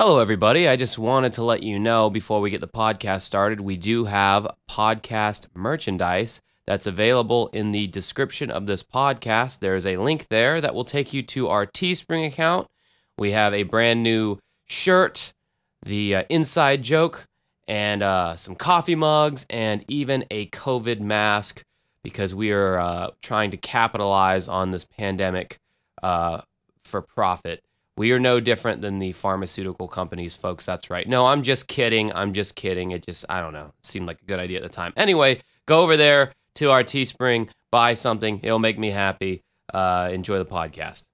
[0.00, 0.68] Hello, everybody.
[0.68, 4.04] I just wanted to let you know before we get the podcast started, we do
[4.04, 9.58] have podcast merchandise that's available in the description of this podcast.
[9.58, 12.68] There's a link there that will take you to our Teespring account.
[13.18, 14.38] We have a brand new
[14.68, 15.32] shirt,
[15.84, 17.26] the uh, inside joke,
[17.66, 21.64] and uh, some coffee mugs, and even a COVID mask
[22.04, 25.58] because we are uh, trying to capitalize on this pandemic
[26.04, 26.42] uh,
[26.84, 27.64] for profit.
[27.98, 30.64] We are no different than the pharmaceutical companies, folks.
[30.64, 31.08] That's right.
[31.08, 32.12] No, I'm just kidding.
[32.12, 32.92] I'm just kidding.
[32.92, 33.72] It just, I don't know.
[33.76, 34.92] It seemed like a good idea at the time.
[34.96, 38.38] Anyway, go over there to our Teespring, buy something.
[38.44, 39.42] It'll make me happy.
[39.74, 41.07] Uh, enjoy the podcast.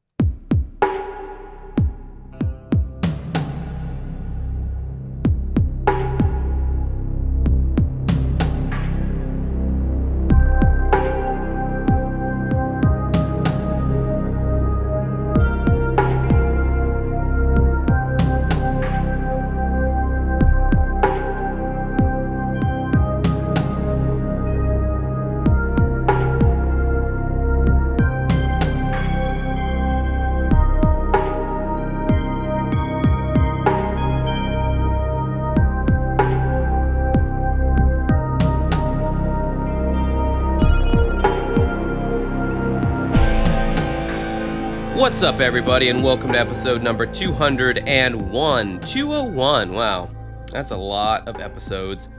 [45.25, 48.81] What's up, everybody, and welcome to episode number 201.
[48.81, 49.73] 201.
[49.73, 50.11] Wow,
[50.53, 52.11] that's a lot of episodes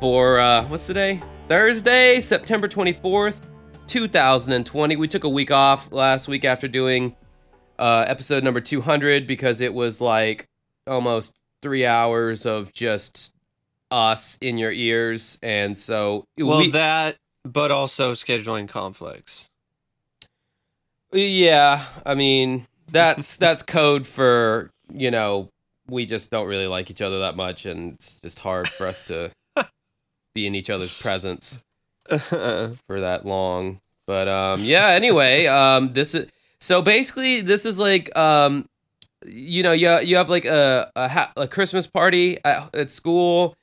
[0.00, 1.22] for, uh, what's today?
[1.46, 3.42] Thursday, September 24th,
[3.86, 4.96] 2020.
[4.96, 7.14] We took a week off last week after doing
[7.78, 10.48] uh, episode number 200 because it was like
[10.84, 13.34] almost three hours of just
[13.92, 15.38] us in your ears.
[15.44, 19.48] And so, Well, we, that, but also scheduling conflicts.
[21.12, 25.50] Yeah, I mean that's that's code for you know
[25.88, 29.02] we just don't really like each other that much, and it's just hard for us
[29.04, 29.30] to
[30.34, 31.62] be in each other's presence
[32.08, 33.80] for that long.
[34.06, 34.88] But um, yeah.
[34.88, 36.28] Anyway, um, this is
[36.60, 38.68] so basically this is like um,
[39.24, 43.54] you know you you have like a a, ha- a Christmas party at, at school.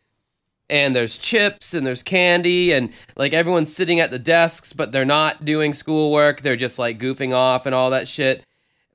[0.69, 5.05] And there's chips and there's candy and like everyone's sitting at the desks, but they're
[5.05, 6.41] not doing schoolwork.
[6.41, 8.43] They're just like goofing off and all that shit.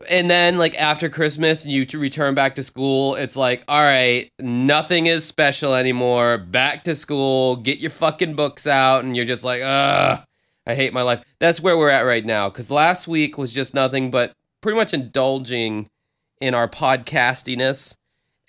[0.09, 3.15] And then like after Christmas, you return back to school.
[3.17, 6.39] It's like, all right, nothing is special anymore.
[6.39, 7.57] Back to school.
[7.57, 10.25] Get your fucking books out, and you're just like, ugh,
[10.67, 11.23] I hate my life.
[11.39, 12.49] That's where we're at right now.
[12.49, 14.33] Because last week was just nothing but
[14.63, 15.91] pretty much indulging
[16.41, 17.95] in our podcastiness.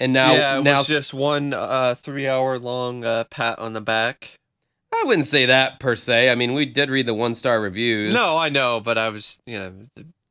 [0.01, 3.81] And now, yeah, it now was just one uh, three-hour long uh, pat on the
[3.81, 4.39] back.
[4.91, 6.31] I wouldn't say that per se.
[6.31, 8.11] I mean, we did read the one star reviews.
[8.11, 9.73] No, I know, but I was, you know,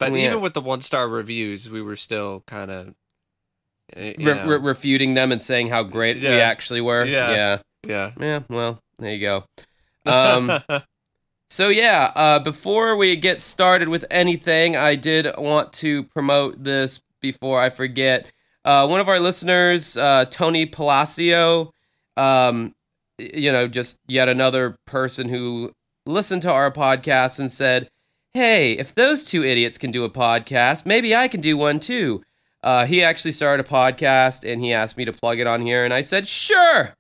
[0.01, 0.27] but Yeah.
[0.31, 2.95] even with the one-star reviews, we were still kind of,
[3.97, 7.05] Re- re- refuting them and saying how great we actually were.
[7.05, 7.31] Yeah.
[7.31, 7.59] yeah.
[7.87, 8.11] yeah.
[8.21, 9.45] Yeah, well, there you go.
[10.05, 10.61] Um,
[11.49, 17.01] so yeah, uh, before we get started with anything, I did want to promote this
[17.21, 18.33] before I forget.
[18.71, 21.73] Uh, one of our listeners, uh, Tony Palacio,
[22.17, 22.73] um,
[23.19, 25.73] you know, just yet another person who
[26.07, 27.91] listened to our podcast and said,
[28.33, 32.23] "Hey, if those two idiots can do a podcast, maybe I can do one too."
[32.63, 35.85] Uh, he actually started a podcast and he asked me to plug it on here,
[35.85, 36.95] and I said, "Sure."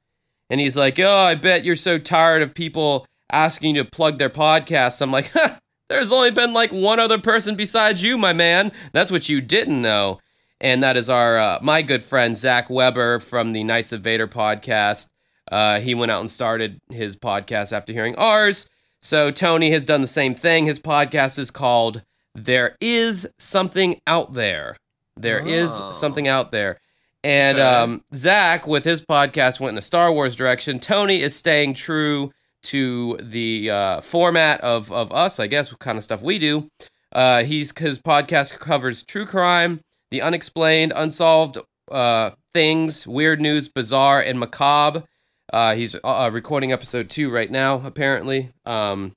[0.51, 4.19] And he's like, "Oh, I bet you're so tired of people asking you to plug
[4.19, 5.31] their podcasts." I'm like,
[5.89, 8.73] "There's only been like one other person besides you, my man.
[8.93, 10.19] That's what you didn't know."
[10.61, 14.29] And that is our uh, my good friend Zach Weber from the Knights of Vader
[14.29, 15.09] podcast.
[15.51, 18.69] Uh, he went out and started his podcast after hearing ours.
[19.01, 20.67] So Tony has done the same thing.
[20.67, 22.03] His podcast is called
[22.35, 24.77] "There Is Something Out There."
[25.17, 25.91] There is Oh.
[25.91, 26.79] something out there.
[27.23, 30.79] And um, Zach, with his podcast, went in a Star Wars direction.
[30.79, 32.33] Tony is staying true
[32.65, 36.71] to the uh, format of, of us, I guess, what kind of stuff we do.
[37.13, 41.59] Uh, he's his podcast covers true crime, the unexplained, unsolved
[41.91, 45.05] uh, things, weird news, bizarre, and macabre.
[45.53, 48.53] Uh, he's uh, recording episode two right now, apparently.
[48.65, 49.13] Um,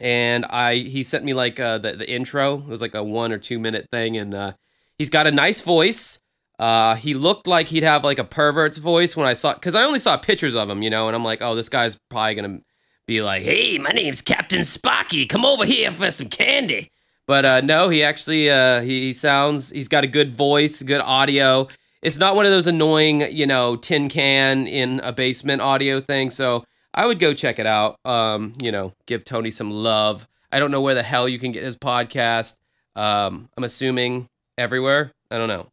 [0.00, 2.58] and I he sent me like uh, the the intro.
[2.58, 4.52] It was like a one or two minute thing, and uh,
[4.98, 6.18] he's got a nice voice.
[6.58, 9.82] Uh, he looked like he'd have like a pervert's voice when I saw, because I
[9.82, 12.60] only saw pictures of him, you know, and I'm like, oh, this guy's probably gonna
[13.06, 16.90] be like, hey, my name's Captain Spocky, come over here for some candy.
[17.26, 21.00] But uh, no, he actually uh, he, he sounds he's got a good voice, good
[21.00, 21.68] audio.
[22.02, 26.30] It's not one of those annoying, you know, tin can in a basement audio thing.
[26.30, 26.64] So
[26.94, 27.98] I would go check it out.
[28.04, 30.28] Um, you know, give Tony some love.
[30.52, 32.54] I don't know where the hell you can get his podcast.
[32.94, 35.12] Um, I'm assuming everywhere.
[35.30, 35.66] I don't know.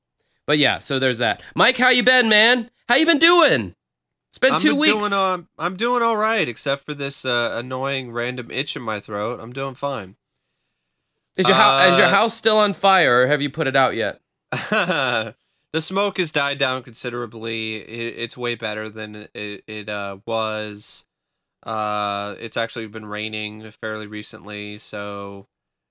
[0.47, 1.43] But yeah, so there's that.
[1.55, 2.69] Mike, how you been, man?
[2.89, 3.75] How you been doing?
[4.29, 5.09] It's been I'm two weeks.
[5.09, 8.99] Doing, uh, I'm doing all right, except for this uh, annoying random itch in my
[8.99, 9.39] throat.
[9.39, 10.15] I'm doing fine.
[11.37, 13.75] Is your house is your uh, house still on fire, or have you put it
[13.75, 14.19] out yet?
[14.51, 15.35] the
[15.79, 17.77] smoke has died down considerably.
[17.77, 21.05] It, it's way better than it, it uh, was.
[21.63, 25.47] Uh, it's actually been raining fairly recently, so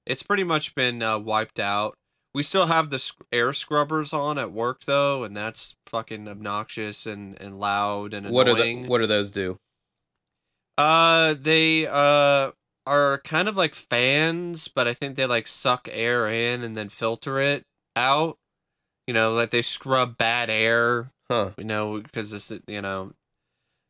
[0.06, 1.97] it's pretty much been uh, wiped out.
[2.35, 7.05] We still have the sc- air scrubbers on at work though, and that's fucking obnoxious
[7.06, 8.35] and, and loud and annoying.
[8.35, 9.59] What are the what do those do?
[10.79, 12.53] Uh, they uh
[12.87, 16.88] are kind of like fans, but I think they like suck air in and then
[16.88, 17.64] filter it
[17.96, 18.38] out.
[19.06, 21.11] You know, like they scrub bad air.
[21.31, 21.50] Huh.
[21.56, 23.12] You know, because this, you know,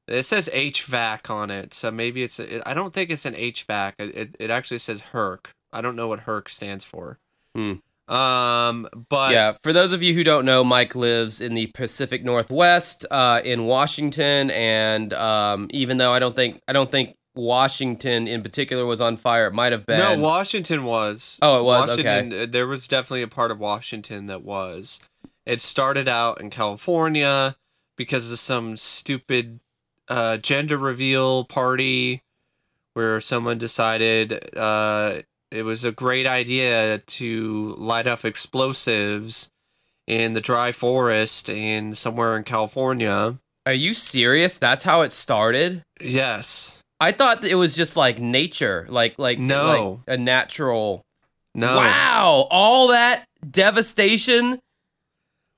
[0.08, 2.40] it says HVAC on it, so maybe it's.
[2.40, 3.94] I don't think it's an HVAC.
[3.98, 5.52] It it, it actually says HERC.
[5.72, 7.18] I don't know what HERC stands for.
[7.54, 7.74] Hmm.
[8.12, 12.24] Um, but yeah, for those of you who don't know, Mike lives in the Pacific
[12.24, 18.28] Northwest, uh, in Washington, and um, even though I don't think I don't think Washington
[18.28, 19.98] in particular was on fire, it might have been.
[19.98, 21.38] No, Washington was.
[21.40, 21.88] Oh, it was?
[21.88, 25.00] Washington, uh, There was definitely a part of Washington that was.
[25.46, 27.56] It started out in California
[27.96, 29.60] because of some stupid
[30.08, 32.22] uh, gender reveal party
[32.94, 39.50] where someone decided uh, it was a great idea to light up explosives
[40.06, 43.38] in the dry forest in somewhere in California.
[43.64, 44.56] Are you serious?
[44.56, 45.82] That's how it started.
[46.00, 46.81] Yes.
[47.02, 50.00] I thought it was just like nature, like like No.
[50.06, 51.04] like a natural.
[51.54, 51.76] No.
[51.76, 54.58] Wow, all that devastation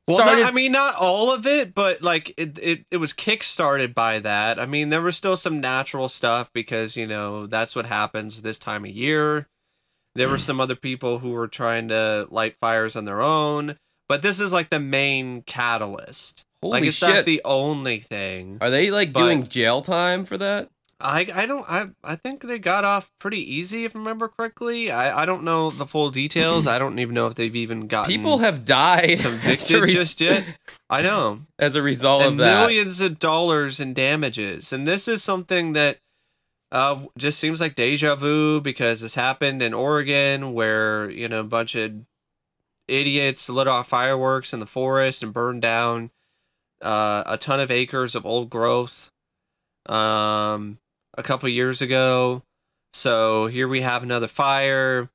[0.08, 0.42] Well, started.
[0.42, 4.18] not, I mean, not all of it, but like it, it, it was kick-started by
[4.20, 4.58] that.
[4.58, 8.58] I mean, there was still some natural stuff because you know that's what happens this
[8.58, 9.46] time of year.
[10.16, 10.32] There Hmm.
[10.32, 13.76] were some other people who were trying to light fires on their own,
[14.08, 16.44] but this is like the main catalyst.
[16.62, 17.08] Holy like it's shit!
[17.10, 18.58] not the only thing.
[18.60, 20.70] Are they like but- doing jail time for that?
[21.00, 24.90] I I don't I I think they got off pretty easy if I remember correctly.
[24.90, 26.66] I I don't know the full details.
[26.68, 30.44] I don't even know if they've even gotten People have died convicted res- just yet.
[30.88, 31.40] I know.
[31.58, 32.60] as a result and of that.
[32.60, 34.72] millions of dollars in damages.
[34.72, 35.98] And this is something that
[36.72, 41.44] uh, just seems like deja vu because this happened in Oregon where, you know, a
[41.44, 41.92] bunch of
[42.88, 46.10] idiots lit off fireworks in the forest and burned down
[46.82, 49.10] uh, a ton of acres of old growth
[49.86, 50.78] um,
[51.16, 52.42] a couple years ago.
[52.92, 55.10] So here we have another fire.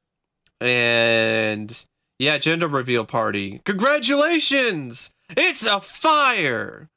[0.59, 1.85] And
[2.17, 3.61] yeah, gender reveal party.
[3.63, 5.13] Congratulations!
[5.37, 6.89] It's a fire!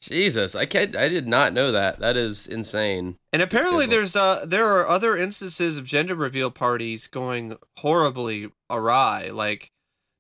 [0.01, 0.97] Jesus, I can't.
[0.97, 2.01] I did not know that.
[2.01, 3.19] That is insane.
[3.33, 9.29] And apparently, there's uh there are other instances of gender reveal parties going horribly awry.
[9.29, 9.71] Like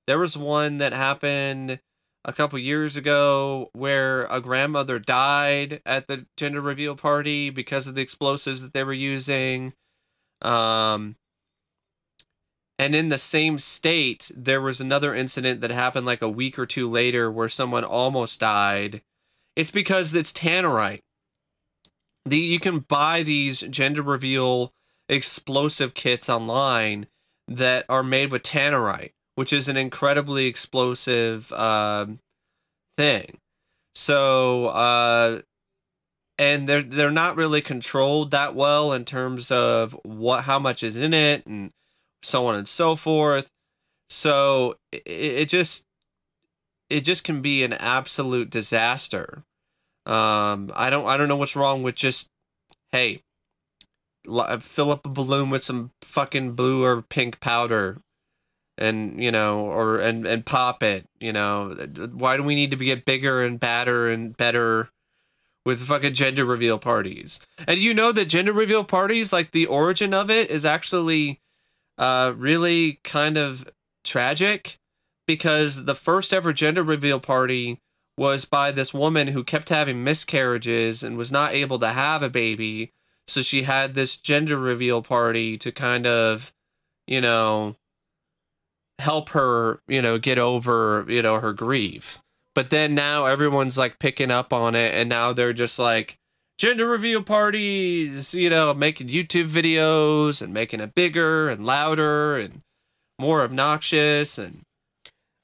[0.07, 1.81] there was one that happened
[2.25, 7.95] a couple years ago where a grandmother died at the gender reveal party because of
[7.95, 9.73] the explosives that they were using.
[10.43, 11.17] Um,
[12.79, 16.67] and in the same state, there was another incident that happened like a week or
[16.67, 19.03] two later where someone almost died.
[19.57, 21.03] It's because it's tannerite
[22.25, 24.73] the you can buy these gender reveal
[25.09, 27.07] explosive kits online
[27.49, 32.19] that are made with tannerite, which is an incredibly explosive um,
[32.99, 33.39] thing.
[33.95, 35.41] So, uh,
[36.39, 40.99] and they're they're not really controlled that well in terms of what how much is
[40.99, 41.71] in it and
[42.23, 43.49] so on and so forth.
[44.11, 45.87] So it, it just
[46.91, 49.43] it just can be an absolute disaster.
[50.05, 52.29] Um, I don't I don't know what's wrong with just
[52.93, 53.23] hey,
[54.61, 58.03] fill up a balloon with some fucking blue or pink powder,
[58.81, 61.07] and you know, or and and pop it.
[61.21, 61.77] You know,
[62.13, 64.91] why do we need to get bigger and badder and better?
[65.67, 70.15] With fucking gender reveal parties, and you know that gender reveal parties, like the origin
[70.15, 71.43] of it, is actually,
[71.99, 73.71] uh, really kind of
[74.03, 74.79] tragic,
[75.27, 77.79] because the first ever gender reveal party
[78.17, 82.31] was by this woman who kept having miscarriages and was not able to have a
[82.31, 82.95] baby.
[83.29, 86.55] So she had this gender reveal party to kind of,
[87.07, 87.77] you know,
[89.01, 92.21] help her, you know, get over, you know, her grief.
[92.55, 96.19] But then now everyone's like picking up on it and now they're just like
[96.59, 102.61] gender reveal parties, you know, making YouTube videos and making it bigger and louder and
[103.19, 104.63] more obnoxious and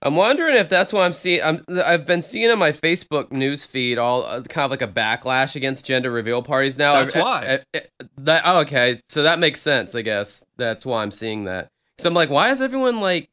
[0.03, 1.43] I'm wondering if that's why I'm seeing.
[1.43, 4.87] I'm, I've been seeing on my Facebook news feed all uh, kind of like a
[4.87, 6.93] backlash against gender reveal parties now.
[7.01, 7.61] That's I- why.
[7.75, 7.83] I- I-
[8.19, 9.95] that oh, okay, so that makes sense.
[9.95, 11.69] I guess that's why I'm seeing that.
[11.99, 13.31] So I'm like, why is everyone like?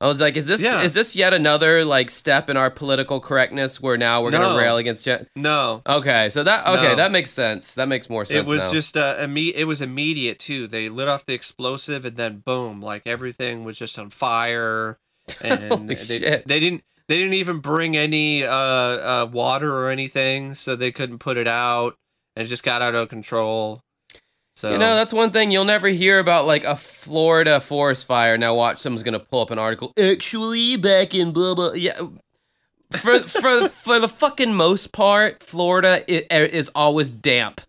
[0.00, 0.80] I was like, is this Yeah.
[0.82, 4.38] is this yet another like step in our political correctness where now we're No.
[4.40, 6.96] gonna rail against gen- No, Okay, so that okay, No.
[6.96, 7.74] that makes sense.
[7.74, 8.38] That makes more sense.
[8.38, 8.72] it was now.
[8.72, 10.66] just uh, imme- It was immediate too.
[10.66, 14.98] They lit off the explosive, and then boom, like everything was just on fire.
[15.42, 16.46] And they, shit.
[16.48, 16.82] they didn't.
[17.06, 21.46] They didn't even bring any uh, uh, water or anything, so they couldn't put it
[21.48, 21.96] out,
[22.36, 23.82] and it just got out of control.
[24.60, 28.36] So You know, that's one thing you'll never hear about like a Florida forest fire.
[28.36, 29.94] Now watch someone's gonna pull up an article.
[29.98, 31.72] Actually, back in blah blah.
[31.72, 31.98] Yeah.
[32.92, 37.62] For for for the fucking most part, Florida is always damp.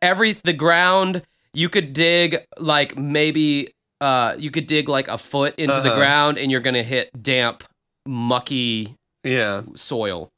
[0.00, 1.22] Every the ground
[1.54, 3.68] you could dig like maybe
[4.00, 5.96] uh you could dig like a foot into the Uh-huh.
[5.96, 7.62] ground and you're gonna hit damp,
[8.04, 10.28] mucky yeah, soil.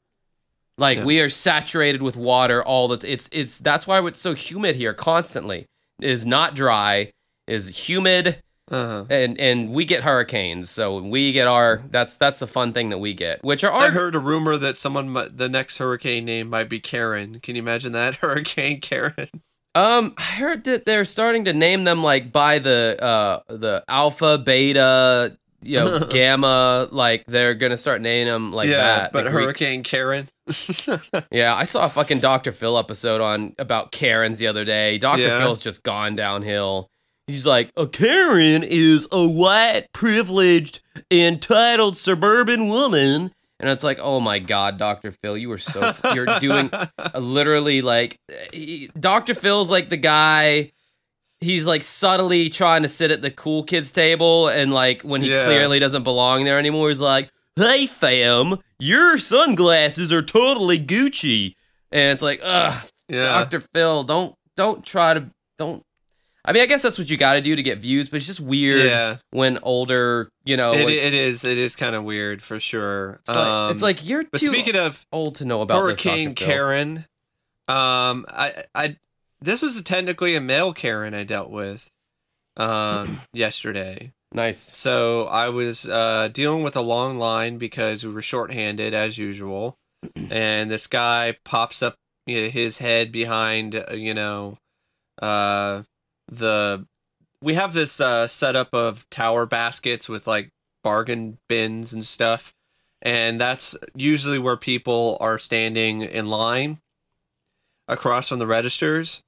[0.77, 1.05] Like Yeah.
[1.05, 4.75] we are saturated with water all the t- it's it's that's why it's so humid
[4.75, 5.65] here constantly.
[5.99, 7.11] Is not dry,
[7.47, 9.05] is humid uh-huh.
[9.09, 10.69] and and we get hurricanes.
[10.69, 13.89] So we get our that's that's the fun thing that we get, which are I
[13.89, 17.39] heard a rumor that someone, might, the next hurricane name might be Karen.
[17.39, 19.29] Can you imagine that Hurricane Karen?
[19.75, 24.37] um I heard that they're starting to name them like by the uh the alpha,
[24.37, 29.11] beta, you know, gamma, like they're to start naming them like yeah, that.
[29.13, 30.27] but the Greek- Hurricane Karen.
[31.31, 32.51] Yeah, I saw a fucking Dr.
[32.51, 34.97] Phil episode on about Karens the other day.
[34.97, 35.23] Dr.
[35.23, 35.39] Yeah.
[35.39, 36.89] Phil's just gone downhill.
[37.27, 43.31] He's like, a Karen is a white, privileged, entitled suburban woman.
[43.59, 45.11] And it's like, oh my God, Dr.
[45.11, 46.69] Phil, you were so, you're doing
[47.15, 48.19] literally like,
[48.53, 49.33] he- Dr.
[49.33, 50.71] Phil's like the guy,
[51.45, 54.49] he's like subtly trying to sit at the cool kids table.
[54.49, 55.45] And like when he Yeah.
[55.45, 61.53] clearly doesn't belong there anymore, he's like, hey fam, your sunglasses are totally Gucci.
[61.91, 63.21] And it's like, ugh, yeah.
[63.21, 63.61] Dr.
[63.73, 65.81] Phil, don't don't try to don't
[66.47, 68.27] I mean, I guess that's what you got to do to get views, but it's
[68.27, 69.17] just weird Yeah.
[69.31, 71.43] when older, you know, It, like- it is.
[71.43, 73.17] It is kind of weird for sure.
[73.21, 76.35] it's, like, it's Um, like you're But too speaking of old to know about Hurricane
[76.35, 76.45] this.
[76.45, 77.05] Karen,
[77.67, 78.97] um, I, I,
[79.45, 81.91] this was technically a male Karen I dealt with,
[82.57, 84.11] um, yesterday.
[84.33, 84.57] Nice.
[84.59, 89.77] So I was uh, dealing with a long line because we were shorthanded as usual,
[90.29, 94.57] and this guy pops up you know, his head behind uh, you know
[95.21, 95.83] uh,
[96.27, 96.85] the.
[97.41, 100.49] We have this uh, setup of tower baskets with like
[100.83, 102.53] bargain bins and stuff,
[103.01, 106.79] and that's usually where people are standing in line
[107.87, 109.21] across from the registers.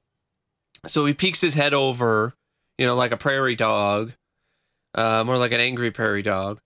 [0.85, 2.33] So he peeks his head over,
[2.77, 4.13] you know, like a prairie dog
[4.95, 6.59] uh, more like an angry prairie dog,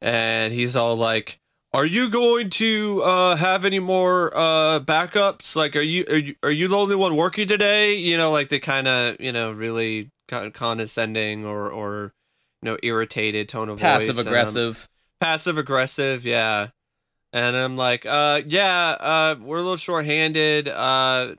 [0.00, 1.40] and he's all like,
[1.72, 5.56] "Are you going to uh, have any more uh, backups?
[5.56, 7.96] Like, are you, are you are you the only one working today?
[7.96, 12.12] You know, like the kind of you know really condescending or or
[12.62, 14.88] you know irritated tone of voice, Passive and I'm- aggressive.
[15.20, 16.68] passive aggressive, yeah.
[17.32, 20.68] And I'm like, uh, yeah, uh, we're a little short-handed.
[20.68, 21.34] Uh,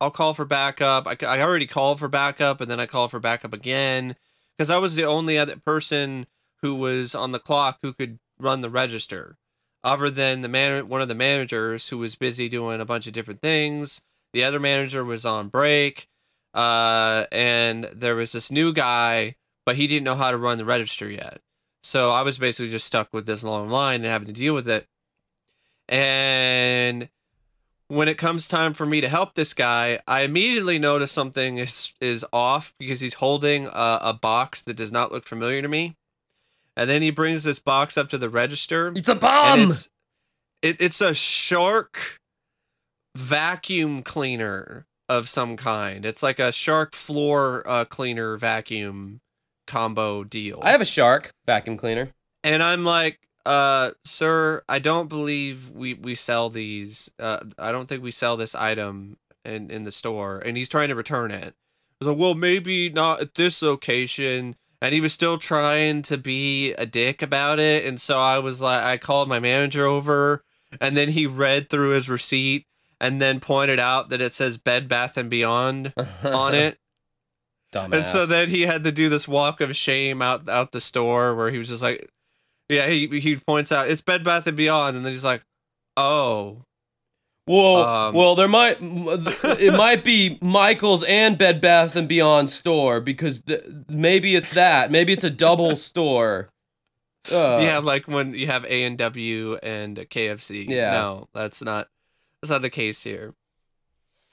[0.00, 1.06] I'll call for backup.
[1.06, 4.16] I, I already called for backup, and then I called for backup again
[4.56, 6.26] because I was the only other person
[6.62, 9.36] who was on the clock who could run the register,
[9.84, 13.12] other than the man, one of the managers who was busy doing a bunch of
[13.12, 14.02] different things.
[14.32, 16.08] The other manager was on break,
[16.54, 20.64] uh, and there was this new guy, but he didn't know how to run the
[20.64, 21.40] register yet.
[21.82, 24.68] So I was basically just stuck with this long line and having to deal with
[24.68, 24.86] it.
[25.88, 27.08] And
[27.90, 31.92] when it comes time for me to help this guy, I immediately notice something is
[32.00, 35.96] is off because he's holding a, a box that does not look familiar to me.
[36.76, 38.92] And then he brings this box up to the register.
[38.94, 39.60] It's a bomb.
[39.60, 39.90] it's
[40.62, 42.20] it, it's a shark
[43.16, 46.04] vacuum cleaner of some kind.
[46.04, 49.20] It's like a shark floor uh, cleaner vacuum
[49.66, 50.60] combo deal.
[50.62, 52.10] I have a shark vacuum cleaner.
[52.44, 57.10] and I'm like, uh, sir, I don't believe we we sell these.
[57.18, 60.38] Uh, I don't think we sell this item in in the store.
[60.38, 61.54] And he's trying to return it.
[61.54, 64.56] I was like, well, maybe not at this location.
[64.82, 67.84] And he was still trying to be a dick about it.
[67.84, 70.42] And so I was like, I called my manager over,
[70.80, 72.66] and then he read through his receipt
[72.98, 75.92] and then pointed out that it says Bed Bath and Beyond
[76.24, 76.78] on it.
[77.72, 77.92] Dumbass.
[77.92, 81.34] And so then he had to do this walk of shame out out the store
[81.34, 82.10] where he was just like,
[82.70, 85.42] yeah, he he points out it's Bed Bath and Beyond, and then he's like,
[85.96, 86.64] oh,
[87.46, 93.00] Well, Um, well, there might it might be Michael's and Bed Bath and Beyond store
[93.00, 94.90] because th- maybe it's that.
[94.90, 96.50] Maybe it's a double store.
[97.30, 100.66] Uh, you have like when you have A and W and KFC.
[100.68, 100.92] Yeah.
[100.92, 101.88] no, that's not
[102.40, 103.34] that's not the case here.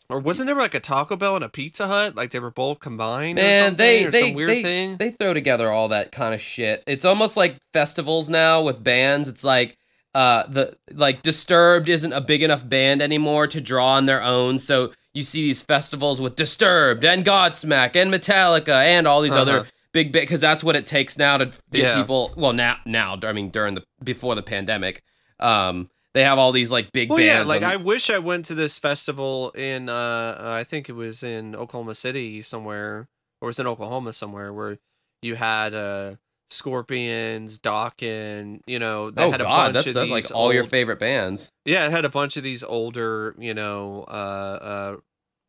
[0.10, 2.16] Or wasn't there like a Taco Bell and a Pizza Hut?
[2.16, 3.36] Like they were both combined?
[3.36, 4.98] Man, something, they they some weird they, thing.
[4.98, 6.82] they throw together all that kind of shit.
[6.88, 9.28] It's almost like festivals now with bands.
[9.28, 9.78] It's like
[10.16, 14.58] uh the like Disturbed isn't a big enough band anymore to draw on their own,
[14.60, 19.42] so you see these festivals with Disturbed and Godsmack and Metallica and all these Uh-huh.
[19.42, 22.00] other big because that's what it takes now to get Yeah.
[22.02, 22.32] people.
[22.38, 25.04] Well, now now I mean during the before the pandemic,
[25.42, 27.40] um they have all these like big Well, bands.
[27.40, 29.94] yeah, like I wish I went to this festival in uh
[30.40, 33.08] uh, I think it was in Oklahoma City somewhere
[33.42, 34.78] or it was in Oklahoma somewhere where
[35.22, 36.16] you had uh
[36.50, 40.54] Scorpions, Dokken, you know, they oh had a god, bunch that's, of that's like all
[40.54, 41.52] your favorite bands.
[41.66, 44.98] Yeah, it had a bunch of these older, you know, uh uh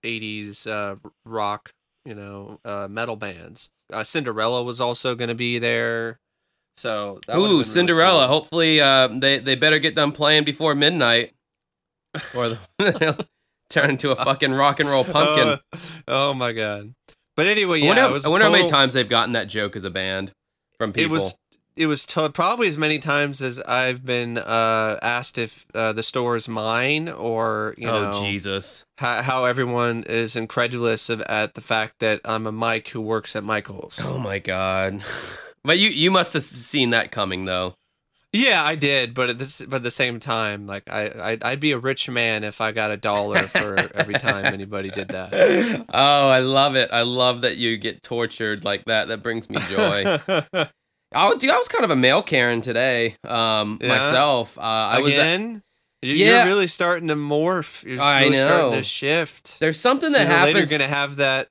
[0.04, 1.72] 80s uh rock,
[2.04, 3.70] you know, uh metal bands.
[3.92, 6.18] Uh, Cinderella was also going to be there.
[6.78, 8.26] So Ooh, really Cinderella.
[8.26, 8.28] cool.
[8.28, 11.32] Hopefully, uh, they they better get done playing before midnight,
[12.36, 13.16] or they'll
[13.68, 15.48] turn into a fucking rock and roll pumpkin.
[15.48, 15.58] Uh,
[16.06, 16.94] oh my god.
[17.36, 19.48] But anyway, I yeah, wonder, it was I wonder how many times they've gotten that
[19.48, 20.32] joke as a band
[20.78, 21.10] from people.
[21.10, 21.38] It was
[21.74, 26.02] it was to- probably as many times as I've been uh, asked if uh, the
[26.02, 28.84] store is mine or you oh know Jesus!
[28.98, 33.34] how, how everyone is incredulous of, at the fact that I'm a Mike who works
[33.34, 34.00] at Michael's.
[34.04, 35.02] Oh my God!
[35.68, 37.74] But you you must have seen that coming though.
[38.32, 41.60] Yeah, I did, but at this but at the same time, like I I'd, I'd
[41.60, 45.30] be a rich man if I got a dollar for every time anybody did that.
[45.94, 46.90] oh, I love it.
[46.92, 49.08] I love that you get tortured like that.
[49.08, 50.18] That brings me joy.
[51.14, 53.16] I would, dude, I was kind of a male Karen today.
[53.26, 53.88] Um, Yeah?
[53.88, 54.58] myself.
[54.58, 55.14] Uh, I was.
[55.14, 55.62] Again,
[56.02, 56.38] You- Yeah.
[56.44, 57.82] you're really starting to morph.
[57.82, 58.76] You're I really starting know.
[58.76, 59.58] to shift.
[59.60, 60.70] There's something that later, happens.
[60.70, 61.48] you're gonna have that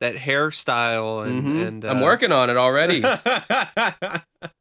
[0.00, 1.66] that hairstyle and, Mhm.
[1.66, 3.02] and uh, I'm working on it already.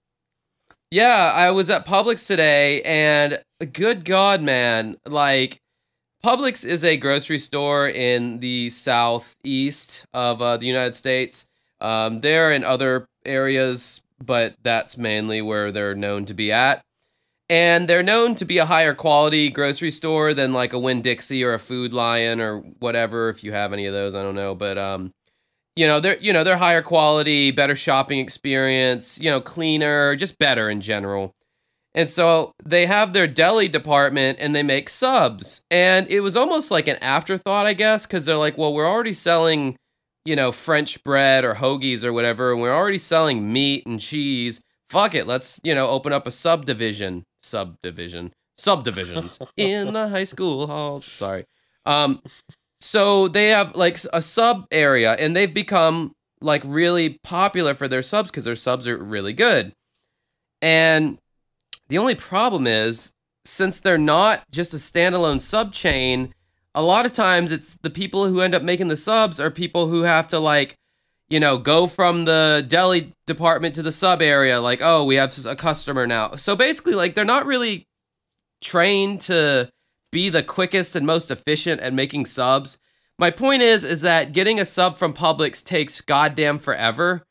[0.89, 3.41] Yeah, I was at Publix today, and
[3.73, 5.59] good God, man, like
[6.23, 11.45] Publix is a grocery store in the southeast of uh, the United States.
[11.81, 16.81] Um, they're in other areas, but that's mainly where they're known to be at.
[17.49, 21.43] And they're known to be a higher quality grocery store than like a Winn Dixie
[21.43, 23.27] or a Food Lion or whatever.
[23.27, 25.13] If you have any of those, I don't know, but um,
[25.77, 30.37] you know they're you know they're higher quality better shopping experience you know cleaner just
[30.39, 31.33] better in general.
[31.93, 35.63] And so they have their deli department and they make subs.
[35.71, 39.13] And it was almost like an afterthought i guess because they're like well we're already
[39.13, 39.77] selling
[40.25, 44.61] you know french bread or hoagies or whatever and we're already selling meat and cheese.
[44.89, 50.65] Fuck it let's you know open up a subdivision subdivision subdivisions in the high school
[50.67, 51.05] halls.
[51.13, 51.45] Sorry.
[51.85, 52.21] Um
[52.79, 58.03] so they have like a sub area and they've become like really popular for their
[58.03, 59.73] subs because their subs are really good.
[60.61, 61.17] And
[61.87, 63.13] the only problem is
[63.45, 66.33] since they're not just a standalone sub chain
[66.75, 69.87] a lot of times it's the people who end up making the subs are people
[69.87, 70.75] who have to like
[71.27, 75.33] you know go from the deli department to the sub area like oh we have
[75.45, 76.35] a customer now.
[76.35, 77.87] So basically like they're not really
[78.61, 79.69] trained to
[80.11, 82.77] be the quickest and most efficient at making subs.
[83.19, 87.23] My point is is that getting a sub from Publix takes goddamn forever.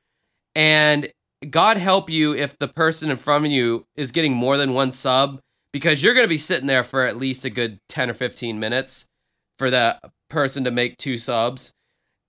[0.55, 1.11] And
[1.49, 4.91] God help you if the person in front of you is getting more than one
[4.91, 5.41] sub
[5.73, 8.59] because you're going to be sitting there for at least a good 10 or 15
[8.59, 9.07] minutes
[9.59, 11.73] for that person to make two subs.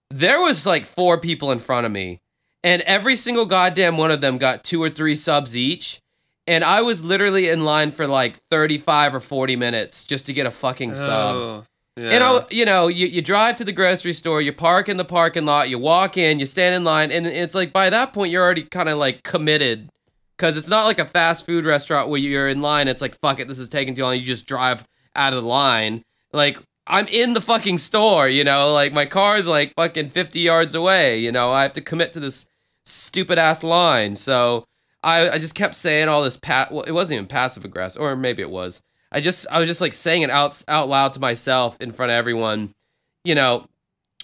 [0.10, 2.20] There was like four people in front of me
[2.64, 6.00] and every single goddamn one of them got two or three subs each
[6.48, 10.46] and I was literally in line for like 35 or 40 minutes just to get
[10.46, 11.36] a fucking oh, sub.
[11.36, 11.66] Oh,
[11.98, 12.14] yeah.
[12.14, 15.06] You know, you know, you, you drive to the grocery store, you park in the
[15.06, 18.32] parking lot, you walk in, you stand in line, and it's like by that point
[18.32, 19.90] you're already kind of like committed,
[20.38, 22.88] because it's not like a fast food restaurant where you're in line.
[22.88, 24.16] It's like fuck it, this is taking too long.
[24.16, 26.04] You just drive out of the line.
[26.32, 30.76] Like I'm in the fucking store, you know, like my car's like fucking 50 yards
[30.76, 31.18] away.
[31.18, 32.46] You know, I have to commit to this
[32.86, 34.14] stupid ass line.
[34.14, 34.66] So
[35.08, 36.70] I, I just kept saying all this pat.
[36.70, 38.84] Well, it wasn't even passive aggressive, or maybe it was.
[39.10, 42.12] I just I was just like saying it out out loud to myself in front
[42.12, 42.76] of everyone,
[43.24, 43.70] you know,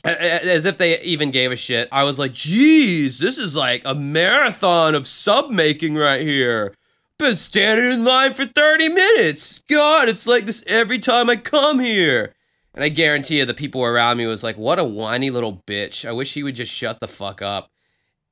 [0.03, 1.87] as if they even gave a shit.
[1.89, 6.75] I was like, "Geez, this is like a marathon of sub making right here."
[7.17, 9.63] Been standing in line for thirty minutes.
[9.69, 12.33] God, it's like this every time I come here.
[12.75, 16.05] And I guarantee you, the people around me was like, "What a whiny little bitch."
[16.05, 17.69] I wish he would just shut the fuck up.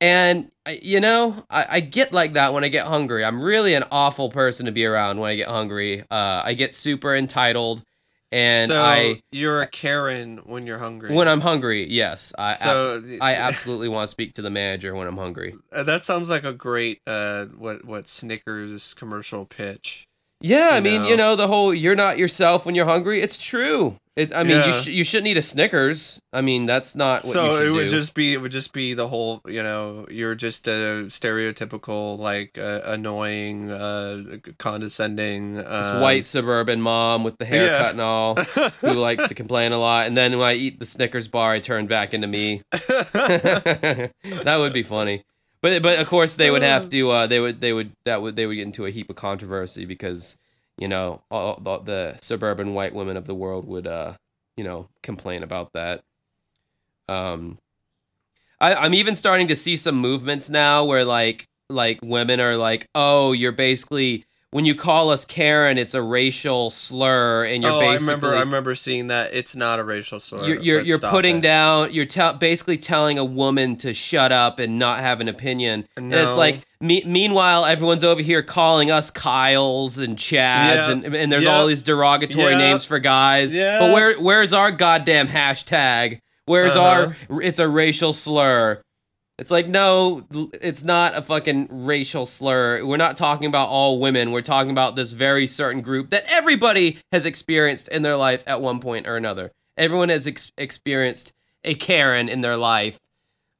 [0.01, 3.23] And I- you know, I, I get like that when I get hungry.
[3.25, 6.01] I'm really an awful person to be around when I get hungry.
[6.09, 7.83] Uh, I get super entitled,
[8.31, 11.13] and so I you're a Karen when you're hungry.
[11.13, 14.95] when I'm hungry, yes, I so abs- I absolutely want to speak to the manager
[14.95, 15.55] when I'm hungry.
[15.71, 20.05] Uh, that sounds like a great uh what what Snickers commercial pitch.
[20.43, 21.07] Yeah, I mean, know?
[21.09, 23.97] you know, the whole "you're not yourself when you're hungry." It's true.
[24.17, 24.71] It, I mean, you Yeah.
[24.73, 26.19] sh- you shouldn't eat a Snickers.
[26.33, 27.89] I mean, that's not what you so should it would do.
[27.89, 32.57] just be it would just be the whole you know you're just a stereotypical like
[32.57, 37.89] uh, annoying uh condescending this uh, white suburban mom with the haircut yeah.
[37.91, 40.07] and all, who likes to complain a lot.
[40.07, 42.63] And then when I eat the Snickers bar, I turn back into me.
[42.71, 45.23] that would be funny.
[45.61, 47.09] But but of course they would have to.
[47.11, 49.85] Uh, they would they would that would they would get into a heap of controversy
[49.85, 50.37] because
[50.81, 54.13] you know all the, the suburban white women of the world would uh
[54.57, 56.01] you know complain about that.
[57.07, 57.59] Um,
[58.59, 62.87] I, I'm even starting to see some movements now where like like women are like,
[62.95, 67.79] oh, you're basically when you call us Karen, it's a racial slur, and you're oh,
[67.79, 68.35] I basically remember.
[68.35, 69.33] I remember seeing that.
[69.33, 70.45] It's not a racial slur.
[70.45, 71.41] you're you're, you're putting it.
[71.41, 75.87] down you're tell basically telling a woman to shut up and not have an opinion
[75.97, 76.03] No.
[76.03, 80.33] and it's like me- meanwhile everyone's over here calling us kyles and chads
[80.87, 80.91] Yeah.
[80.91, 81.55] and, and there's Yeah.
[81.55, 82.57] all these derogatory Yeah.
[82.57, 83.79] names for guys Yeah.
[83.79, 87.13] but where where's our goddamn hashtag where's Uh-huh.
[87.29, 88.81] our it's a racial slur
[89.41, 90.25] it's like no
[90.61, 94.95] it's not a fucking racial slur we're not talking about all women we're talking about
[94.95, 99.17] this very certain group that everybody has experienced in their life at one point or
[99.17, 102.99] another everyone has ex- experienced a karen in their life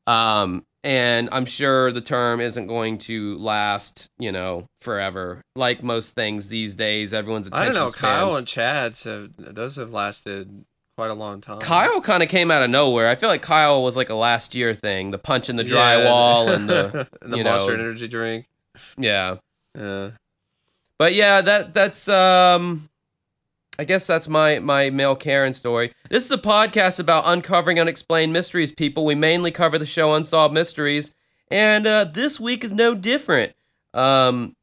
[0.07, 6.13] um and i'm sure the term isn't going to last you know forever like most
[6.13, 7.89] things these days everyone's I attention don't know.
[7.89, 8.15] span.
[8.15, 10.63] Kyle and Chad's have those have lasted
[10.97, 11.59] quite a long time.
[11.59, 13.09] Kyle kind of came out of nowhere.
[13.09, 15.71] I feel like Kyle was like a last year thing, the punch in the Yeah,
[15.75, 18.47] drywall and the and the you Monster know- Energy drink.
[18.97, 19.37] yeah.
[19.77, 20.11] Yeah.
[20.97, 22.89] But yeah, that that's um
[23.79, 25.93] I guess that's my my male Karen story.
[26.09, 29.05] This is a podcast about uncovering unexplained mysteries, people.
[29.05, 31.15] We mainly cover the show Unsolved Mysteries,
[31.49, 33.53] and uh this week is no different.
[33.93, 34.55] Um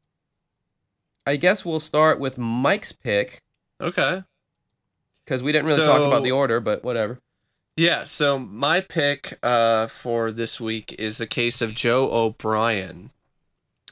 [1.26, 3.42] I guess we'll start with Mike's pick
[3.80, 4.22] Okay.
[5.28, 7.20] Cuz we didn't really talk about the order, but whatever.
[7.76, 13.10] Yeah, so my pick uh, for this week is the case of Joe O'Brien.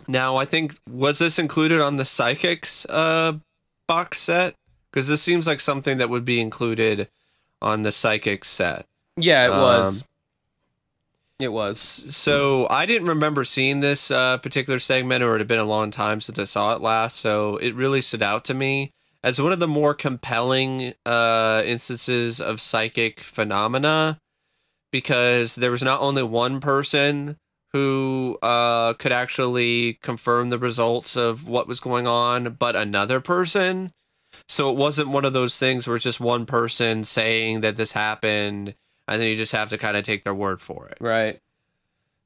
[0.08, 3.34] Now, I think was this included on the Psychics uh,
[3.86, 4.54] box set?
[4.90, 7.08] Because this seems like something that would be included
[7.62, 8.86] on the Psychics set.
[9.16, 10.02] Yeah, it was.
[10.02, 10.08] Um,
[11.38, 11.78] It was.
[11.78, 15.90] So I didn't remember seeing this uh, particular segment, or it had been a long
[15.90, 17.18] time since I saw it last.
[17.18, 18.92] So it really stood out to me
[19.26, 24.20] as one of the more compelling uh, instances of psychic phenomena,
[24.92, 27.36] because there was not only one person
[27.72, 33.90] who uh, could actually confirm the results of what was going on, but another person.
[34.48, 37.90] So it wasn't one of those things where it's just one person saying that this
[37.90, 38.76] happened,
[39.08, 40.98] and then you just have to kind of take their word for it.
[41.00, 41.40] Right.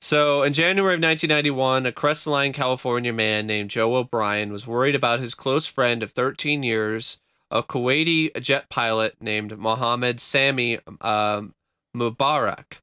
[0.03, 5.21] So, in January of 1991, a Crestline, California man named Joe O'Brien was worried about
[5.21, 7.19] his close friend of 13 years,
[7.51, 11.55] a Kuwaiti jet pilot named Mohammed Sami um,
[11.95, 12.81] Mubarak,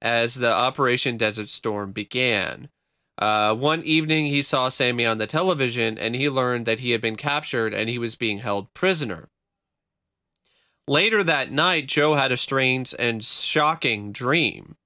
[0.00, 2.68] as the Operation Desert Storm began.
[3.18, 7.00] Uh, one evening, he saw Sami on the television and he learned that he had
[7.00, 9.28] been captured and he was being held prisoner.
[10.86, 14.76] Later that night, Joe had a strange and shocking dream.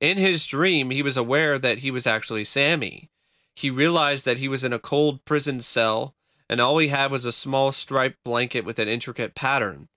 [0.00, 3.10] In his dream, he was aware that he was actually Sammy.
[3.54, 6.14] He realized that he was in a cold prison cell,
[6.48, 9.88] and all he had was a small striped blanket with an intricate pattern.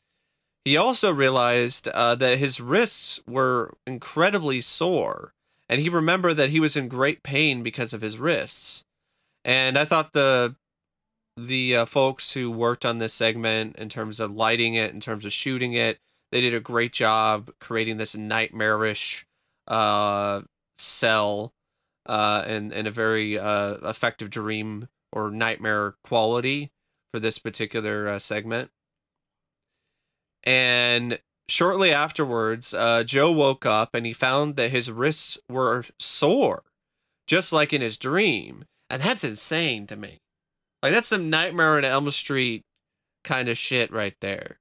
[0.65, 5.33] He also realized uh, that his wrists were incredibly sore,
[5.69, 8.83] and he remembered that he was in great pain because of his wrists.
[9.45, 10.55] And I thought the
[11.35, 15.25] the uh, folks who worked on this segment, in terms of lighting it, in terms
[15.25, 15.97] of shooting it,
[16.31, 19.25] they did a great job creating this nightmarish
[19.67, 20.41] uh,
[20.77, 21.53] cell
[22.05, 26.71] uh, and, and a very uh, effective dream or nightmare quality
[27.13, 28.71] for this particular uh, segment.
[30.43, 36.63] And shortly afterwards, uh, Joe woke up and he found that his wrists were sore,
[37.27, 38.65] just like in his dream.
[38.89, 40.19] And that's insane to me.
[40.81, 42.63] Like, that's some Nightmare in Elm Street
[43.23, 44.59] kind of shit right there.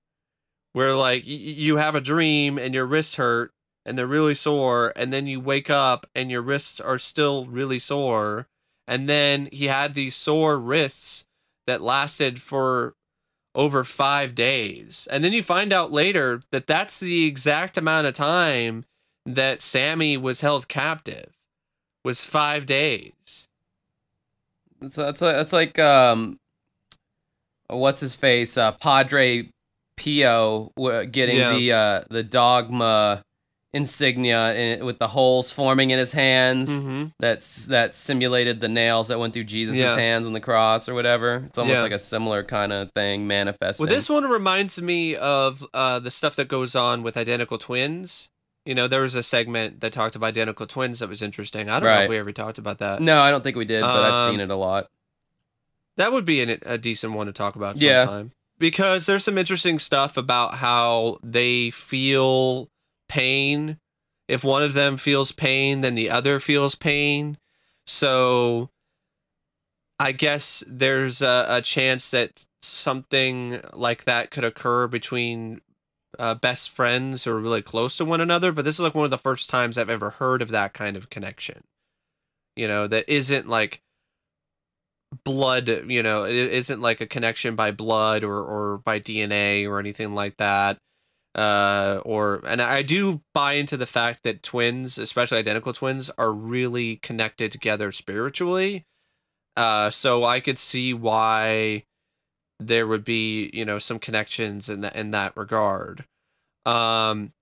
[0.73, 3.51] Where, like, y- you have a dream and your wrists hurt
[3.85, 7.79] and they're really sore, and then you wake up and your wrists are still really
[7.79, 8.47] sore.
[8.89, 11.25] And then he had these sore wrists
[11.67, 12.95] that lasted for
[13.55, 15.07] over five days.
[15.11, 18.85] And then you find out later that that's the exact amount of time
[19.25, 21.31] that Sammy was held captive
[22.05, 23.49] was five days.
[24.81, 26.41] It's it's it's like um,
[27.69, 28.57] what's his face?
[28.57, 29.49] Uh, Padre
[29.97, 30.73] Pio
[31.11, 31.57] getting Yeah.
[31.57, 33.23] the uh the dogma
[33.75, 36.71] insignia in, with the holes forming in his hands.
[36.81, 37.07] Mm-hmm.
[37.19, 39.97] That's that simulated the nails that went through Jesus' Yeah.
[39.97, 41.43] hands on the cross or whatever.
[41.47, 41.83] It's almost Yeah.
[41.83, 43.87] like a similar kind of thing manifesting.
[43.87, 48.29] Well, this one reminds me of uh, the stuff that goes on with identical twins.
[48.65, 51.69] You know, there was a segment that talked about identical twins that was interesting.
[51.69, 53.01] I don't know if we ever talked about that.
[53.03, 54.89] No, I don't think we did, but I've Um, seen it a lot.
[55.97, 58.05] That would be an, a decent one to talk about Yeah.
[58.05, 58.31] sometime.
[58.59, 62.69] Because there's some interesting stuff about how they feel
[63.13, 63.77] pain.
[64.27, 67.37] If one of them feels pain, then the other feels pain.
[67.87, 68.71] So
[69.99, 75.61] I guess there's a, a chance that something like that could occur between
[76.19, 78.51] uh, best friends are really close to one another.
[78.51, 80.97] But this is like one of the first times I've ever heard of that kind
[80.97, 81.65] of connection.
[82.57, 83.83] You know, that isn't like
[85.25, 89.79] blood you know it isn't like a connection by blood or or by dna or
[89.79, 90.79] anything like that
[91.35, 96.33] uh or and i do buy into the fact that twins especially identical twins are
[96.33, 98.85] really connected together spiritually
[99.57, 101.85] uh so i could see why
[102.61, 106.05] there would be you know some connections in that in that regard
[106.67, 107.33] um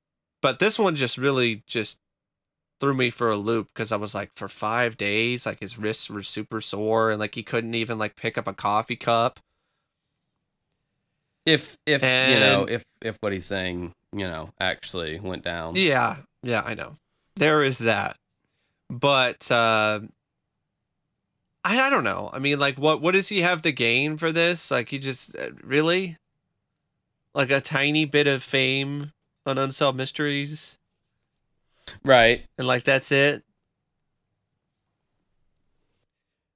[0.41, 1.99] but this one just really just
[2.81, 6.09] threw me for a loop because I was like, for five days, like his wrists
[6.09, 9.39] were super sore and like he couldn't even like pick up a coffee cup.
[11.47, 15.77] If if you know if if what he's saying you know actually went down.
[15.77, 16.97] Yeah, yeah, I know.
[17.37, 18.17] There is that,
[18.91, 20.01] but uh,
[21.65, 22.31] I I don't know.
[22.33, 24.71] I mean, like, what what does he have to gain for this?
[24.71, 26.19] Like, he just uh, really
[27.35, 29.13] like a tiny bit of fame
[29.47, 30.77] on Unsolved Mysteries,
[32.05, 32.45] Right.
[32.59, 33.45] and like that's it.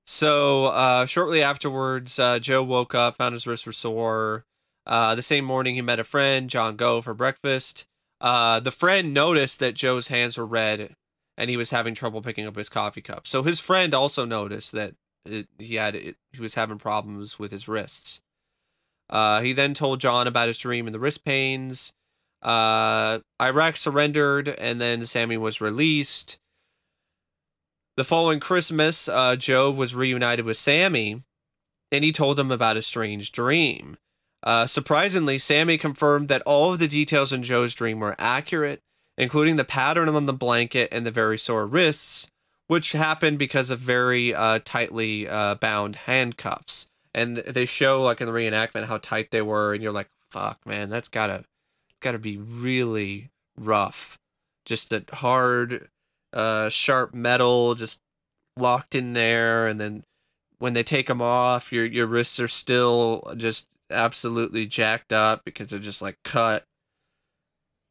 [0.07, 4.45] So uh, shortly afterwards, uh, Joe woke up, found his wrists were sore.
[4.87, 7.87] Uh, the same morning, he met a friend, John Go, for breakfast.
[8.21, 10.95] Uh, the friend noticed that Joe's hands were red,
[11.37, 13.27] and he was having trouble picking up his coffee cup.
[13.27, 14.95] So his friend also noticed that
[15.25, 18.21] it, he had it, he was having problems with his wrists.
[19.11, 21.93] Uh, he then told John about his dream and the wrist pains.
[22.43, 26.39] Uh, Iraq surrendered, and then Sammy was released.
[27.97, 31.23] The following Christmas, uh, Joe was reunited with Sammy,
[31.93, 33.97] and he told him about a strange dream.
[34.45, 38.83] Uh, surprisingly, Sammy confirmed that all of the details in Joe's dream were accurate,
[39.17, 42.31] including the pattern on the blanket and the very sore wrists,
[42.67, 46.89] which happened because of very uh, tightly uh, bound handcuffs.
[47.15, 50.67] And they show, like in the reenactment, how tight they were, and you're like, "Fuck,
[50.67, 51.45] man, that's gotta,
[52.01, 54.19] gotta be really rough."
[54.65, 55.89] Just a hard,
[56.33, 58.01] uh, sharp metal, just
[58.59, 60.05] locked in there, and then
[60.59, 65.69] when they take them off, your your wrists are still just absolutely jacked up because
[65.69, 66.65] they're just like cut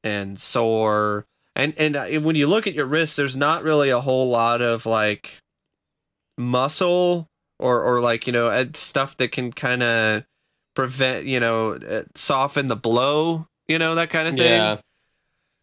[0.04, 1.26] and sore.
[1.56, 4.62] And and uh, when you look at your wrist, there's not really a whole lot
[4.62, 5.38] of like
[6.38, 7.28] muscle
[7.60, 10.24] or or like you know uh, stuff that can kind of
[10.76, 14.62] prevent you know uh, soften the blow, you know that kind of thing.
[14.62, 14.78] Yeah.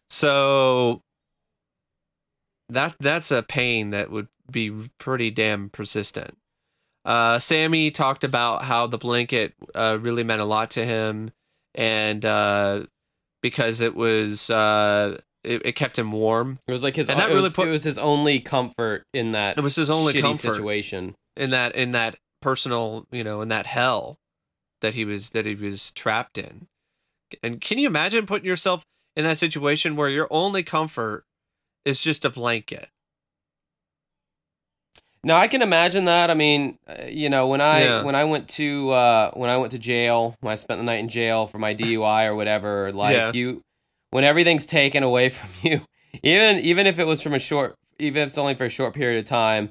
[0.09, 1.01] So
[2.69, 6.37] that that's a pain that would be pretty damn persistent.
[7.03, 11.31] Uh, Sammy talked about how the blanket uh, really meant a lot to him,
[11.73, 12.83] and uh,
[13.41, 16.59] because it was uh, it, it kept him warm.
[16.67, 17.09] It was like his.
[17.09, 19.57] And that it, really was, put- it was his only comfort in that.
[19.57, 21.15] It was his only comfort situation.
[21.35, 24.17] in that in that personal you know in that hell
[24.81, 26.67] that he was that he was trapped in.
[27.41, 28.83] And can you imagine putting yourself
[29.15, 31.23] in that situation where your only comfort
[31.85, 32.89] is just a blanket?
[35.23, 36.31] No, I can imagine that.
[36.31, 38.03] I mean, uh, you know, when I Yeah.
[38.03, 40.99] when I went to uh, when I went to jail, when I spent the night
[40.99, 43.31] in jail for my DUI or whatever, like Yeah.
[43.33, 43.61] you,
[44.09, 45.81] when everything's taken away from you,
[46.23, 48.95] even even if it was from a short, even if it's only for a short
[48.95, 49.69] period of time,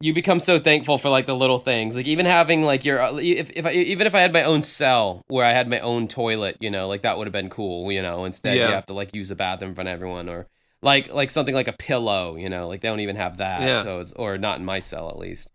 [0.00, 3.14] you become so thankful for like the little things, like even having like your uh,
[3.18, 6.08] if if I, even if I had my own cell where I had my own
[6.08, 8.24] toilet, you know, like that would have been cool, you know.
[8.24, 8.66] Instead, Yeah.
[8.68, 10.48] you have to like use the bathroom in front of everyone or
[10.82, 13.82] like like something like a pillow, you know, like they don't even have that, Yeah.
[13.82, 15.50] so it's, or not in my cell at least.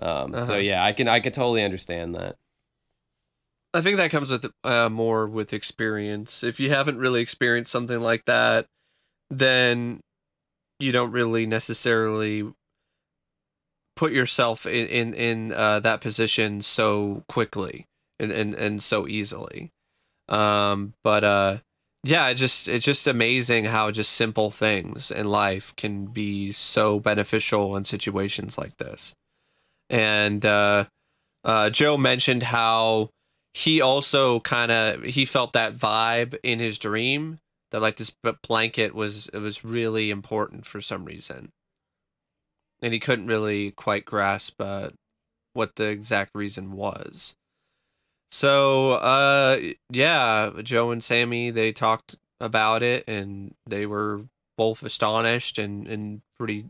[0.00, 0.44] Um, Uh-huh.
[0.44, 2.36] So yeah, I can I could totally understand that.
[3.74, 6.42] I think that comes with uh, more with experience.
[6.42, 8.66] If you haven't really experienced something like that,
[9.30, 10.00] then
[10.78, 12.52] you don't really necessarily
[13.96, 17.86] put yourself in in, in uh, that position so quickly
[18.18, 19.70] and, and, and so easily.
[20.28, 21.58] Um, but uh,
[22.04, 26.98] yeah, it just it's just amazing how just simple things in life can be so
[26.98, 29.14] beneficial in situations like this.
[29.88, 30.86] And uh,
[31.44, 33.10] uh, Joe mentioned how
[33.54, 37.38] he also kind of he felt that vibe in his dream
[37.70, 38.14] that like this
[38.46, 41.50] blanket was it was really important for some reason,
[42.80, 44.90] and he couldn't really quite grasp uh,
[45.52, 47.34] what the exact reason was.
[48.32, 54.22] So, uh, yeah, Joe and Sammy they talked about it, and they were
[54.56, 56.64] both astonished and and pretty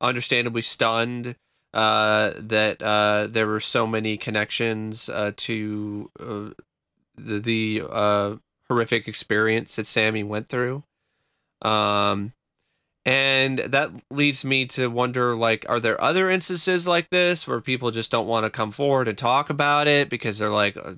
[0.00, 1.36] understandably stunned
[1.72, 6.50] uh, that uh, there were so many connections uh, to uh,
[7.16, 8.34] the the uh,
[8.68, 10.82] horrific experience that Sammy went through.
[11.62, 12.32] Um,
[13.08, 17.90] and that leads me to wonder like are there other instances like this where people
[17.90, 20.92] just don't want to come forward and talk about it because they're like uh,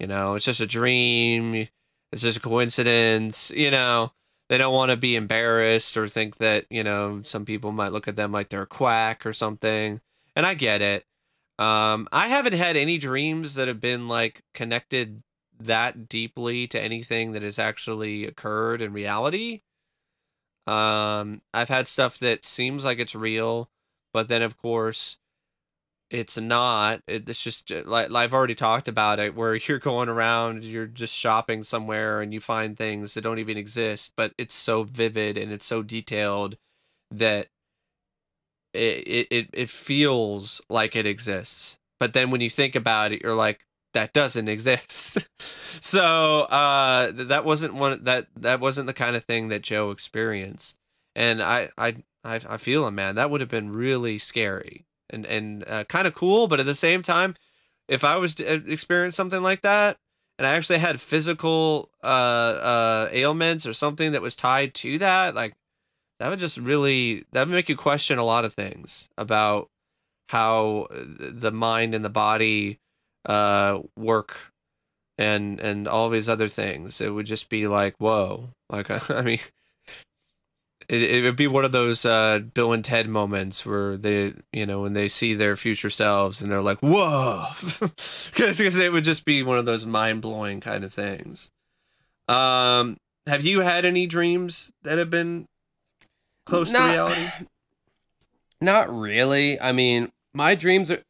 [0.00, 1.68] you know it's just a dream.
[2.12, 4.12] It's just a coincidence you know?
[4.48, 8.08] They don't want to be embarrassed or think that you know some people might look
[8.08, 10.00] at them like they're a quack or something.
[10.34, 11.04] And i get it.
[11.58, 15.22] Um i haven't had any dreams that have been like connected
[15.60, 19.60] that deeply to anything that has actually occurred in reality
[20.66, 23.68] um i've had stuff that seems like it's real
[24.12, 25.18] but then of course
[26.10, 27.00] it's not.
[27.08, 31.14] It's just uh, like, i've already talked about it where you're going around you're just
[31.14, 35.52] shopping somewhere and you find things that don't even exist but it's so vivid and
[35.52, 36.56] it's so detailed
[37.10, 37.48] that
[38.72, 41.78] it it it feels like it exists.
[42.00, 43.63] But then when you think about it you're like
[43.94, 45.18] that doesn't exist
[45.80, 50.76] so uh that wasn't one that that wasn't the kind of thing that joe experienced
[51.16, 55.64] and i i i, feel him man that would have been really scary and and
[55.68, 56.46] uh, kind of cool.
[56.46, 57.34] But at the same time,
[57.88, 59.96] if I was to uh, experience something like that,
[60.38, 65.34] and I actually had physical uh, uh, ailments or something that was tied to that,
[65.34, 65.54] like
[66.18, 69.70] that would just really that would make you question a lot of things about
[70.28, 72.80] how uh, the mind and the body
[73.26, 74.52] uh, work
[75.18, 77.00] and and all these other things.
[77.00, 79.40] It would just be like, whoa, like I mean
[80.88, 84.66] it, it would be one of those uh, Bill and Ted moments where they, you
[84.66, 87.46] know, when they see their future selves and they're like, "Whoa,"
[87.80, 91.50] because it would just be one of those mind blowing kind of things.
[92.28, 95.46] Um, have you had any dreams that have been
[96.46, 97.30] close not, to reality?
[98.60, 99.60] Not really.
[99.60, 101.02] I mean, my dreams are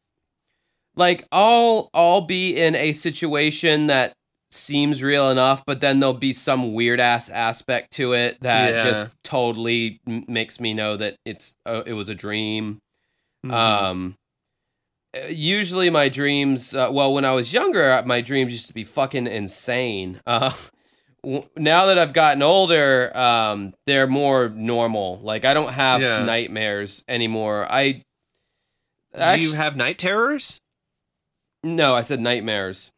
[0.95, 4.13] like I'll I'll be in a situation that
[4.55, 8.83] seems real enough, but then there'll be some weird ass aspect to it that yeah.
[8.83, 12.79] just totally m- makes me know that it's uh, it was a dream.
[13.45, 13.53] Mm-hmm.
[13.53, 14.15] Um,
[15.15, 18.73] uh, usually my dreams, uh, well, when I was younger, uh, my dreams used to
[18.73, 20.21] be fucking insane.
[20.27, 20.51] Uh,
[21.23, 25.19] w- now that I've gotten older, um, they're more normal.
[25.19, 26.23] Like I don't have yeah.
[26.23, 27.67] nightmares anymore.
[27.69, 28.03] I.
[29.17, 30.59] Do you have night terrors?
[31.65, 32.91] No, I said nightmares.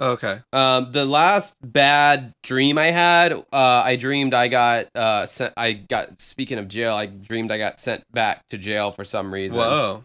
[0.00, 0.40] Okay.
[0.52, 5.52] Um, the last bad dream I had, uh, I dreamed I got uh, sent.
[5.56, 9.32] I got speaking of jail, I dreamed I got sent back to jail for some
[9.32, 9.58] reason.
[9.58, 10.04] Whoa.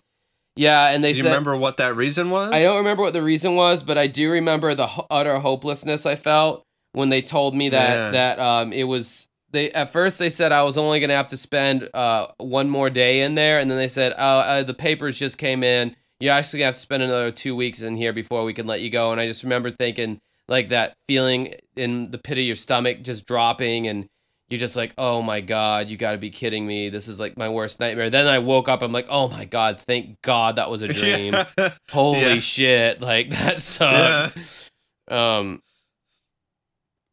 [0.58, 2.52] Yeah, and they do you said, remember what that reason was?
[2.52, 6.16] I don't remember what the reason was, but I do remember the utter hopelessness I
[6.16, 8.12] felt when they told me that yeah.
[8.12, 11.38] that um it was they at first they said I was only gonna have to
[11.38, 15.18] spend uh one more day in there, and then they said, oh, uh, the papers
[15.18, 18.54] just came in you actually have to spend another two weeks in here before we
[18.54, 19.12] can let you go.
[19.12, 23.26] And I just remember thinking like that feeling in the pit of your stomach just
[23.26, 24.08] dropping and
[24.48, 26.90] you're just like, oh my God, you got to be kidding me.
[26.90, 28.10] This is like my worst nightmare.
[28.10, 28.84] Then I woke up.
[28.84, 31.34] I'm like, oh my God, thank God that was a dream.
[31.34, 31.74] Yeah.
[31.90, 32.40] Holy yeah.
[32.40, 33.02] shit.
[33.02, 34.70] Like that sucked.
[35.10, 35.38] Yeah.
[35.38, 35.64] Um,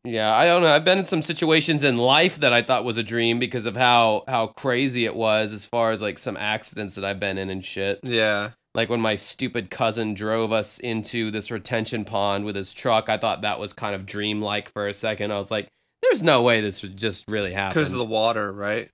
[0.05, 0.68] yeah, I don't know.
[0.68, 3.77] I've been in some situations in life that I thought was a dream because of
[3.77, 7.51] how how crazy it was as far as like some accidents that I've been in
[7.51, 8.01] and shit.
[8.03, 13.09] Yeah like when my stupid cousin drove us into this retention pond with his truck,
[13.09, 15.33] I thought that was kind of dreamlike for a second.
[15.33, 15.67] I was like,
[16.01, 17.75] there's no way this would just really happen.
[17.75, 18.88] Because of the water, right?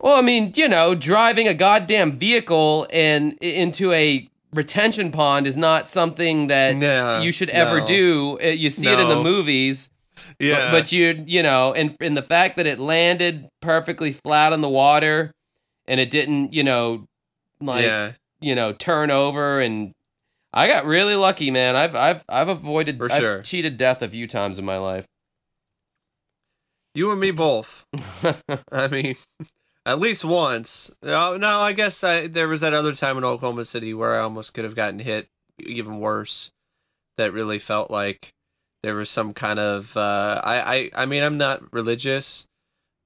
[0.00, 5.56] Well, I mean, you know, driving a goddamn vehicle and into a retention pond is
[5.56, 7.86] not something that you should ever no.
[7.86, 8.38] do.
[8.40, 8.92] Uh, you see no.
[8.92, 9.90] it in the movies.
[10.38, 10.70] Yeah.
[10.70, 14.60] But, but you you know, and in the fact that it landed perfectly flat on
[14.60, 15.32] the water
[15.88, 17.08] and it didn't, you know,
[17.60, 19.92] like yeah you know, turn over and
[20.52, 21.76] I got really lucky, man.
[21.76, 23.38] I've I've I've avoided For sure.
[23.38, 25.06] I've cheated death a few times in my life.
[26.94, 27.84] You and me both.
[28.72, 29.14] I mean,
[29.86, 30.90] at least once.
[31.02, 34.22] No, no, I guess I, there was that other time in Oklahoma City where I
[34.22, 35.28] almost could have gotten hit
[35.60, 36.50] even worse.
[37.18, 38.32] That really felt like
[38.82, 42.46] there was some kind of uh, I, I I mean I'm not religious,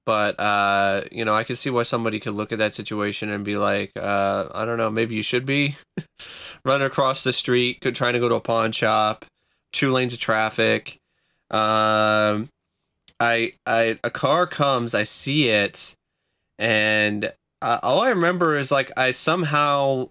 [0.05, 3.43] but uh, you know, I can see why somebody could look at that situation and
[3.43, 5.75] be like, uh, I don't know, maybe you should be
[6.65, 9.25] running across the street, trying to go to a pawn shop,
[9.71, 10.99] two lanes of traffic.
[11.51, 12.49] Um,
[13.19, 15.95] I I a car comes, I see it,
[16.57, 17.31] and
[17.61, 20.09] uh, all I remember is like I somehow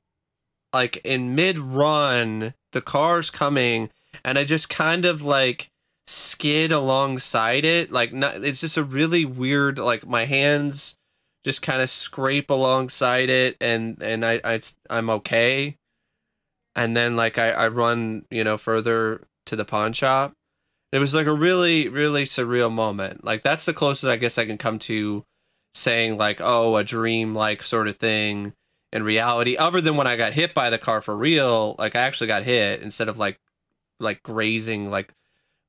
[0.72, 3.90] like in mid run the car's coming
[4.24, 5.68] and I just kind of like
[6.06, 10.96] skid alongside it like not, it's just a really weird like my hands
[11.44, 15.76] just kind of scrape alongside it and and I, I I'm okay.
[16.74, 20.32] And then like I, I run you know further to the pawn shop.
[20.92, 23.24] It was like a really really surreal moment.
[23.24, 25.24] Like that's the closest I guess I can come to
[25.74, 28.52] saying like oh a dream like sort of thing
[28.92, 32.00] in reality other than when i got hit by the car for real like i
[32.00, 33.38] actually got hit instead of like
[33.98, 35.14] like grazing like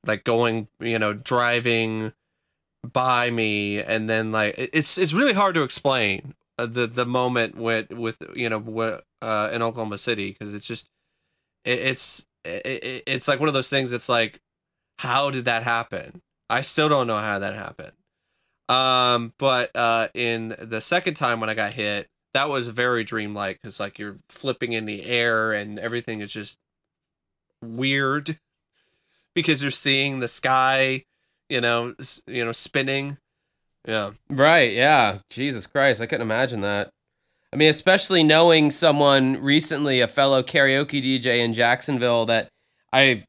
[0.06, 2.12] like going you know driving
[2.92, 7.56] by me and then like it's it's really hard to explain uh, the the moment
[7.56, 10.88] with with you know uh in oklahoma city because it's just
[11.64, 14.40] it, it's it, it's like one of those things it's like
[14.98, 16.22] how did that happen?
[16.48, 17.92] I still don't know how that happened.
[18.68, 23.60] Um, but uh, in the second time when I got hit, that was very dreamlike
[23.60, 26.58] because like you're flipping in the air and everything is just
[27.62, 28.38] weird
[29.34, 31.04] because you're seeing the sky,
[31.48, 31.94] you know,
[32.26, 33.18] you know, spinning.
[33.86, 34.12] Yeah.
[34.30, 34.72] Right.
[34.72, 35.18] Yeah.
[35.30, 36.90] Jesus Christ, I couldn't imagine that.
[37.52, 42.48] I mean, especially knowing someone recently, a fellow karaoke DJ in Jacksonville that
[42.92, 43.22] I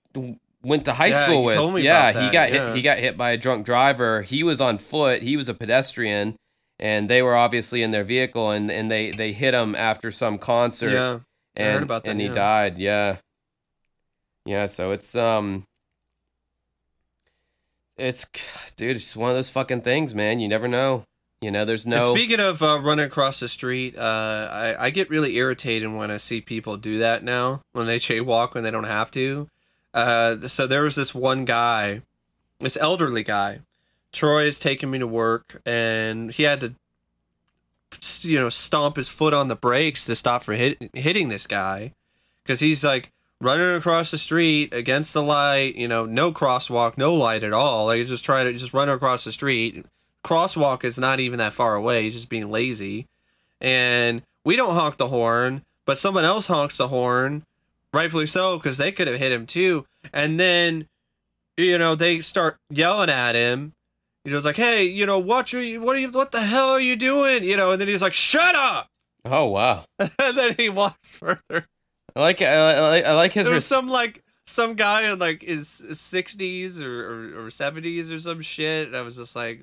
[0.63, 1.83] went to high Yeah, school with.
[1.83, 2.67] yeah, he got yeah.
[2.67, 2.75] hit.
[2.75, 4.23] He got hit by a drunk driver.
[4.23, 5.21] He was on foot.
[5.21, 6.35] He was a pedestrian,
[6.79, 10.39] and they were obviously in their vehicle, and, and they they hit him after some
[10.39, 11.19] concert, Yeah.
[11.57, 12.33] I and heard about that, and he yeah.
[12.33, 12.77] died.
[12.79, 13.17] Yeah,
[14.45, 14.65] yeah.
[14.65, 15.65] So it's um,
[17.97, 18.25] it's
[18.75, 20.39] dude, it's one of those fucking things, man.
[20.39, 21.05] You never know.
[21.41, 22.13] You know, there's And no.
[22.15, 26.17] speaking of uh, running across the street, uh, I, I get really irritated when I
[26.17, 29.47] see people do that now when they jaywalk when they don't have to.
[29.93, 32.01] Uh, so there was this one guy,
[32.59, 33.59] this elderly guy.
[34.11, 36.73] Troy is taking me to work, and he had to,
[38.21, 41.91] you know, stomp his foot on the brakes to stop for hit, hitting this guy,
[42.43, 43.11] because he's like
[43.45, 45.75] running across the street against the light.
[45.75, 47.85] You know, no crosswalk, no light at all.
[47.85, 49.85] Like he's just trying to just run across the street
[50.25, 52.03] crosswalk is not even that far away.
[52.03, 53.07] He's just being lazy.
[53.61, 57.45] And we don't honk the horn, but someone else honks the horn,
[57.93, 59.85] rightfully so, because they could have hit him too.
[60.11, 60.87] And then,
[61.55, 63.73] you know, they start yelling at him.
[64.25, 66.41] You know, it's like, hey, you know, what are you, what are you, what the
[66.41, 67.43] hell are you doing?
[67.43, 68.89] You know, and then he's like, shut up.
[69.23, 71.67] oh wow, and then he walks further.
[72.15, 73.43] I like I, like I like his.
[73.43, 78.19] There was res- some like some guy in like his sixties or or seventies or,
[78.19, 78.87] some shit.
[78.87, 79.61] And I was just like,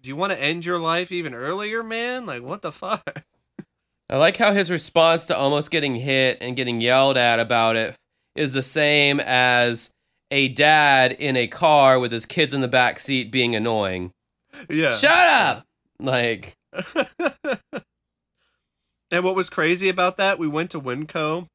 [0.00, 2.24] do you want to end your life even earlier, man?
[2.24, 3.24] Like, what the fuck?
[4.10, 7.96] I like how his response to almost getting hit and getting yelled at about it
[8.34, 9.90] is the same as
[10.30, 14.12] a dad in a car with his kids in the back seat being annoying.
[14.68, 14.94] Yeah.
[14.94, 15.64] Shut up!
[15.98, 16.56] Like,
[19.10, 20.38] and what was crazy about that?
[20.38, 21.46] We went to Winco,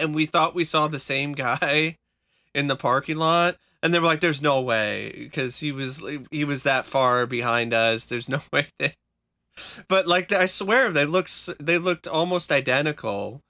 [0.00, 1.96] and we thought we saw the same guy
[2.54, 3.56] in the parking lot.
[3.82, 7.72] And they were like, "There's no way," because he was he was that far behind
[7.72, 8.04] us.
[8.04, 8.68] There's no way.
[8.78, 8.94] That...
[9.88, 13.40] But like, I swear, they looked they looked almost identical.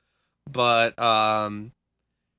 [0.51, 1.73] But um,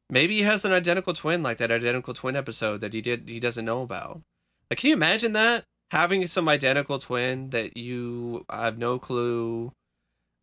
[0.09, 3.39] maybe he has an identical twin, like that identical twin episode that he did he
[3.39, 4.21] doesn't know about.
[4.69, 9.73] Like, can you imagine that having some identical twin that you have no clue,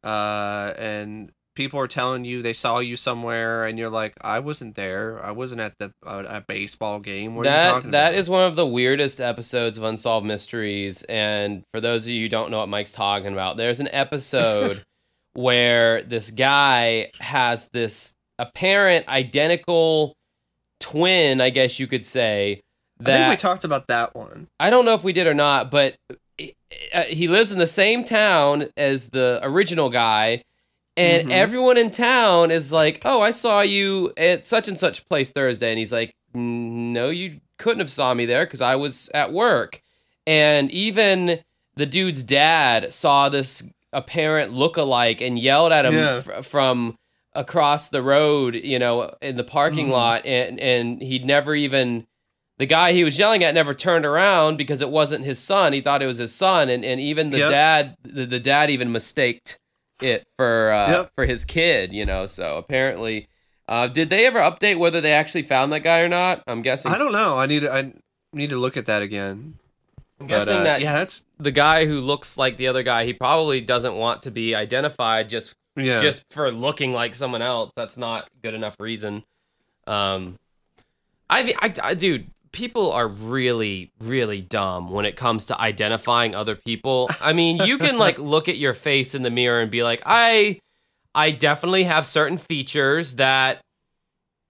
[0.04, 4.76] uh, and people are telling you they saw you somewhere, and you're like, I wasn't
[4.76, 5.22] there.
[5.22, 7.34] I wasn't at the uh, a baseball game.
[7.34, 11.02] What that talking that is one of the weirdest episodes of Unsolved Mysteries.
[11.02, 14.84] And for those of you who don't know what Mike's talking about, there's an episode
[15.34, 20.14] where this guy has this apparent identical
[20.78, 22.62] twin, I guess you could say.
[23.00, 24.46] I That think we talked about that one.
[24.60, 25.96] I don't know if we did or not, but
[26.94, 30.42] uh, he lives in the same town as the original guy,
[30.98, 31.32] and Mhm.
[31.32, 35.70] everyone in town is like, "Oh, I saw you at such and such place Thursday,"
[35.70, 39.80] and he's like, "No, you couldn't have saw me there because I was at work."
[40.26, 41.40] And even
[41.76, 46.20] the dude's dad saw this apparent look-alike and yelled at him Yeah.
[46.20, 46.96] fr- from
[47.34, 49.92] across the road, you know, in the parking Mhm.
[49.92, 52.06] lot, and and he'd never even
[52.58, 55.72] the guy he was yelling at never turned around because it wasn't his son.
[55.72, 57.50] He thought it was his son, and, and even the Yep.
[57.50, 59.58] dad, the, the dad even mistaked
[60.02, 61.12] it for uh, Yep.
[61.14, 61.92] for his kid.
[61.92, 63.28] You know, so apparently,
[63.68, 66.42] uh, did they ever update whether they actually found that guy or not?
[66.46, 66.92] I'm guessing.
[66.92, 67.38] I don't know.
[67.38, 67.92] I need to, I
[68.32, 69.58] need to look at that again.
[70.20, 73.04] I'm But, guessing uh, that yeah, that's the guy who looks like the other guy,
[73.04, 76.00] he probably doesn't want to be identified just yeah.
[76.00, 77.70] just for looking like someone else.
[77.76, 79.22] That's not good enough reason.
[79.86, 80.38] Um,
[81.30, 86.54] I, I, I dude, people are really really dumb when it comes to identifying other
[86.54, 87.10] people.
[87.20, 90.02] I mean, you can like look at your face in the mirror and be like,
[90.04, 90.60] "I
[91.14, 93.60] I definitely have certain features that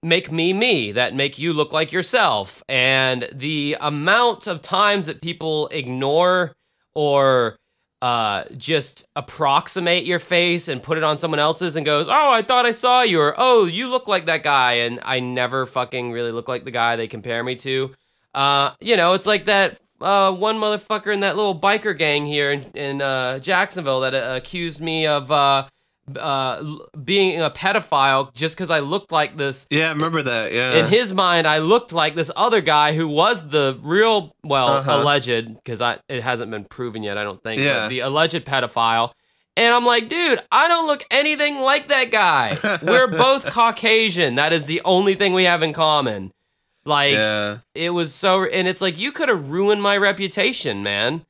[0.01, 5.21] make me me, that make you look like yourself." And the amount of times that
[5.21, 6.53] people ignore
[6.95, 7.57] or
[8.01, 12.41] uh, just approximate your face and put it on someone else's and goes, "Oh, I
[12.41, 16.11] thought I saw you," or "Oh, you look like that guy," and I never fucking
[16.11, 17.93] really look like the guy they compare me to.
[18.33, 22.51] Uh, you know, it's like that uh, one motherfucker in that little biker gang here
[22.51, 25.31] in, in uh, Jacksonville that uh, accused me of
[26.17, 26.63] uh,
[27.03, 29.67] being a pedophile just because I looked like this.
[29.69, 30.53] Yeah, I remember that.
[30.53, 30.73] Yeah.
[30.75, 34.91] In his mind, I looked like this other guy who was the real, well, Uh-huh.
[35.01, 37.17] alleged, because I it hasn't been proven yet.
[37.17, 37.61] I don't think.
[37.61, 37.87] Yeah.
[37.87, 39.11] the alleged pedophile.
[39.57, 42.57] And I'm like, dude, I don't look anything like that guy.
[42.81, 44.35] We're both Caucasian.
[44.35, 46.31] That is the only thing we have in common.
[46.85, 47.57] Like, yeah.
[47.75, 51.25] it was so, and it's like you could have ruined my reputation, man.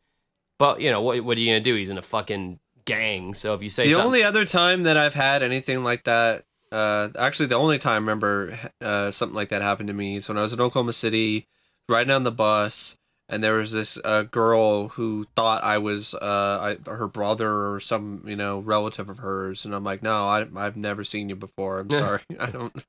[0.60, 1.24] But you know what?
[1.24, 1.74] What are you gonna do?
[1.76, 2.60] He's in a fucking
[2.90, 3.34] gang.
[3.34, 6.44] So if you say The something, only other time that I've had anything like that,
[6.72, 10.28] uh, actually, the only time I remember uh, something like that happened to me is
[10.28, 11.48] when I was in Oklahoma City,
[11.88, 16.78] riding on the bus, and there was this uh, girl who thought I was uh,
[16.86, 20.46] I, her brother or some you know relative of hers, and I'm like, no, I,
[20.56, 21.80] I've never seen you before.
[21.80, 22.74] I'm sorry, I don't.
[22.76, 22.82] I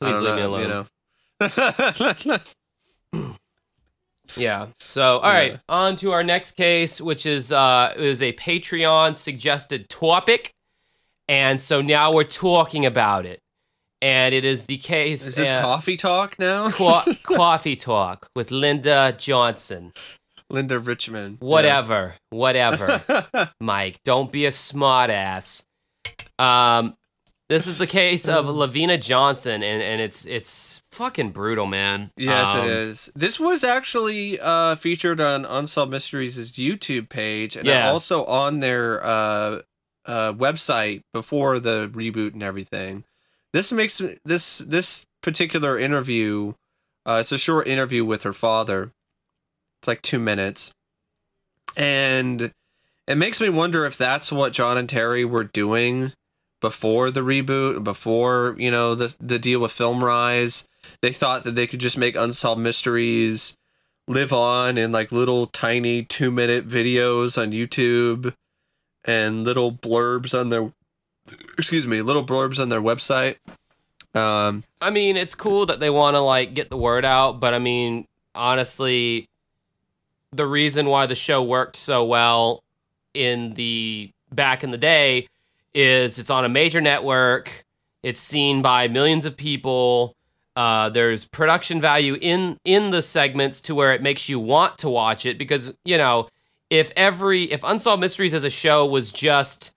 [0.00, 0.60] please don't leave me alone.
[0.62, 0.68] You
[3.12, 3.36] know.
[4.36, 4.68] Yeah.
[4.80, 9.88] So, all right, on to our next case, which is uh is a Patreon suggested
[9.88, 10.52] topic,
[11.28, 13.40] and so now we're talking about it,
[14.02, 15.26] and it is the case.
[15.26, 16.70] Is this uh, coffee talk now?
[16.70, 19.92] co- coffee talk with Linda Johnson?
[20.48, 21.38] Linda Richman.
[21.40, 21.46] yeah.
[21.46, 23.50] Whatever, whatever.
[23.60, 25.64] Mike, don't be a smartass.
[26.38, 26.96] Um,
[27.48, 32.10] this is the case of LaVena Johnson, and and it's it's fucking brutal, man.
[32.16, 33.10] Yes, Um, it is.
[33.14, 37.90] This was actually uh, featured on Unsolved Mysteries' YouTube page, and Yeah.
[37.90, 39.60] also on their uh,
[40.06, 43.04] uh, website before the reboot and everything.
[43.52, 46.54] This makes this this particular interview.
[47.06, 48.90] Uh, it's a short interview with her father.
[49.80, 50.72] It's like two minutes,
[51.76, 52.52] and
[53.06, 56.12] it makes me wonder if that's what John and Terry were doing
[56.60, 60.66] before the reboot, before you know the the deal with FilmRise.
[61.02, 63.56] They thought that they could just make unsolved mysteries
[64.08, 68.34] live on in like little tiny two minute videos on YouTube
[69.04, 70.72] and little blurbs on their
[71.58, 73.36] excuse me, little blurbs on their website.
[74.14, 77.52] Um, I mean, it's cool that they want to like get the word out, but
[77.52, 79.28] I mean, honestly,
[80.32, 82.62] the reason why the show worked so well
[83.12, 85.28] in the back in the day
[85.76, 87.64] is it's on a major network.
[88.02, 90.14] It's seen by millions of people.
[90.56, 94.88] Uh, there's production value in in the segments to where it makes you want to
[94.88, 96.28] watch it because you know
[96.70, 99.72] if every if Unsolved Mysteries as a show was just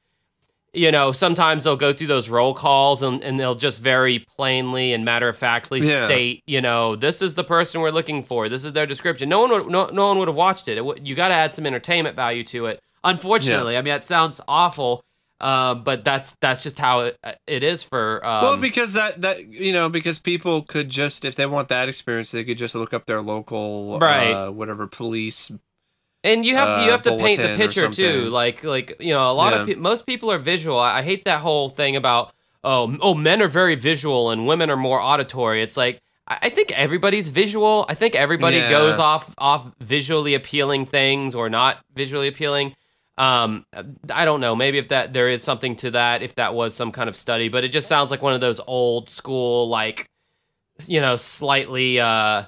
[0.72, 4.94] you know, sometimes they'll go through those roll calls and, and they'll just very plainly
[4.94, 6.06] and matter of factly Yeah.
[6.06, 8.48] state, you know, this is the person we're looking for.
[8.48, 9.30] This is their description.
[9.30, 10.74] No one would, no, no one would have watched it.
[10.74, 12.80] it w- you got to add some entertainment value to it.
[13.04, 15.04] Unfortunately, I mean, that sounds awful,
[15.42, 17.18] uh, but that's that's just how it,
[17.48, 18.26] it is for.
[18.26, 21.88] Um, well, because that that you know because people could just if they want that
[21.88, 24.32] experience they could just look up their local Right.
[24.32, 25.52] uh, whatever police
[26.24, 28.30] And you have to you uh, have to paint the picture too.
[28.30, 30.78] Like like you know, a lot of pe- most people are visual.
[30.78, 32.34] I, I hate that whole thing about
[32.64, 35.62] oh oh men are very visual and women are more auditory.
[35.62, 37.86] It's like I, I think everybody's visual.
[37.88, 38.70] I think everybody Yeah.
[38.70, 42.76] goes off off visually appealing things or not visually appealing.
[43.20, 43.66] Um,
[44.12, 44.56] I don't know.
[44.56, 47.50] Maybe if that there is something to that, if that was some kind of study,
[47.50, 50.10] but it just sounds like one of those old school like
[50.88, 52.44] you know slightly uh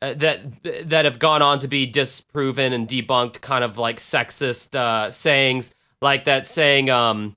[0.00, 0.40] uh, that
[0.88, 5.74] that have gone on to be disproven and debunked kind of like sexist uh, sayings
[6.00, 7.34] like that saying um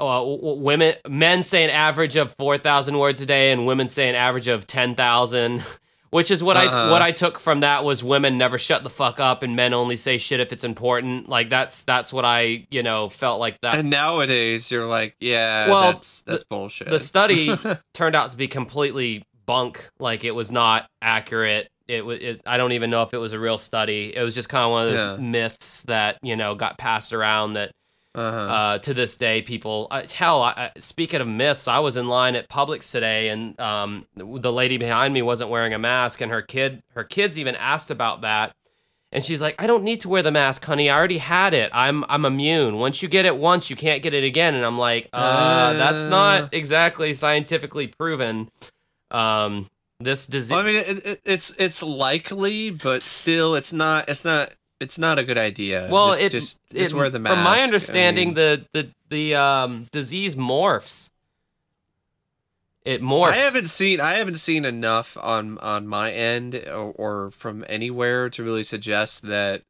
[0.00, 4.14] uh, women men say an average of 4000 words a day and women say an
[4.14, 5.62] average of 10,000
[6.14, 6.90] which is what I Uh-huh.
[6.90, 9.96] what I took from that was women never shut the fuck up and men only
[9.96, 13.74] say shit if it's important like that's that's what I you know felt like that
[13.74, 17.52] and nowadays you're like yeah Well, that's that's bullshit the study
[17.94, 19.88] turned out to be completely bunk.
[19.98, 21.68] Like it was not accurate.
[21.86, 22.18] It was.
[22.20, 24.16] It, I don't even know if it was a real study.
[24.16, 25.16] It was just kind of one of those Yeah.
[25.22, 27.52] myths that you know got passed around.
[27.54, 27.72] That
[28.14, 28.38] uh-huh.
[28.38, 29.88] uh, to this day, people.
[29.90, 33.58] Uh, hell, I, I, speaking of myths, I was in line at Publix today, and
[33.60, 37.54] um, the lady behind me wasn't wearing a mask, and her kid, her kids even
[37.56, 38.54] asked about that.
[39.12, 40.90] And she's like, "I don't need to wear the mask, honey.
[40.90, 41.70] I already had it.
[41.72, 42.78] I'm I'm immune.
[42.78, 46.06] Once you get it once, you can't get it again." And I'm like, "Uh, that's
[46.06, 46.08] Uh.
[46.08, 48.50] not exactly scientifically proven."
[49.12, 50.50] Um, This disease.
[50.50, 54.08] Well, I mean, it, it, it's it's likely, but still, it's not.
[54.08, 54.52] It's not.
[54.84, 55.88] It's not a good idea.
[55.90, 57.34] well, just, it, just, it just wear the mask.
[57.34, 61.08] from my I understanding, mean, the the the um disease morphs.
[62.84, 63.32] It morphs.
[63.32, 63.98] I haven't seen.
[63.98, 69.22] I haven't seen enough on on my end or, or from anywhere to really suggest
[69.22, 69.62] that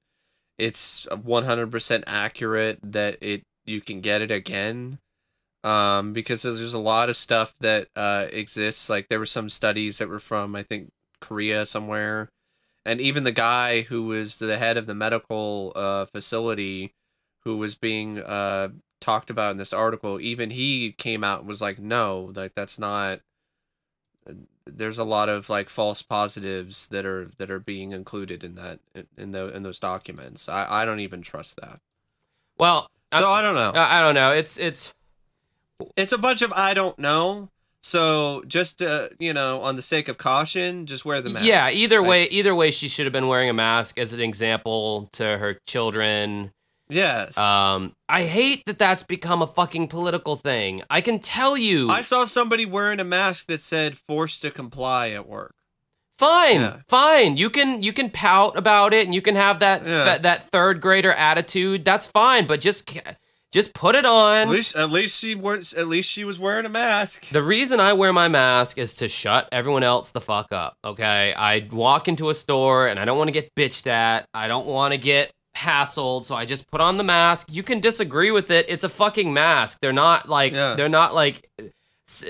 [0.59, 4.99] it's 100% accurate that it you can get it again.
[5.63, 8.91] Um, because there's there's a lot of stuff that uh, exists.
[8.91, 10.91] Like there were some studies that were from I think
[11.21, 12.29] Korea somewhere,
[12.85, 16.93] and even the guy who was the head of the medical uh, facility,
[17.45, 18.69] who was being uh,
[19.01, 22.79] talked about in this article, even he came out and was like, "No, like that's
[22.79, 23.21] not."
[24.67, 28.81] There's a lot of like false positives that are that are being included in that
[29.17, 30.49] in the in those documents.
[30.49, 31.81] I I don't even trust that.
[32.59, 33.73] well, So I don't know.
[33.79, 34.33] I, I don't know.
[34.33, 34.95] It's it's
[35.97, 37.51] it's a bunch of I don't know.
[37.87, 41.45] So just uh, you know, on the sake of caution, just wear the mask.
[41.45, 41.69] yeah.
[41.69, 45.37] Either way, either way, she should have been wearing a mask as an example to
[45.37, 46.53] her children.
[46.89, 47.37] Yes.
[47.37, 50.83] Um, I hate that that's become a fucking political thing.
[50.89, 51.91] I can tell you.
[51.91, 55.53] I saw somebody wearing a mask that said "forced to comply" at work.
[56.19, 56.77] Fine, Yeah.
[56.89, 57.37] fine.
[57.37, 60.05] You can you can pout about it and you can have that Yeah.
[60.05, 61.85] that, that third grader attitude.
[61.85, 63.17] That's fine, but just ca-
[63.55, 64.39] just put it on.
[64.39, 65.73] At least, at least she was.
[65.73, 67.29] At least she was wearing a mask.
[67.31, 70.77] The reason I wear my mask is to shut everyone else the fuck up.
[70.85, 74.27] Okay, I walk into a store and I don't want to get bitched at.
[74.35, 77.47] I don't want to get hassled, so I just put on the mask.
[77.49, 78.67] You can disagree with it.
[78.69, 79.79] It's a fucking mask.
[79.81, 80.75] They're not like Yeah.
[80.75, 81.49] they're not like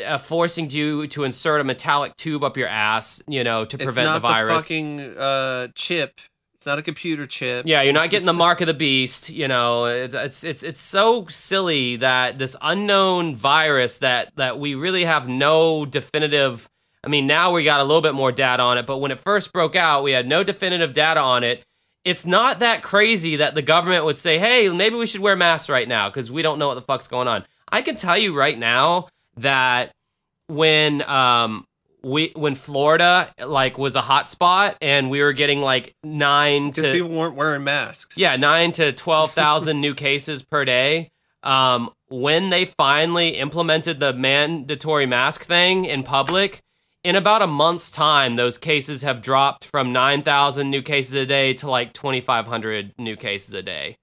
[0.07, 3.83] uh, forcing you to insert a metallic tube up your ass, you know, to It's
[3.85, 4.62] prevent not the virus.
[4.64, 6.20] fucking uh, chip.
[6.65, 7.67] It's not a computer chip.
[7.67, 9.29] Yeah, you're not It's getting the mark of the beast.
[9.29, 14.75] You know, it's it's it's it's so silly that this unknown virus that that we
[14.75, 16.67] really have no definitive.
[17.05, 19.19] I mean, now we got a little bit more data on it, but when it
[19.19, 21.62] first broke out, we had no definitive data on it.
[22.03, 25.69] It's not that crazy that the government would say, "Hey, maybe we should wear masks
[25.69, 28.35] right now because we don't know what the fuck's going on." I can tell you
[28.35, 29.93] right now that
[30.47, 31.67] when um
[32.05, 36.93] we when Florida like was a hot spot and we were getting like nine to
[36.93, 38.17] people weren't wearing masks.
[38.19, 41.11] yeah, nine to twelve thousand new cases per day.
[41.43, 46.61] Um, when they finally implemented the mandatory mask thing in public,
[47.03, 51.27] in about a month's time, those cases have dropped from nine thousand new cases a
[51.27, 53.97] day to like twenty five hundred new cases a day.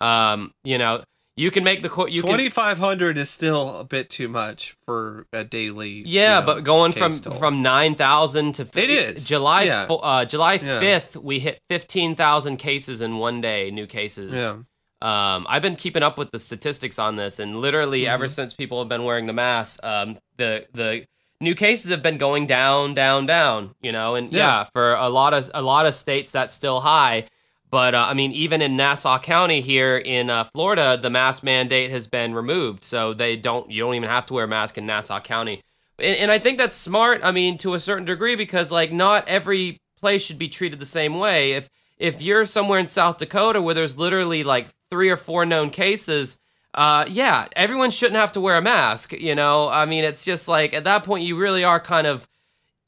[0.00, 1.02] Um, you know,
[1.38, 4.28] you can make the co- you can Twenty five hundred is still a bit too
[4.28, 6.02] much for a daily.
[6.06, 7.32] Yeah, you know, but going from toll.
[7.34, 9.84] from nine thousand to It is, July yeah.
[9.84, 10.80] uh, July Yeah.
[10.80, 14.34] fifth, we hit fifteen thousand cases in one day, new cases.
[14.34, 14.56] yeah,
[15.00, 18.30] Um, I've been keeping up with the statistics on this, and literally ever Mm-hmm.
[18.32, 21.06] since people have been wearing the mask, um, the the
[21.40, 23.74] new cases have been going down, down, down.
[23.80, 24.64] You know, and yeah, Yeah.
[24.72, 27.26] for a lot of a lot of states that's still high.
[27.70, 31.90] But uh, I mean, even in Nassau County here in uh, Florida, the mask mandate
[31.90, 34.86] has been removed, so they don't you don't even have to wear a mask in
[34.86, 35.62] Nassau County.
[35.98, 37.20] And, and I think that's smart.
[37.22, 40.86] I mean, to a certain degree, because like not every place should be treated the
[40.86, 41.52] same way.
[41.52, 45.70] If if you're somewhere in South Dakota where there's literally like three or four known
[45.70, 46.38] cases,
[46.74, 49.12] uh, yeah, everyone shouldn't have to wear a mask.
[49.12, 52.26] You know, I mean, it's just like at that point you really are kind of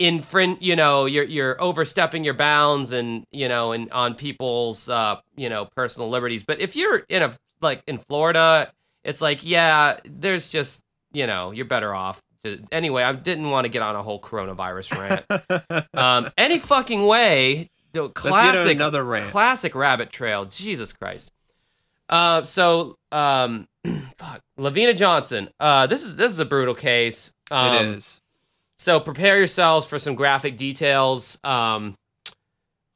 [0.00, 0.56] infring.
[0.60, 5.48] You know, you're you're overstepping your bounds and you know, and on people's uh, you
[5.48, 6.42] know personal liberties.
[6.42, 8.72] But if you're in a like in Florida,
[9.04, 10.82] it's like yeah, there's just
[11.12, 12.20] you know you're better off.
[12.42, 15.88] To, anyway, I didn't want to get on a whole coronavirus rant.
[15.94, 19.26] um, any fucking way, the classic another rant.
[19.26, 20.46] classic rabbit trail.
[20.46, 21.30] Jesus Christ.
[22.08, 23.68] Uh, so um,
[24.16, 25.48] fuck, LaVena Johnson.
[25.60, 27.32] Uh, this is this is a brutal case.
[27.50, 28.19] Um, it is.
[28.80, 31.38] So prepare yourselves for some graphic details.
[31.44, 31.96] Um,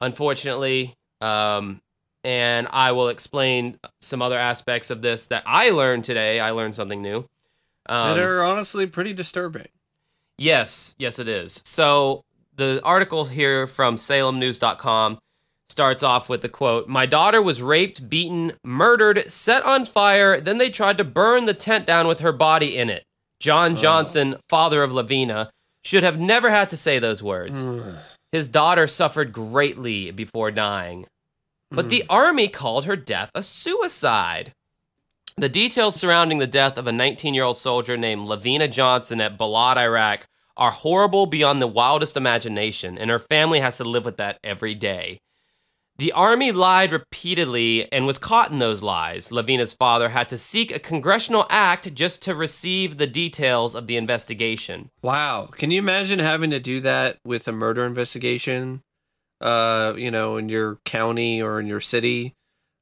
[0.00, 1.82] unfortunately, um,
[2.24, 6.40] and I will explain some other aspects of this that I learned today.
[6.40, 7.28] I learned something new.
[7.86, 9.68] Um, that are honestly pretty disturbing.
[10.38, 11.60] Yes, yes, it is.
[11.66, 12.24] So
[12.56, 15.18] the article here from SalemNews.com
[15.68, 20.56] starts off with the quote My daughter was raped, beaten, murdered, set on fire, then
[20.56, 23.04] they tried to burn the tent down with her body in it.
[23.38, 25.50] John Johnson, father of LaVena,
[25.84, 27.66] should have never had to say those words.
[27.66, 27.96] Mm.
[28.32, 31.06] His daughter suffered greatly before dying.
[31.70, 32.06] But the mm.
[32.10, 34.52] army called her death a suicide.
[35.36, 39.38] The details surrounding the death of a 19 year old soldier named LaVena Johnson at
[39.38, 40.26] Balad, Iraq,
[40.56, 44.74] are horrible beyond the wildest imagination, and her family has to live with that every
[44.74, 45.20] day.
[45.96, 49.30] The army lied repeatedly and was caught in those lies.
[49.30, 53.96] LaVena's father had to seek a congressional act just to receive the details of the
[53.96, 54.90] investigation.
[55.02, 55.50] Wow.
[55.52, 58.82] Can you imagine having to do that with a murder investigation?
[59.40, 62.34] Uh, you know, in your county or in your city,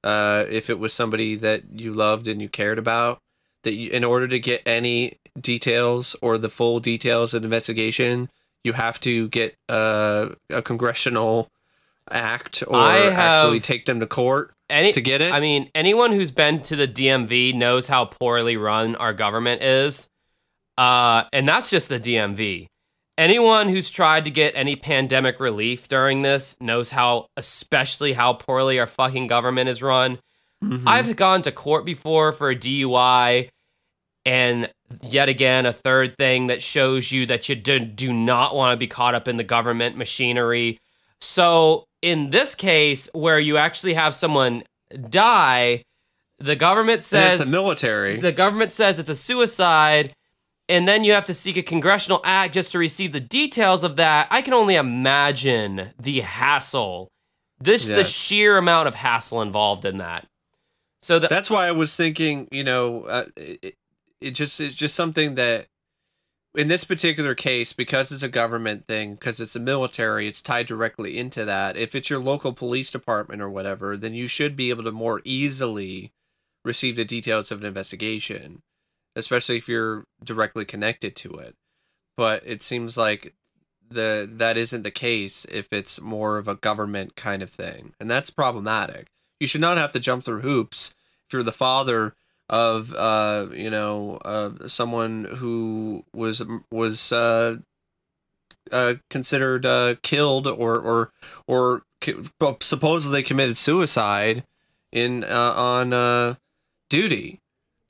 [0.05, 3.19] uh, if it was somebody that you loved and you cared about,
[3.63, 8.31] that you, in order to get any details or the full details of the investigation,
[8.65, 11.49] you have to get uh, a congressional
[12.11, 15.33] act or actually take them to court Any, to get it.
[15.33, 20.09] I mean, anyone who's been to the DMV knows how poorly run our government is.
[20.79, 22.67] Uh, and that's just the DMV.
[23.19, 28.81] Anyone who's tried to get any pandemic relief during this knows how, especially how poorly
[28.81, 30.19] our fucking government is run.
[30.65, 30.85] Mhm.
[30.87, 33.51] I've gone to court before for a DUI,
[34.25, 34.71] and
[35.03, 38.77] yet again, a third thing that shows you that you do, do not want to
[38.77, 40.79] be caught up in the government machinery.
[41.21, 44.65] So, in this case, where you actually have someone
[45.09, 45.85] die,
[46.39, 48.21] the government And says it's a military.
[48.21, 50.13] the government says it's a suicide,
[50.69, 53.97] and then you have to seek a congressional act just to receive the details of
[53.97, 54.27] that.
[54.31, 57.09] I can only imagine the hassle.
[57.61, 60.27] This the sheer amount of hassle involved in that.
[61.01, 63.75] So the, That's why I was thinking, you know, uh, it,
[64.21, 65.67] it just it's just something that
[66.55, 70.67] in this particular case because it's a government thing, because it's a military, it's tied
[70.67, 71.77] directly into that.
[71.77, 75.23] If it's your local police department or whatever, then you should be able to more
[75.25, 76.13] easily
[76.65, 78.63] receive the details of an investigation,
[79.17, 81.55] especially if you're directly connected to it.
[82.17, 83.35] But it seems like
[83.91, 88.11] the that isn't the case if it's more of a government kind of thing, and
[88.11, 89.09] that's problematic.
[89.41, 90.95] You should not have to jump through hoops
[91.27, 92.15] if you're the father
[92.53, 97.57] of uh you know uh someone who was was uh
[98.71, 101.11] uh considered uh killed or or
[101.47, 101.83] or
[102.61, 104.45] supposedly committed suicide
[104.93, 106.37] in uh, on
[106.91, 107.41] duty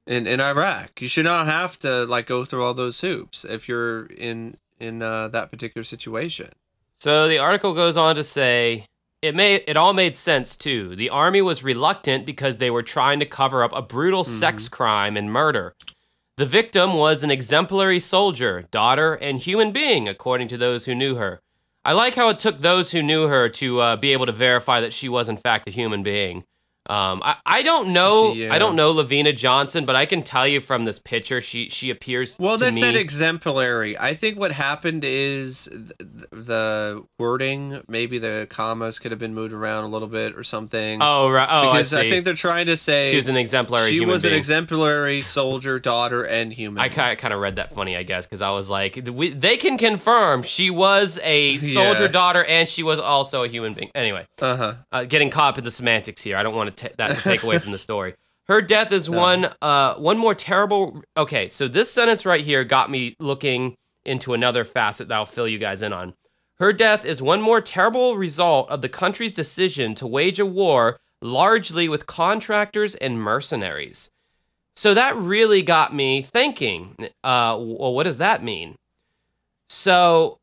[0.07, 1.03] in in Iraq.
[1.03, 5.01] You should not have to like go through all those hoops if you're in in
[5.01, 6.51] that particular situation.
[6.95, 8.87] So the article goes on to say
[9.23, 10.97] it made it all made sense too.
[10.97, 15.17] The army was reluctant because they were trying to cover up a brutal sex crime
[15.17, 15.75] and murder.
[16.37, 21.15] The victim was an exemplary soldier, daughter, and human being, according to those who knew
[21.17, 21.41] her.
[21.85, 24.81] I like how it took those who knew her to uh, be able to verify
[24.81, 26.45] that she was in fact a human being.
[26.89, 30.23] Um, I, I don't know She, uh, I don't know LaVena Johnson, but I can
[30.23, 32.45] tell you from this picture she she appears to be.
[32.45, 32.81] Well, they me.
[32.81, 33.97] said exemplary.
[33.99, 39.35] I think what happened is th- th- the wording, maybe the commas could have been
[39.35, 41.01] moved around a little bit or something.
[41.01, 43.91] oh right oh because I, I, think they're trying to say she was an exemplary
[43.91, 44.33] she was being.
[44.35, 46.83] an exemplary soldier, daughter, and human.
[46.83, 49.31] I kind of, kind of read that funny, I guess, because I was like, we,
[49.31, 52.09] they can confirm she was a soldier Yeah.
[52.09, 53.91] daughter and she was also a human being.
[53.95, 54.75] Anyway, uh huh.
[54.91, 56.37] uh, getting caught up in the semantics here.
[56.37, 58.15] I don't want to ta- that to take away from the story.
[58.49, 61.03] Her death is one uh one more terrible.
[61.17, 65.47] Okay, so this sentence right here got me looking into another facet that I'll fill
[65.47, 66.15] you guys in on.
[66.59, 71.01] Her death is one more terrible result of the country's decision to wage a war
[71.21, 74.11] largely with contractors and mercenaries.
[74.75, 76.97] So that really got me thinking.
[77.23, 78.77] Uh, well, what does that mean?
[79.69, 80.39] So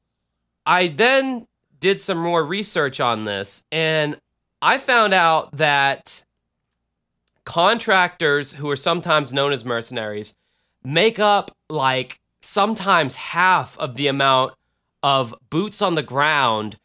[0.66, 1.48] I then
[1.80, 4.18] did some more research on this, and
[4.62, 6.26] I found out that
[7.46, 10.36] contractors, who are sometimes known as mercenaries,
[10.84, 14.54] make up like sometimes half of the amount
[15.02, 16.78] of boots on the ground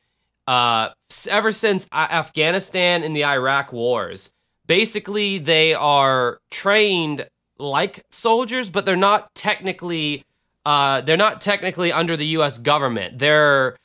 [0.46, 0.90] uh,
[1.28, 4.30] ever since Afghanistan and the Iraq wars.
[4.66, 10.24] Basically, they are trained like soldiers, but they're not technically
[10.66, 12.56] uh, they're not technically under the U.S.
[12.56, 13.18] government.
[13.18, 13.76] They're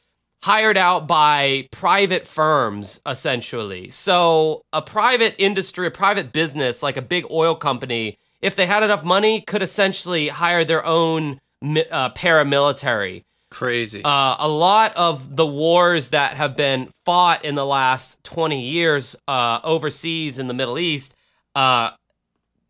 [0.44, 3.90] hired out by private firms, essentially.
[3.90, 8.84] So, a private industry, a private business, like a big oil company, if they had
[8.84, 13.24] enough money, could essentially hire their own uh, paramilitary.
[13.52, 14.04] Crazy.
[14.04, 19.16] Uh, a lot of the wars that have been fought in the last 20 years
[19.28, 21.16] uh, overseas in the Middle East,
[21.56, 21.92] uh,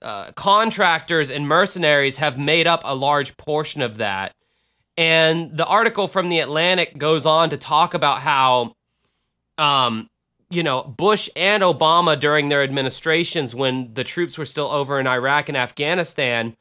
[0.01, 4.33] uh, contractors and mercenaries have made up a large portion of that.
[4.99, 8.75] And the article from the Atlantic goes on to talk about how,
[9.57, 10.09] um,
[10.49, 15.07] you know, Bush and Obama during their administrations, when the troops were still over in
[15.07, 16.57] Iraq and Afghanistan,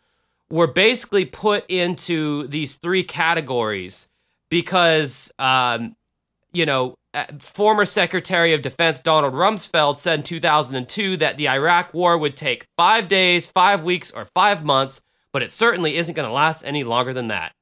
[0.50, 4.08] were basically put into these three categories
[4.50, 5.96] because, um,
[6.52, 11.92] you know, uh, former Secretary of Defense Donald Rumsfeld said in 2002 that the Iraq
[11.92, 15.00] war would take five days, five weeks, or five months,
[15.32, 17.52] but it certainly isn't going to last any longer than that.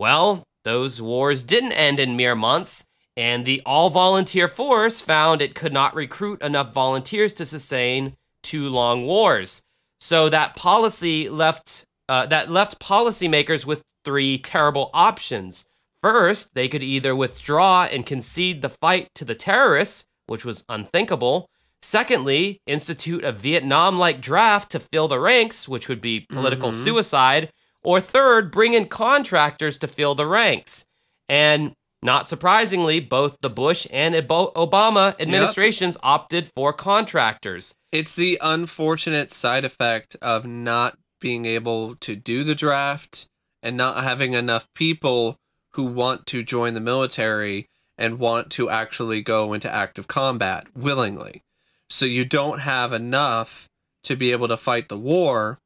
[0.00, 2.86] Well, those wars didn't end in mere months.
[3.18, 8.70] And the all volunteer force found it could not recruit enough volunteers to sustain two
[8.70, 9.60] long wars.
[10.00, 15.66] So that policy left uh, that left policymakers with three terrible options.
[16.02, 21.50] First, they could either withdraw and concede the fight to the terrorists, which was unthinkable.
[21.82, 26.84] Secondly, institute a Vietnam like draft to fill the ranks, which would be political Mhm.
[26.84, 27.52] suicide.
[27.82, 30.84] Or third, bring in contractors to fill the ranks.
[31.28, 31.72] And
[32.02, 37.74] not surprisingly, both the Bush and Obama administrations opted for contractors.
[37.92, 43.26] It's the unfortunate side effect of not being able to do the draft
[43.62, 45.36] and not having enough people
[45.74, 47.68] who want to join the military
[47.98, 51.42] and want to actually go into active combat willingly.
[51.90, 53.68] So you don't have enough
[54.04, 55.59] to be able to fight the war.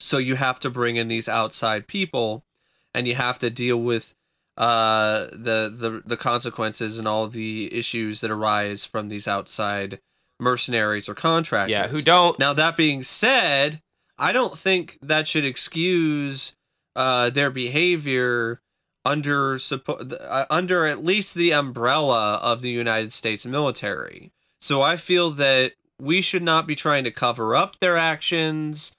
[0.00, 2.44] So you have to bring in these outside people
[2.92, 4.14] and you have to deal with
[4.56, 9.98] uh the the the consequences and all the issues that arise from these outside
[10.38, 11.72] mercenaries or contractors.
[11.72, 13.80] Yeah, who don't Now that being said,
[14.18, 16.54] I don't think that should excuse
[16.96, 18.60] uh, their behavior
[19.04, 24.32] under uh, under at least the umbrella of the United States military.
[24.60, 28.92] So I feel that we should not be trying to cover up their actions.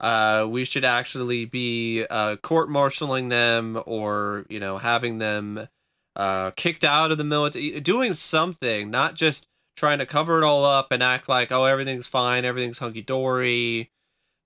[0.00, 5.68] Uh, we should actually be uh, court-martialing them or you know having them
[6.14, 9.46] uh, kicked out of the military, doing something, not just
[9.76, 13.90] trying to cover it all up and act like oh everything's fine, everything's hunky dory,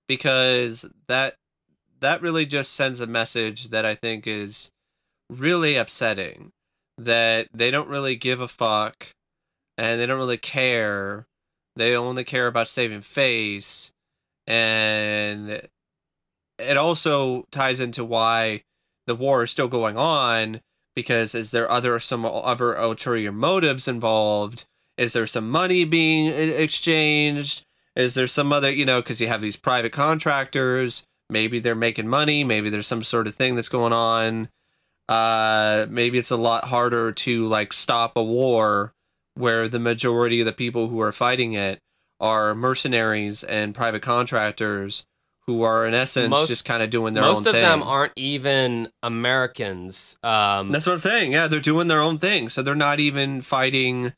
[0.07, 1.35] because that
[1.99, 4.71] that really just sends a message that I think is
[5.29, 6.51] really upsetting.
[6.97, 9.07] That they don't really give a fuck,
[9.77, 11.25] and they don't really care.
[11.75, 13.92] They only care about saving face,
[14.47, 15.67] and
[16.59, 18.63] it also ties into why
[19.07, 20.61] the war is still going on
[20.95, 24.65] because is there other some other ulterior motives involved?
[24.97, 27.65] Is there some money being exchanged?
[27.95, 32.07] Is there some other you know because you have these private contractors maybe they're making
[32.07, 34.49] money maybe there's some sort of thing that's going on.
[35.09, 38.93] Uh maybe it's a lot harder to like stop a war
[39.35, 41.79] where the majority of the people who are fighting it
[42.23, 45.05] are mercenaries and private contractors
[45.45, 47.33] who are in essence Most- just kind of doing their own.
[47.33, 50.17] most of them aren't even Americans.
[50.23, 51.33] Um, That's what I'm saying.
[51.33, 54.13] Yeah, they're doing their own thing, so they're not even fighting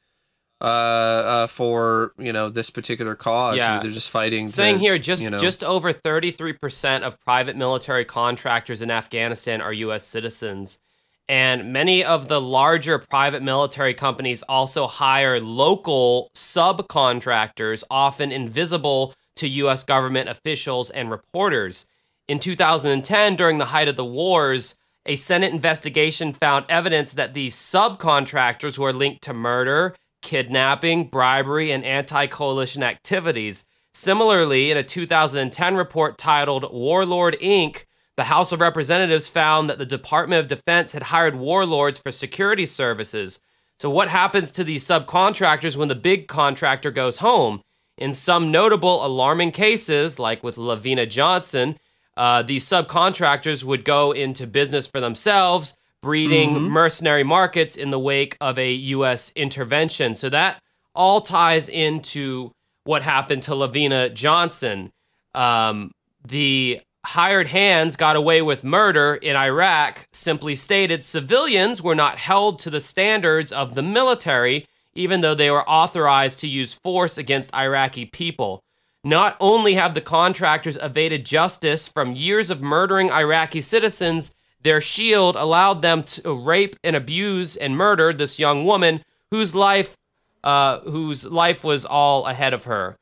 [0.62, 3.58] uh, uh for you know this particular cause.
[3.58, 4.48] yeah, they're just fighting.
[4.48, 5.40] Saying to- here, just you know.
[5.40, 10.06] just over thirty three percent of private military contractors in Afghanistan are U.S.
[10.06, 10.80] citizens,
[11.28, 19.48] and many of the larger private military companies also hire local subcontractors, often invisible to
[19.48, 19.84] U.S.
[19.84, 21.88] government officials and reporters.
[22.28, 27.56] In 2010, during the height of the wars, a Senate investigation found evidence that these
[27.56, 33.66] subcontractors were linked to murder, kidnapping, bribery, and anti coalition activities.
[33.94, 37.86] Similarly, in a 2010 report titled Warlord Inc.,
[38.18, 42.66] the House of Representatives found that the Department of Defense had hired warlords for security
[42.66, 43.40] services.
[43.80, 47.62] So, what happens to these subcontractors when the big contractor goes home?
[47.98, 51.78] In some notable alarming cases, like with LaVena Johnson,
[52.18, 58.38] uh, these subcontractors would go into business for themselves, breeding mercenary markets in the wake
[58.40, 59.32] of a U.S.
[59.36, 60.14] intervention.
[60.14, 60.62] So that
[60.94, 62.52] all ties into
[62.86, 64.92] what happened to LaVena Johnson.
[65.34, 65.92] Um,
[66.26, 70.08] the hired hands got away with murder in Iraq.
[70.12, 75.52] Simply stated, civilians were not held to the standards of the military, even though they
[75.52, 78.62] were authorized to use force against Iraqi people.
[79.04, 84.34] Not only have the contractors evaded justice from years of murdering Iraqi citizens,
[84.64, 89.96] their shield allowed them to rape and abuse and murder this young woman whose life,
[90.44, 92.98] uh, whose life was all ahead of her.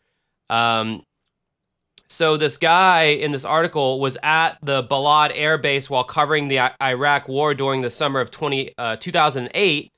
[0.50, 1.04] Um,
[2.14, 6.72] so this guy in this article was at the Balad Air Base while covering the
[6.80, 9.92] Iraq War during the summer of 20, uh, 2008.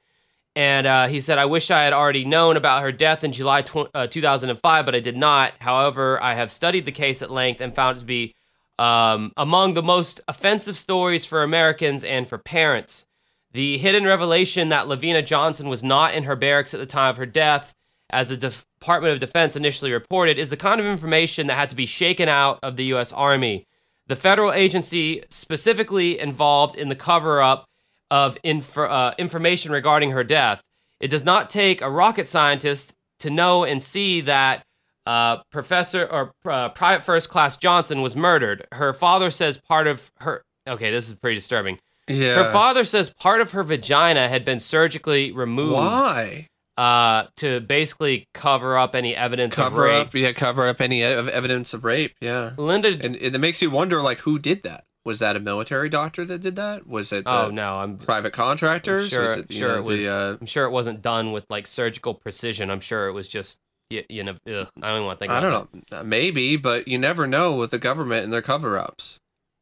[0.55, 3.63] And uh, he said, I wish I had already known about her death in July
[3.63, 5.55] tw- uh, 2005, but I did not.
[5.59, 8.34] However, I have studied the case at length and found it to be
[8.80, 13.07] um, among the most offensive stories for Americans and for parents.
[13.51, 17.18] The hidden revelation that LaVena Johnson was not in her barracks at the time of
[17.18, 17.76] her death,
[18.09, 21.75] as the Department of Defense initially reported, is the kind of information that had to
[21.75, 23.11] be shaken out of the U.S.
[23.11, 23.65] Army.
[24.07, 27.65] The federal agency specifically involved in the cover up
[28.11, 30.61] of inf- uh, information regarding her death.
[30.99, 34.63] It does not take a rocket scientist to know and see that
[35.05, 38.67] uh, Professor or uh, Private First Class Johnson was murdered.
[38.71, 40.43] Her father says part of her.
[40.67, 41.79] Okay, this is pretty disturbing.
[42.07, 42.43] Yeah.
[42.43, 46.47] Her father says part of her vagina had been surgically removed Why?
[46.78, 50.07] Uh, to basically cover up any evidence of rape.
[50.07, 52.13] up, yeah, cover up any ev- evidence of rape.
[52.19, 54.84] Yeah, Linda, and, and it makes you wonder, like, who did that?
[55.05, 56.88] Was that a military doctor that did that?
[56.88, 59.09] Was it the oh no, I'm private I'm contractors?
[59.09, 60.03] sure, was it, sure know, it was.
[60.03, 62.71] The, uh, I'm sure it wasn't done with like surgical precision.
[62.71, 63.59] I'm sure it was just
[63.91, 64.32] you, you know.
[64.32, 65.32] Ugh, I don't even want to think.
[65.32, 69.19] I don't know, maybe, but you never know with the government and their cover-ups.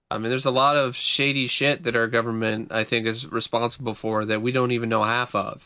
[0.10, 3.96] I mean, there's a lot of shady shit that our government, I think, is responsible
[3.96, 5.66] for that we don't even know half of.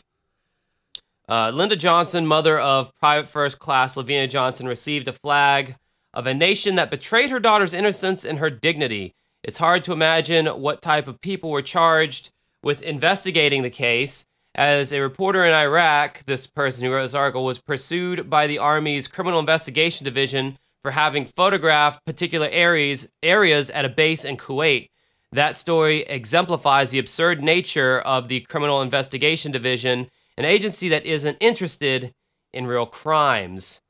[1.28, 5.76] Uh, Linda Johnson, mother of Private First Class LaVena Johnson, received a flag
[6.14, 9.14] of a nation that betrayed her daughter's innocence and her dignity.
[9.42, 12.30] It's hard to imagine what type of people were charged
[12.62, 14.24] with investigating the case.
[14.54, 18.58] As a reporter in Iraq, this person who wrote this article was pursued by the
[18.58, 24.88] Army's Criminal Investigation Division for having photographed particular areas areas at a base in Kuwait.
[25.30, 30.08] That story exemplifies the absurd nature of the Criminal Investigation Division,
[30.38, 32.14] an agency that isn't interested
[32.52, 33.80] in real crimes.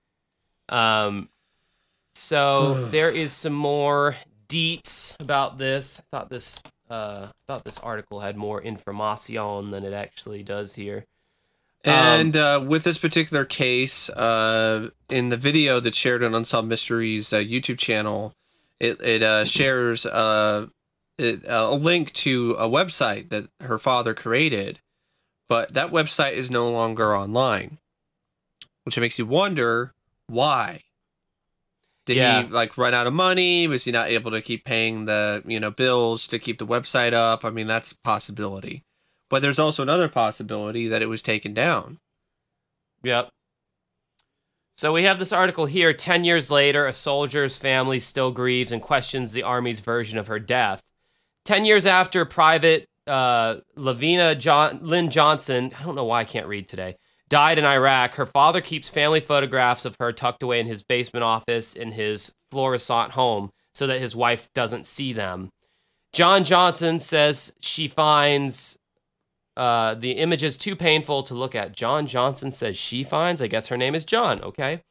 [0.68, 1.28] Um,
[2.14, 4.16] so there is some more
[4.48, 6.00] deets about this.
[6.00, 11.04] I thought this uh, thought this article had more information than it actually does here.
[11.84, 16.66] Um, And uh, with this particular case, uh, in the video that's shared on Unsolved
[16.66, 18.32] Mysteries uh, YouTube channel,
[18.80, 20.66] it it uh, shares uh,
[21.18, 24.80] it, a link to a website that her father created,
[25.48, 27.78] but that website is no longer online,
[28.84, 29.92] which makes you wonder
[30.26, 30.82] why.
[32.06, 32.42] Did Yeah.
[32.42, 33.66] he like run out of money?
[33.68, 37.12] Was he not able to keep paying the you know bills to keep the website
[37.12, 37.44] up?
[37.44, 38.84] I mean, that's a possibility.
[39.28, 41.98] But there's also another possibility that it was taken down.
[43.02, 43.28] Yep.
[44.72, 45.92] So we have this article here.
[45.92, 50.38] Ten years later, a soldier's family still grieves and questions the army's version of her
[50.38, 50.82] death.
[51.44, 56.46] Ten years after Private uh, LaVena John- Lynn Johnson, I don't know why I can't
[56.46, 56.96] read today,
[57.28, 61.24] died in Iraq, her father keeps family photographs of her tucked away in his basement
[61.24, 65.50] office in his Florissant home so that his wife doesn't see them.
[66.12, 68.78] John Johnson says she finds
[69.56, 71.72] uh, the images too painful to look at.
[71.72, 74.82] John Johnson says she finds, I guess her name is John, okay?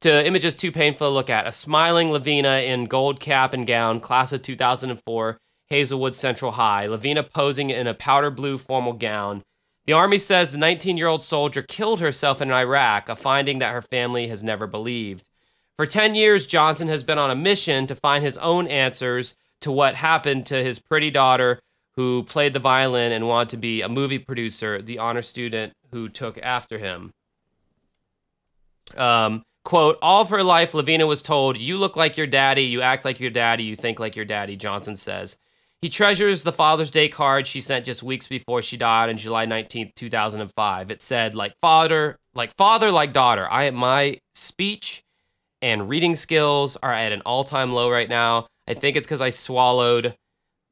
[0.00, 1.46] To images too painful to look at.
[1.46, 5.38] A smiling LaVena in gold cap and gown, class of 2004,
[5.68, 6.86] Hazelwood Central High.
[6.86, 9.42] LaVena posing in a powder blue formal gown.
[9.86, 13.72] The Army says the 19 year old soldier killed herself in Iraq, a finding that
[13.72, 15.28] her family has never believed.
[15.76, 19.70] For 10 years, Johnson has been on a mission to find his own answers to
[19.70, 21.60] what happened to his pretty daughter
[21.96, 26.08] who played the violin and wanted to be a movie producer, the honor student who
[26.08, 27.12] took after him.
[28.96, 32.82] Um, quote, all of her life, LaVena was told, You look like your daddy, you
[32.82, 35.36] act like your daddy, you think like your daddy, Johnson says.
[35.82, 39.46] He treasures the Father's Day card she sent just weeks before she died on July
[39.46, 40.90] 19th, 2005.
[40.90, 43.46] It said, like father, like father, like daughter.
[43.50, 45.02] I my speech
[45.62, 48.46] and reading skills are at an all-time low right now.
[48.66, 50.14] I think it's because I swallowed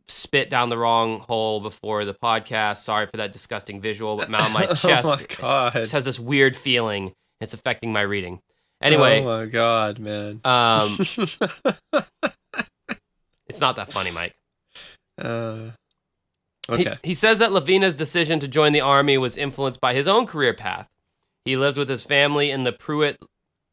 [0.08, 2.78] spit down the wrong hole before the podcast.
[2.78, 6.56] Sorry for that disgusting visual, but now my chest oh my just has this weird
[6.56, 7.12] feeling.
[7.40, 8.40] It's affecting my reading.
[8.80, 10.40] Anyway, Oh my god, man.
[10.44, 10.96] um,
[13.48, 14.34] it's not that funny, Mike.
[15.18, 15.70] Uh,
[16.76, 20.26] He- He, says that LaVena's decision to join the army was influenced by his own
[20.26, 20.88] career path.
[21.44, 23.18] He lived with his family in the Pruitt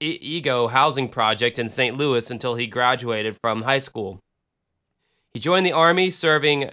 [0.02, 1.96] E- Igoe Housing Project in St.
[1.96, 4.20] Louis until he graduated from high school.
[5.34, 6.72] He joined the army, serving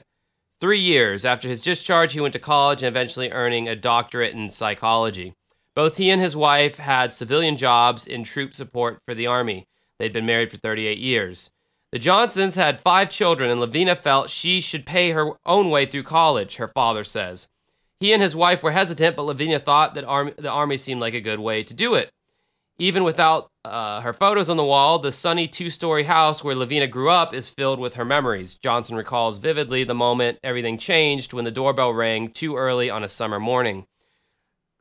[0.60, 1.24] three years.
[1.24, 5.34] After his discharge, he went to college and eventually earning a doctorate in psychology.
[5.76, 9.68] Both he and his wife had civilian jobs in troop support for the army.
[10.00, 11.52] They'd been married for 38 years.
[11.90, 16.02] The Johnsons had five children, and LaVena felt she should pay her own way through
[16.02, 17.48] college, her father says.
[18.00, 20.04] He and his wife were hesitant, but LaVena thought that
[20.36, 22.10] the army seemed like a good way to do it.
[22.78, 26.88] Even without uh, her photos on the wall, the sunny two story house where LaVena
[26.88, 28.54] grew up is filled with her memories.
[28.54, 33.08] Johnson recalls vividly the moment everything changed when the doorbell rang too early on a
[33.08, 33.86] summer morning.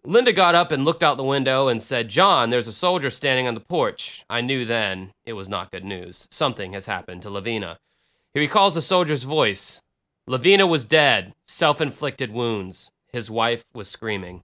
[0.07, 3.45] Linda got up and looked out the window and said, John, there's a soldier standing
[3.45, 4.23] on the porch.
[4.29, 6.29] I knew then it was not good news.
[6.31, 7.75] Something has happened to LaVena.
[8.33, 9.81] He recalls the soldier's voice.
[10.25, 12.89] LaVena was dead, self inflicted wounds.
[13.11, 14.43] His wife was screaming.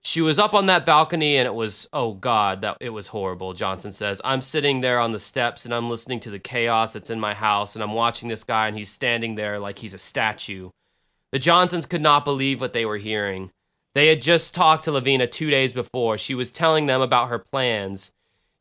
[0.00, 3.52] She was up on that balcony and it was, oh God, that it was horrible,
[3.52, 4.22] Johnson says.
[4.24, 7.34] I'm sitting there on the steps and I'm listening to the chaos that's in my
[7.34, 10.70] house and I'm watching this guy and he's standing there like he's a statue.
[11.30, 13.50] The Johnsons could not believe what they were hearing.
[13.98, 16.18] They had just talked to LaVena two days before.
[16.18, 18.12] She was telling them about her plans.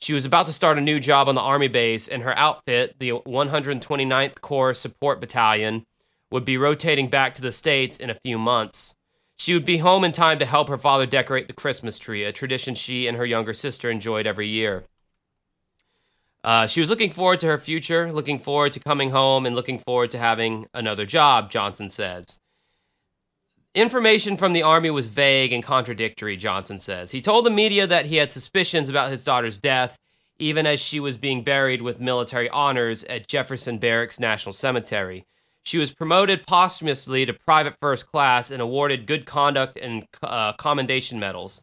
[0.02, 2.96] She was about to start a new job on the Army base, and her outfit,
[2.98, 5.86] the 129th Corps Support Battalion,
[6.32, 8.96] would be rotating back to the States in a few months.
[9.36, 12.32] She would be home in time to help her father decorate the Christmas tree, a
[12.32, 14.86] tradition she and her younger sister enjoyed every year.
[16.44, 19.78] Uh, she was looking forward to her future, looking forward to coming home, and looking
[19.78, 22.40] forward to having another job, Johnson says.
[23.78, 27.12] Information from the Army was vague and contradictory, Johnson says.
[27.12, 30.00] He told the media that he had suspicions about his daughter's death,
[30.40, 35.28] even as she was being buried with military honors at Jefferson Barracks National Cemetery.
[35.62, 41.20] She was promoted posthumously to private first class and awarded good conduct and uh, commendation
[41.20, 41.62] medals.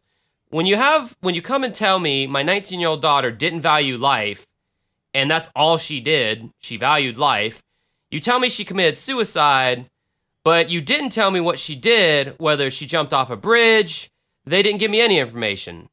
[0.51, 4.47] When you have when you come and tell me my 19-year-old daughter didn't value life
[5.13, 7.61] and that's all she did, she valued life.
[8.09, 9.89] You tell me she committed suicide,
[10.45, 14.11] but you didn't tell me what she did, whether she jumped off a bridge.
[14.45, 15.89] They didn't give me any information.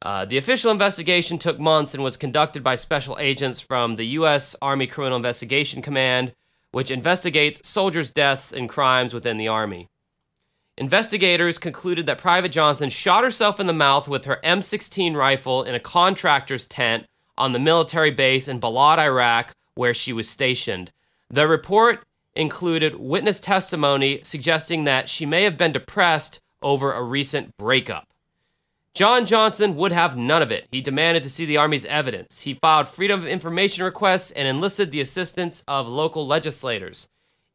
[0.00, 4.54] Uh, the official investigation took months and was conducted by special agents from the U.S.
[4.62, 6.32] Army Criminal Investigation Command,
[6.70, 9.88] which investigates soldiers' deaths and crimes within the Army.
[10.76, 15.74] Investigators concluded that Private Johnson shot herself in the mouth with her M16 rifle in
[15.74, 20.92] a contractor's tent on the military base in Balad, Iraq, where she was stationed.
[21.28, 22.04] The report
[22.38, 28.06] included witness testimony suggesting that she may have been depressed over a recent breakup.
[28.94, 30.66] John Johnson would have none of it.
[30.70, 32.42] He demanded to see the Army's evidence.
[32.42, 37.08] He filed Freedom of Information requests and enlisted the assistance of local legislators.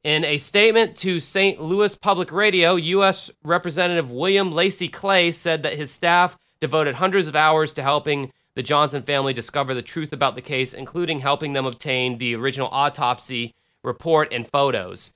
[0.04, 1.62] In a statement to St.
[1.62, 3.32] Louis Public Radio, U.S.
[3.44, 8.64] Representative William Lacy Clay said that his staff devoted hundreds of hours to helping the
[8.64, 13.54] Johnson family discover the truth about the case, including helping them obtain the original autopsy
[13.84, 15.14] report and photos.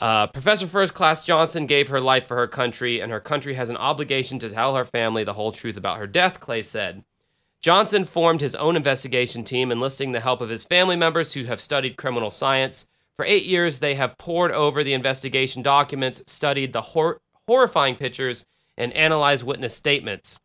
[0.00, 3.68] Uh, Professor First Class Johnson gave her life for her country, and her country has
[3.68, 7.04] an obligation to tell her family the whole truth about her death, Clay said.
[7.60, 11.60] Johnson formed his own investigation team, enlisting the help of his family members who have
[11.60, 12.86] studied criminal science.
[13.16, 18.46] For eight years, they have pored over the investigation documents, studied the hor- horrifying pictures,
[18.76, 20.38] and analyzed witness statements.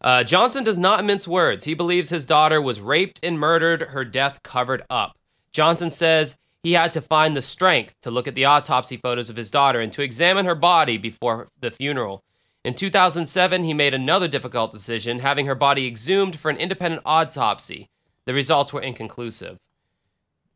[0.00, 1.64] Uh, Johnson does not mince words.
[1.64, 5.18] He believes his daughter was raped and murdered, her death covered up.
[5.52, 9.36] Johnson says he had to find the strength to look at the autopsy photos of
[9.36, 12.24] his daughter and to examine her body before the funeral.
[12.64, 17.88] In 2007, he made another difficult decision, having her body exhumed for an independent autopsy.
[18.24, 19.58] The results were inconclusive.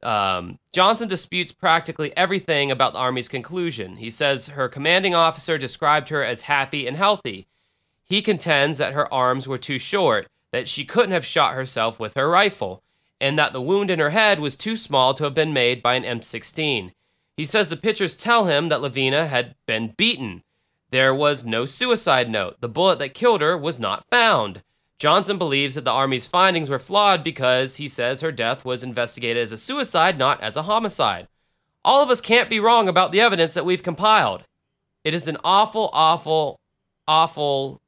[0.03, 3.97] Um, Johnson disputes practically everything about the Army's conclusion.
[3.97, 7.47] He says her commanding officer described her as happy and healthy.
[8.05, 12.15] He contends that her arms were too short, that she couldn't have shot herself with
[12.15, 12.83] her rifle
[13.23, 15.95] and that the wound in her head was too small to have been made by
[15.95, 16.91] an M16.
[17.37, 20.43] He says the pictures tell him that LaVena had been beaten.
[20.91, 22.61] There was no suicide note.
[22.61, 24.65] The bullet that killed her was not found.
[24.99, 29.41] Johnson believes that the Army's findings were flawed because he says her death was investigated
[29.41, 31.29] as a suicide, not as a homicide.
[31.85, 34.43] All of us can't be wrong about the evidence that we've compiled.
[35.05, 36.59] It is an awful, awful,
[37.07, 37.81] awful,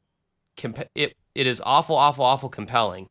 [0.56, 3.08] comp- it, it is awful, awful, awful compelling.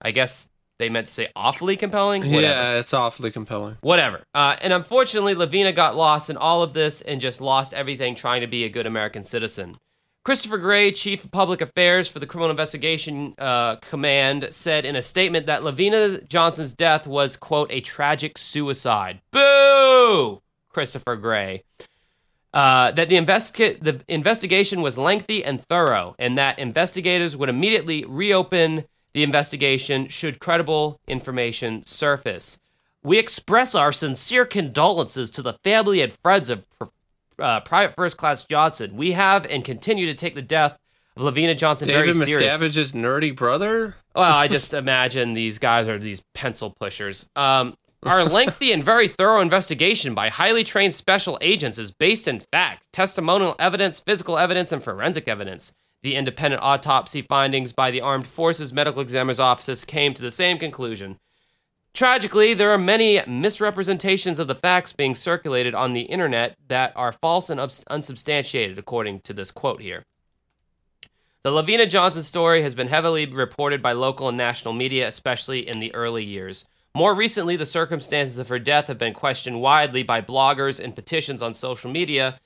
[0.00, 0.50] I guess
[0.82, 2.22] they meant to say awfully compelling.
[2.22, 2.42] Whatever.
[2.42, 3.76] Yeah, it's awfully compelling.
[3.82, 4.24] Whatever.
[4.34, 8.40] Uh, and unfortunately, LaVena got lost in all of this and just lost everything trying
[8.40, 9.76] to be a good American citizen.
[10.24, 15.02] Christopher Gray, Chief of Public Affairs for the Criminal Investigation uh, Command, said in a
[15.02, 19.20] statement that LaVena Johnson's death was, quote, a tragic suicide.
[19.30, 20.42] Boo!
[20.68, 21.62] Christopher Gray.
[22.52, 28.84] Uh, that the, the investigation was lengthy and thorough, and that investigators would immediately reopen
[29.14, 32.60] the investigation should credible information surface.
[33.04, 36.64] We express our sincere condolences to the family and friends of
[37.38, 38.96] uh, Private First Class Johnson.
[38.96, 40.78] We have and continue to take the death
[41.16, 42.54] of LaVena Johnson David very serious.
[42.54, 43.96] Miscavige's nerdy brother.
[44.14, 47.28] Well, I just imagine these guys are these pencil pushers.
[47.36, 52.40] Um, our lengthy and very thorough investigation by highly trained special agents is based in
[52.40, 55.74] fact, testimonial evidence, physical evidence, and forensic evidence.
[56.02, 60.58] The independent autopsy findings by the Armed Forces Medical Examiner's Office came to the same
[60.58, 61.18] conclusion.
[61.94, 67.12] Tragically, there are many misrepresentations of the facts being circulated on the internet that are
[67.12, 70.02] false and unsubstantiated, according to this quote here.
[71.44, 75.80] The LaVena Johnson story has been heavily reported by local and national media, especially in
[75.80, 76.66] the early years.
[76.94, 81.42] More recently, the circumstances of her death have been questioned widely by bloggers and petitions
[81.42, 82.38] on social media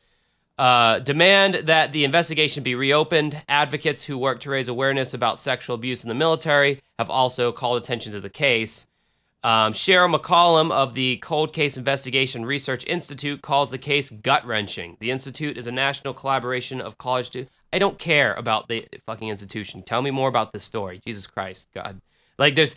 [0.59, 3.43] uh, demand that the investigation be reopened.
[3.49, 7.77] Advocates who work to raise awareness about sexual abuse in the military have also called
[7.77, 8.87] attention to the case.
[9.43, 14.97] Um, Cheryl McCollum of the Cold Case Investigation Research Institute calls the case gut wrenching.
[14.99, 17.53] The institute is a national collaboration of college students.
[17.73, 19.83] I don't care about the fucking institution.
[19.83, 21.01] Tell me more about this story.
[21.07, 22.01] Jesus Christ, God.
[22.39, 22.77] Like, there's.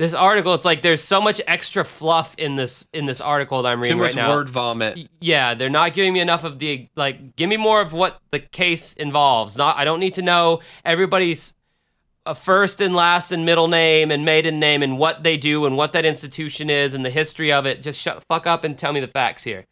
[0.00, 0.54] This article.
[0.54, 3.82] It's like there's so much extra fluff in this in this article that I'm Too
[3.82, 4.34] reading much right now.
[4.34, 5.10] word vomit.
[5.20, 7.36] Yeah, they're not giving me enough of the like.
[7.36, 9.58] Give me more of what the case involves.
[9.58, 9.76] Not.
[9.76, 11.54] I don't need to know everybody's
[12.24, 15.76] a first and last and middle name and maiden name and what they do and
[15.76, 17.82] what that institution is and the history of it.
[17.82, 19.66] Just shut fuck up and tell me the facts here.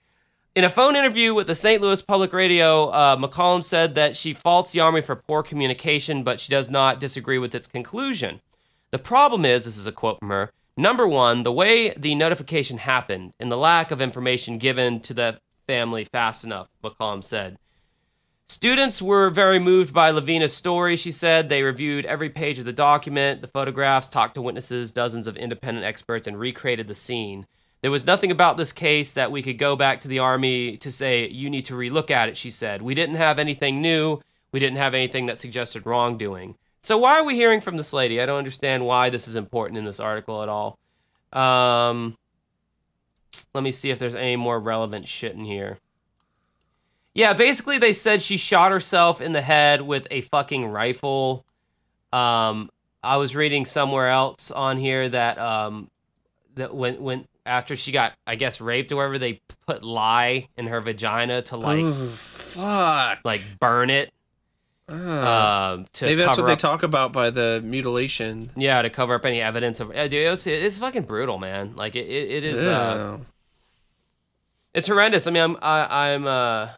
[0.54, 1.80] In a phone interview with the St.
[1.80, 6.38] Louis Public Radio, uh, McCollum said that she faults the Army for poor communication, but
[6.38, 8.42] she does not disagree with its conclusion.
[8.90, 12.78] The problem is this is a quote from her number one, the way the notification
[12.78, 17.58] happened and the lack of information given to the family fast enough, McCollum said.
[18.46, 21.50] Students were very moved by LaVena's story, she said.
[21.50, 25.84] They reviewed every page of the document, the photographs, talked to witnesses, dozens of independent
[25.84, 27.46] experts, and recreated the scene.
[27.82, 30.90] There was nothing about this case that we could go back to the Army to
[30.90, 32.80] say, you need to relook at it, she said.
[32.80, 34.22] We didn't have anything new.
[34.50, 36.56] We didn't have anything that suggested wrongdoing.
[36.80, 38.20] So, why are we hearing from this lady?
[38.20, 40.78] I don't understand why this is important in this article at all.
[41.32, 42.16] Um,
[43.54, 45.78] let me see if there's any more relevant shit in here.
[47.14, 51.44] Yeah, basically they said she shot herself in the head with a fucking rifle.
[52.12, 52.70] Um,
[53.02, 55.90] I was reading somewhere else on here that um,
[56.54, 60.68] that when when after she got I guess raped or whatever, they put lye in
[60.68, 63.20] her vagina to like fuck.
[63.24, 64.12] like burn it.
[64.88, 64.98] Ugh.
[64.98, 68.50] Um, to Maybe that's what they talk about by the mutilation.
[68.56, 69.92] Yeah, to cover up any evidence of.
[69.92, 71.76] Dude, it was, it's fucking brutal, man.
[71.76, 72.64] Like it, it, it is.
[72.64, 73.18] Uh,
[74.72, 75.26] it's horrendous.
[75.26, 76.68] I mean, I'm, I, I'm uh,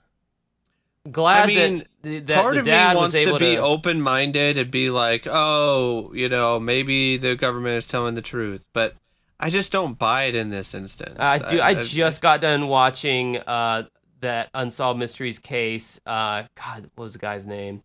[1.11, 3.45] glad I mean, that the, that Part the of me dad wants was able to
[3.45, 8.23] be open minded and be like, oh, you know, maybe the government is telling the
[8.23, 8.97] truth, but
[9.39, 11.17] I just don't buy it in this instance.
[11.19, 11.61] I do.
[11.61, 13.85] I just got done watching uh
[14.21, 16.01] that unsolved mysteries case.
[16.05, 17.83] Uh, God, what was the guy's name?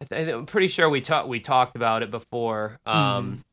[0.00, 2.78] I th- I'm pretty sure we talked we talked about it before.
[2.86, 3.44] Um,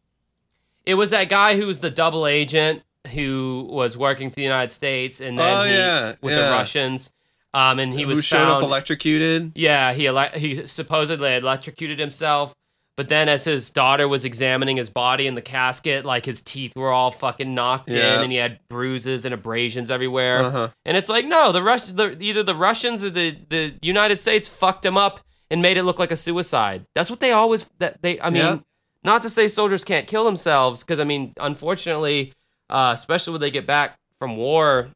[0.86, 2.84] it was that guy who was the double agent
[3.14, 6.42] who was working for the United States, and then Oh, he, yeah, with the.
[6.42, 7.14] Russians.
[7.54, 8.52] Um, and he who was showed found.
[8.52, 9.54] up electrocuted.
[9.56, 12.54] Yeah, he ele- he supposedly electrocuted himself,
[12.98, 16.76] but then as his daughter was examining his body in the casket, like his teeth
[16.76, 18.16] were all fucking knocked Yeah.
[18.16, 20.44] in, and he had bruises and abrasions everywhere.
[20.44, 20.70] Uh-huh.
[20.86, 24.48] And it's like, no, the Rush, the, either the Russians or the the United States
[24.48, 26.86] fucked him up and made it look like a suicide.
[26.96, 28.20] That's what they always that they.
[28.22, 28.60] I mean, Yeah.
[29.04, 32.34] not to say soldiers can't kill themselves, because I mean, unfortunately,
[32.70, 34.90] uh, especially when they get back from war,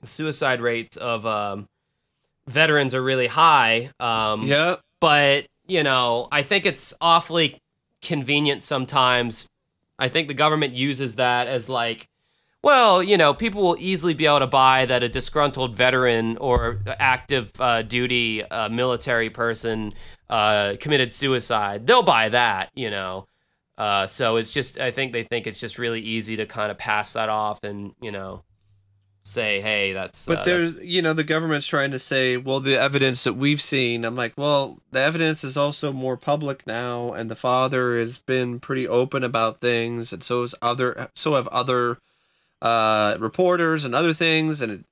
[0.00, 1.68] the suicide rates of um,
[2.46, 3.90] veterans are really high.
[4.00, 4.76] Um, Yeah.
[5.00, 7.60] but you know, I think it's awfully
[8.02, 9.46] convenient sometimes.
[9.98, 12.08] I think the government uses that as like,
[12.62, 16.80] well, you know, people will easily be able to buy that a disgruntled veteran or
[16.98, 19.92] active uh, duty uh, military person
[20.28, 21.86] uh, committed suicide.
[21.86, 23.26] They'll buy that, you know.
[23.78, 26.76] Uh, so it's just, I think they think it's just really easy to kind of
[26.76, 28.44] pass that off and you know
[29.22, 30.26] say, hey, that's.
[30.26, 33.60] But uh, there's, you know, the government's trying to say, well, the evidence that we've
[33.60, 34.04] seen.
[34.04, 38.60] I'm like, well, the evidence is also more public now, and the father has been
[38.60, 41.98] pretty open about things, and so is other, so have other
[42.62, 44.60] uh, reporters and other things.
[44.60, 44.84] And it,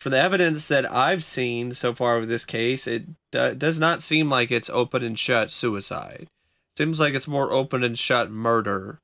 [0.00, 4.02] for the evidence that I've seen so far with this case, it do, does not
[4.02, 6.28] seem like it's open and shut suicide.
[6.76, 8.98] Seems like it's more open and shut murder.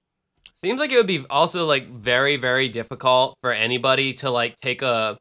[0.63, 4.81] Seems like it would be also like very very difficult for anybody to like take
[4.83, 5.19] a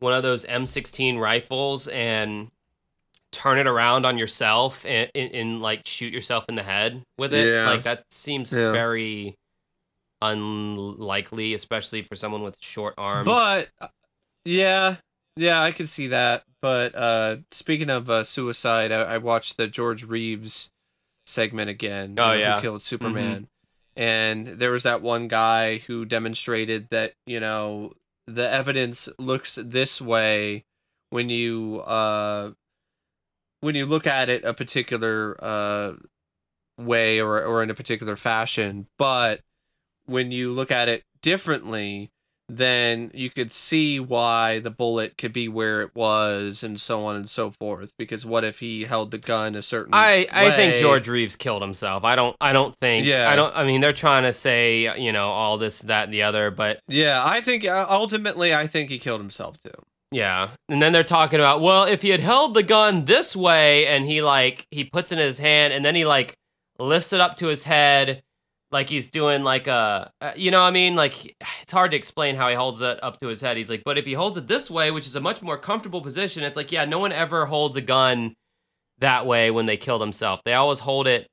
[0.00, 2.48] one of those M16 rifles and
[3.32, 7.32] turn it around on yourself and, and, and like shoot yourself in the head with
[7.32, 7.46] it.
[7.46, 7.70] Yeah.
[7.70, 8.72] Like that seems Yeah.
[8.72, 9.36] very
[10.24, 13.26] unlikely, especially for someone with short arms.
[13.26, 13.88] But uh,
[14.44, 14.96] yeah,
[15.36, 16.44] yeah, I can see that.
[16.62, 20.70] But uh, speaking of uh, suicide, I, I watched the George Reeves
[21.26, 22.14] segment again.
[22.18, 22.56] Oh, yeah.
[22.56, 23.48] who killed Superman,
[23.96, 27.92] and there was that one guy who demonstrated that you know
[28.26, 30.64] the evidence looks this way
[31.10, 32.52] when you uh
[33.60, 35.92] when you look at it a particular uh
[36.78, 39.40] way or or in a particular fashion, but
[40.06, 42.10] when you look at it differently,
[42.48, 47.16] then you could see why the bullet could be where it was and so on
[47.16, 47.92] and so forth.
[47.96, 50.76] Because what if he held the gun a certain I, I think?
[50.76, 52.04] George Reeves killed himself.
[52.04, 53.30] I don't I don't think Yeah.
[53.30, 56.22] I don't I mean they're trying to say, you know, all this, that, and the
[56.22, 59.82] other, but Yeah, I think uh, ultimately I think he killed himself too.
[60.12, 60.50] Yeah.
[60.68, 64.04] And then they're talking about, well, if he had held the gun this way and
[64.04, 66.36] he like he puts it in his hand and then he like
[66.78, 68.22] lifts it up to his head
[68.70, 70.96] like he's doing like a uh, you know what I mean?
[70.96, 73.56] Like it's hard to explain how he holds it up to his head.
[73.56, 76.00] He's like, "But if he holds it this way, which is a much more comfortable
[76.00, 78.34] position, it's like, yeah, no one ever holds a gun
[78.98, 80.42] that way when they kill themselves.
[80.44, 81.26] They always hold it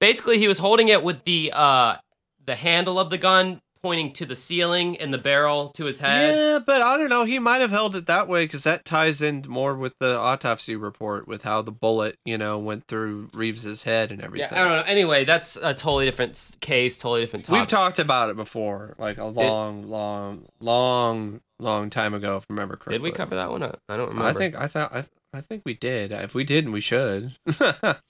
[0.00, 1.96] Basically, he was holding it with the uh
[2.44, 6.34] the handle of the gun pointing to the ceiling and the barrel to his head.
[6.34, 7.26] Yeah, but I don't know.
[7.26, 10.74] He might have held it that way because that ties in more with the autopsy
[10.74, 14.48] report, with how the bullet, you know, went through Reeves's head and everything.
[14.50, 14.90] Yeah, I don't know.
[14.90, 17.60] Anyway, that's a totally different case, totally different topic.
[17.60, 22.38] We've talked about it before, like a long, long, long, long time ago.
[22.38, 22.94] If I remember correctly.
[22.94, 23.62] Did we cover that one?
[23.62, 23.82] up?
[23.90, 24.30] I don't remember.
[24.30, 25.04] I think I thought I,
[25.34, 26.10] I think we did.
[26.10, 27.36] If we didn't, we should.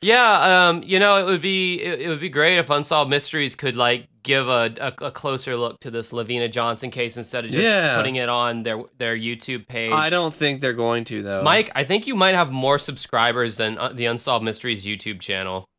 [0.00, 3.56] Yeah, um, you know, it would be it, it would be great if Unsolved Mysteries
[3.56, 7.50] could like give a, a, a closer look to this LaVena Johnson case instead of
[7.50, 7.96] just Yeah.
[7.96, 9.90] putting it on their their YouTube page.
[9.90, 11.42] I don't think they're going to though.
[11.42, 15.64] Mike, I think you might have more subscribers than uh, the Unsolved Mysteries YouTube channel.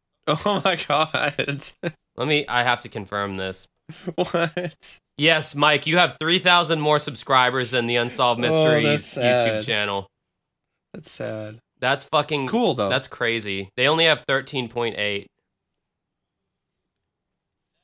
[0.46, 1.34] Oh my god.
[2.18, 2.46] Let me.
[2.48, 3.66] I have to confirm this.
[4.16, 4.76] what?
[5.18, 10.08] Yes, Mike, you have three thousand more subscribers than the Unsolved Oh, Mysteries YouTube channel.
[10.94, 11.60] That's sad.
[11.80, 12.90] That's fucking Cool though.
[12.90, 13.70] That's crazy.
[13.76, 15.28] They only have thirteen point eight.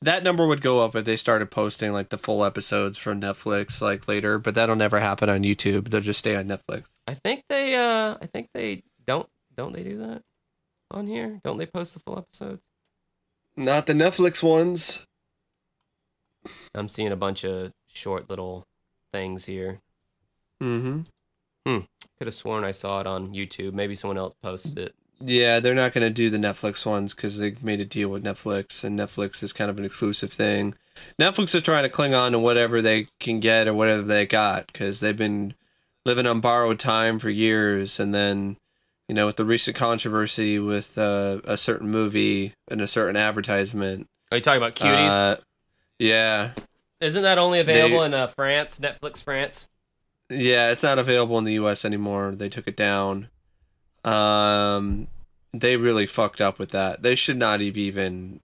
[0.02, 3.80] That number would go up if they started posting like the full episodes from Netflix
[3.80, 5.88] like later, but that'll never happen on YouTube.
[5.88, 6.84] They'll just stay on Netflix.
[7.06, 7.74] I think they.
[7.74, 9.28] Uh, I think they don't.
[9.56, 10.22] Don't they do that
[10.90, 11.40] on here?
[11.44, 12.66] Don't they post the full episodes?
[13.56, 15.06] Not the Netflix ones.
[16.74, 18.66] I'm seeing a bunch of short little
[19.12, 19.80] things here.
[20.62, 21.00] Mm-hmm.
[21.66, 21.84] Hmm.
[22.18, 23.72] Could have sworn I saw it on YouTube.
[23.72, 24.94] Maybe someone else posted it.
[25.20, 28.24] Yeah, they're not going to do the Netflix ones because they made a deal with
[28.24, 30.74] Netflix, and Netflix is kind of an exclusive thing.
[31.20, 34.66] Netflix is trying to cling on to whatever they can get or whatever they got
[34.66, 35.54] because they've been
[36.04, 38.56] living on borrowed time for years, and then
[39.08, 44.06] you know with the recent controversy with uh, a certain movie and a certain advertisement.
[44.30, 45.10] Are you talking about cuties?
[45.10, 45.36] uh,
[45.98, 46.50] yeah,
[47.00, 48.78] Isn't that only available they- in uh, France?
[48.80, 49.68] Netflix France.
[50.28, 52.32] Yeah, it's not available in the US anymore.
[52.34, 53.28] They took it down.
[54.06, 55.08] Um
[55.52, 57.02] they really fucked up with that.
[57.02, 58.40] They should not have even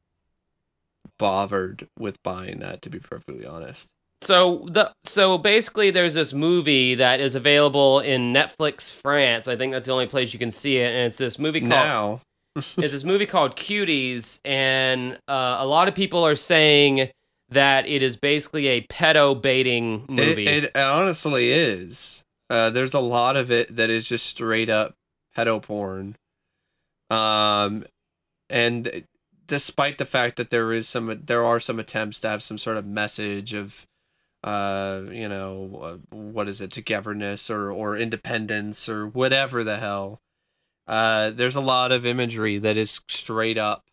[1.19, 3.91] bothered with buying that to be perfectly honest.
[4.23, 9.49] So the so basically, there's this movie that is available in Netflix France.
[9.49, 11.71] I think that's the only place you can see it, and it's this movie called
[11.71, 12.21] Now,
[12.57, 17.11] it's this movie called Cuties, and uh, a lot of people are saying
[17.49, 20.47] that it is basically a pedo baiting it, movie.
[20.47, 22.23] it honestly is.
[22.49, 24.95] Uh there's a lot of it that is just straight up
[25.37, 26.17] pedo porn.
[27.11, 27.85] Um
[28.49, 29.05] and
[29.47, 32.77] despite the fact that there is some there are some attempts to have some sort
[32.77, 33.87] of message of
[34.45, 40.21] uh you know what is it togetherness or or independence or whatever the hell
[40.87, 43.85] uh there's a lot of imagery that is straight up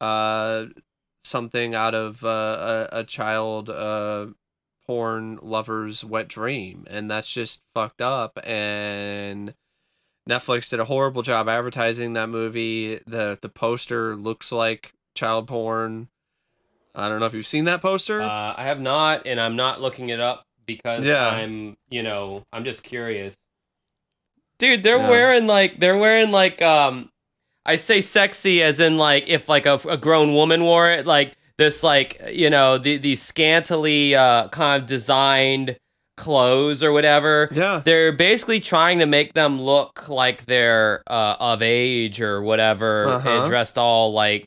[0.00, 0.64] uh
[1.22, 4.26] something out of uh, a, a child uh
[4.86, 9.54] porn lover's wet dream and that's just fucked up and
[10.28, 13.00] Netflix did a horrible job advertising that movie.
[13.06, 16.08] The the poster looks like child porn.
[16.94, 18.20] I don't know if you've seen that poster.
[18.20, 21.28] uh, I have not, and I'm not looking it up because Yeah.
[21.28, 23.36] I'm, you know, I'm just curious.
[24.58, 25.08] Dude, they're Yeah.
[25.08, 27.10] wearing like they're wearing like um,
[27.64, 31.34] I say sexy as in like if like a, a grown woman wore it, like
[31.56, 35.76] this like you know the these scantily uh kind of designed
[36.20, 37.48] clothes or whatever.
[37.52, 37.80] yeah.
[37.84, 43.28] They're basically trying to make them look like they're uh, of age or whatever, Uh-huh.
[43.28, 44.46] and dressed all like.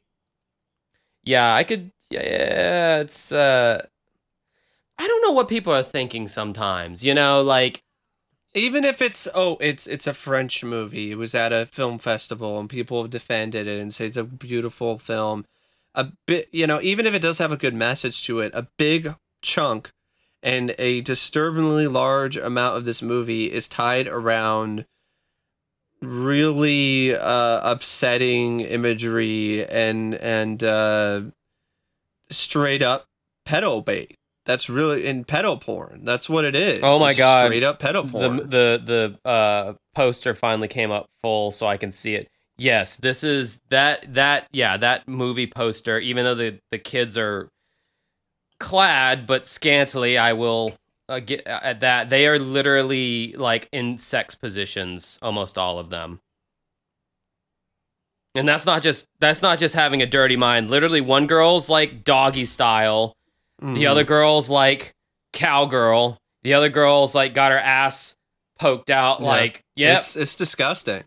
[1.24, 1.92] Yeah, I could.
[2.10, 3.32] Yeah, it's.
[3.32, 3.86] uh
[5.00, 7.04] I don't know what people are thinking sometimes.
[7.04, 7.82] You know, like
[8.54, 11.12] Even if it's oh, it's it's a French movie.
[11.12, 14.24] It was at a film festival and people have defended it and say it's a
[14.24, 15.46] beautiful film.
[15.96, 18.68] A bit, you know, even if it does have a good message to it, a
[18.78, 19.92] big chunk
[20.44, 24.86] and a disturbingly large amount of this movie is tied around
[26.02, 31.22] really uh, upsetting imagery and and uh,
[32.30, 33.06] straight up
[33.48, 34.16] pedo bait.
[34.46, 36.02] That's really in pedo porn.
[36.04, 36.82] That's what it is.
[36.84, 37.46] Oh my It's God.
[37.46, 38.38] Straight up pedo the porn.
[38.38, 42.30] the the uh poster finally came up full, so I can see it.
[42.58, 45.98] Yes, this is that that yeah that movie poster.
[46.00, 47.50] Even though the the kids are
[48.64, 50.74] clad but scantily, I will
[51.10, 52.10] uh, get at that.
[52.10, 56.20] They are literally like in sex positions, almost all of them.
[58.36, 60.72] And that's not just that's not just having a dirty mind.
[60.72, 63.14] Literally, one girl's like doggy style.
[63.60, 63.88] The Mhm.
[63.90, 64.94] other girl's like
[65.34, 66.18] cowgirl.
[66.42, 68.16] The other girl's like got her ass
[68.60, 69.20] poked out.
[69.22, 69.28] Yeah.
[69.28, 71.04] Like, yeah, It's it's disgusting.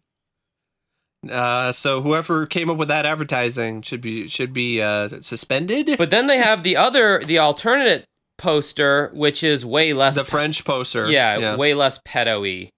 [1.29, 5.97] Uh, so whoever came up with that advertising should be should be uh, suspended.
[5.99, 8.05] But then they have the other, the alternate
[8.39, 10.15] poster, which is way less.
[10.17, 11.11] the French poster.
[11.11, 11.57] yeah, yeah.
[11.57, 12.71] way less pedo-y.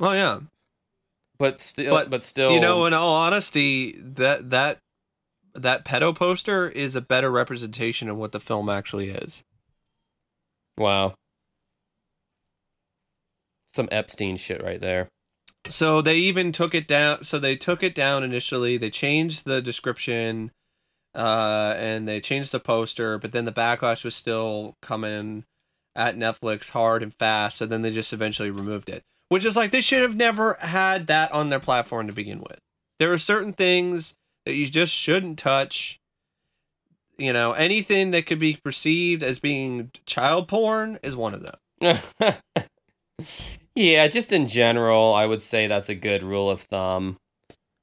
[0.00, 0.40] Oh yeah.
[1.38, 4.78] But still, but, But, still, You know, in all honesty, that that
[5.54, 9.44] that pedo poster is a better representation of what the film actually is.
[10.76, 11.14] Wow.
[13.72, 15.08] Some Epstein shit right there.
[15.68, 17.24] So they even took it down.
[17.24, 18.76] So they took it down initially.
[18.76, 20.50] They changed the description,
[21.14, 23.18] uh, and they changed the poster.
[23.18, 25.44] But then the backlash was still coming
[25.94, 27.58] at Netflix hard and fast.
[27.58, 29.02] So then they just eventually removed it.
[29.28, 32.58] Which is like they should have never had that on their platform to begin with.
[32.98, 34.16] There are certain things
[34.46, 36.00] that you just shouldn't touch.
[37.18, 41.98] You know, anything that could be perceived as being child porn is one of them.
[43.78, 47.16] yeah, just in general, I would say that's a good rule of thumb.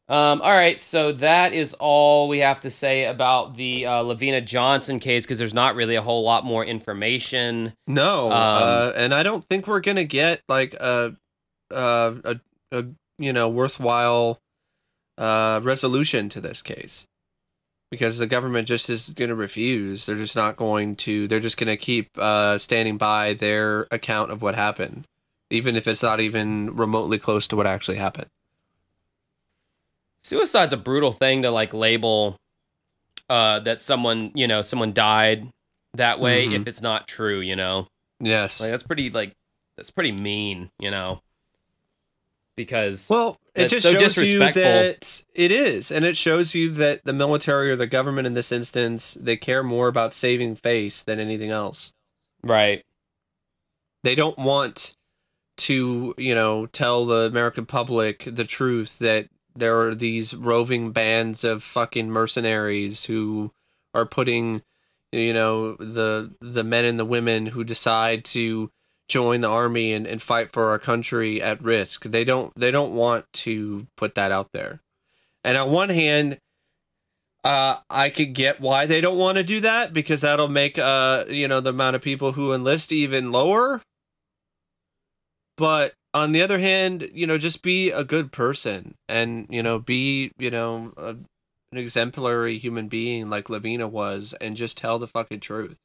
[0.08, 4.46] Um, all right, so that is all we have to say about the uh, LaVena
[4.46, 7.74] Johnson case because there's not really a whole lot more information.
[7.88, 11.16] No, Um, uh, and I don't think we're gonna get like a,
[11.72, 12.40] a, a,
[12.72, 12.86] a
[13.18, 14.38] you know worthwhile
[15.18, 17.06] uh, resolution to this case
[17.90, 20.06] because the government just is going to refuse.
[20.06, 21.28] They're just not going to.
[21.28, 25.06] They're just going to keep uh, standing by their account of what happened,
[25.50, 28.28] even if it's not even remotely close to what actually happened.
[30.22, 32.38] Suicide's a brutal thing to like label
[33.30, 35.50] uh, that someone you know someone died
[35.94, 36.54] that way Mhm.
[36.54, 37.40] if it's not true.
[37.40, 37.88] You know,
[38.20, 38.60] Yes.
[38.62, 39.34] like that's pretty like
[39.78, 40.72] that's pretty mean.
[40.80, 41.22] You know,
[42.56, 44.62] because Well, it just so shows disrespectful.
[44.64, 48.34] you that it is, and it shows you that the military or the government in
[48.34, 51.92] this instance they care more about saving face than anything else.
[52.44, 52.84] right,
[54.04, 54.94] They don't want
[55.58, 61.44] to, you know, tell the American public the truth that there are these roving bands
[61.44, 63.52] of fucking mercenaries who
[63.94, 64.62] are putting,
[65.12, 68.70] you know, the the men and the women who decide to
[69.08, 72.04] join the army and, and fight for our country at risk.
[72.04, 74.82] They don't they don't want to put that out there.
[75.44, 76.40] And on one hand,
[77.44, 81.26] uh, I could get why they don't want to do that because that'll make uh
[81.30, 83.82] you know the amount of people who enlist even lower.
[85.58, 89.80] But on the other hand, you know, just be a good person and you know
[89.80, 95.08] be you know a, an exemplary human being like LaVena was, and just tell the
[95.08, 95.80] fucking truth.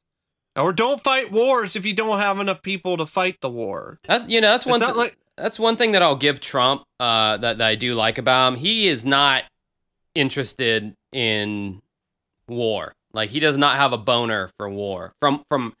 [0.55, 3.99] Or don't fight wars if you don't have enough people to fight the war.
[4.03, 4.79] that's you know that's one.
[4.79, 8.17] thi- like that's one thing that I'll give Trump uh, that, that I do like
[8.17, 8.59] about him.
[8.59, 9.43] He is not
[10.13, 11.81] interested in
[12.47, 12.93] war.
[13.13, 15.13] Like he does not have a boner for war.
[15.19, 15.73] From from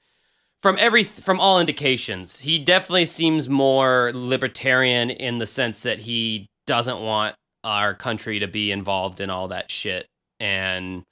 [0.61, 6.47] from every from all indications, he definitely seems more libertarian in the sense that he
[6.67, 10.07] doesn't want our country to be involved in all that shit.
[10.39, 11.03] And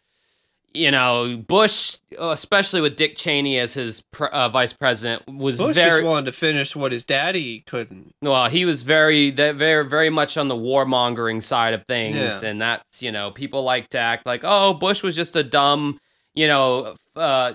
[0.71, 5.89] you know, Bush, especially with Dick Cheney as his uh, vice president, was Bush very
[6.01, 8.11] just wanted to finish what his daddy couldn't.
[8.21, 12.49] well, he was very that very very much on the warmongering side of things, Yeah.
[12.49, 15.99] and that's you know people like to act like oh Bush was just a dumb
[16.35, 17.53] you know uh,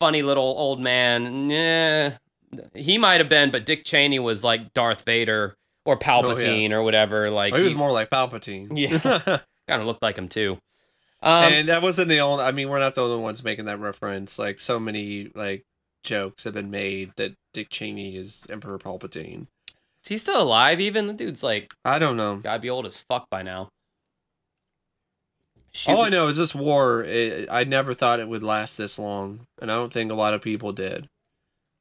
[0.00, 1.48] funny little old man.
[1.48, 2.16] Nah,
[2.74, 7.30] he might have been, but Dick Cheney was like Darth Vader or Palpatine or whatever.
[7.30, 8.68] Like Oh, he was he more like Palpatine.
[8.76, 8.98] Yeah.
[9.68, 10.58] kind of looked like him too.
[11.22, 12.44] Um, and that wasn't the only.
[12.44, 14.38] I mean, we're not the only ones making that reference.
[14.38, 15.64] Like so many like
[16.04, 19.46] jokes have been made that Dick Cheney is Emperor Palpatine.
[20.02, 20.80] is he still alive?
[20.80, 22.36] Even the dude's like I don't know.
[22.36, 23.68] gotta be old as fuck by now.
[25.86, 27.04] All I know is this war.
[27.04, 30.34] It, I never thought it would last this long, and I don't think a lot
[30.34, 31.08] of people did.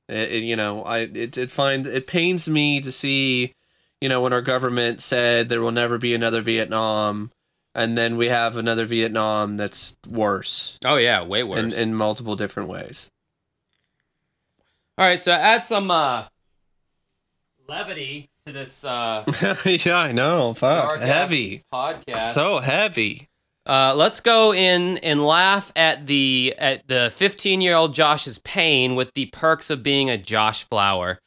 [0.10, 3.54] It, it- you know, I it it finds it pains me to see,
[4.02, 7.32] you know, when our government said there will never be another Vietnam,
[7.76, 11.74] and then we have another Vietnam that's worse Oh yeah, way worse.
[11.76, 13.10] in in multiple different ways.
[14.98, 16.26] All right, so add some uh,
[17.68, 19.24] levity to this uh,
[19.66, 20.54] yeah, I know.
[20.54, 22.34] Fuck, heavy, podcast.
[22.34, 23.28] so heavy.
[23.68, 28.96] Uh, let's go in and laugh at the at the 15 year old Josh's pain
[28.96, 31.20] with the perks of being a Josh Flower.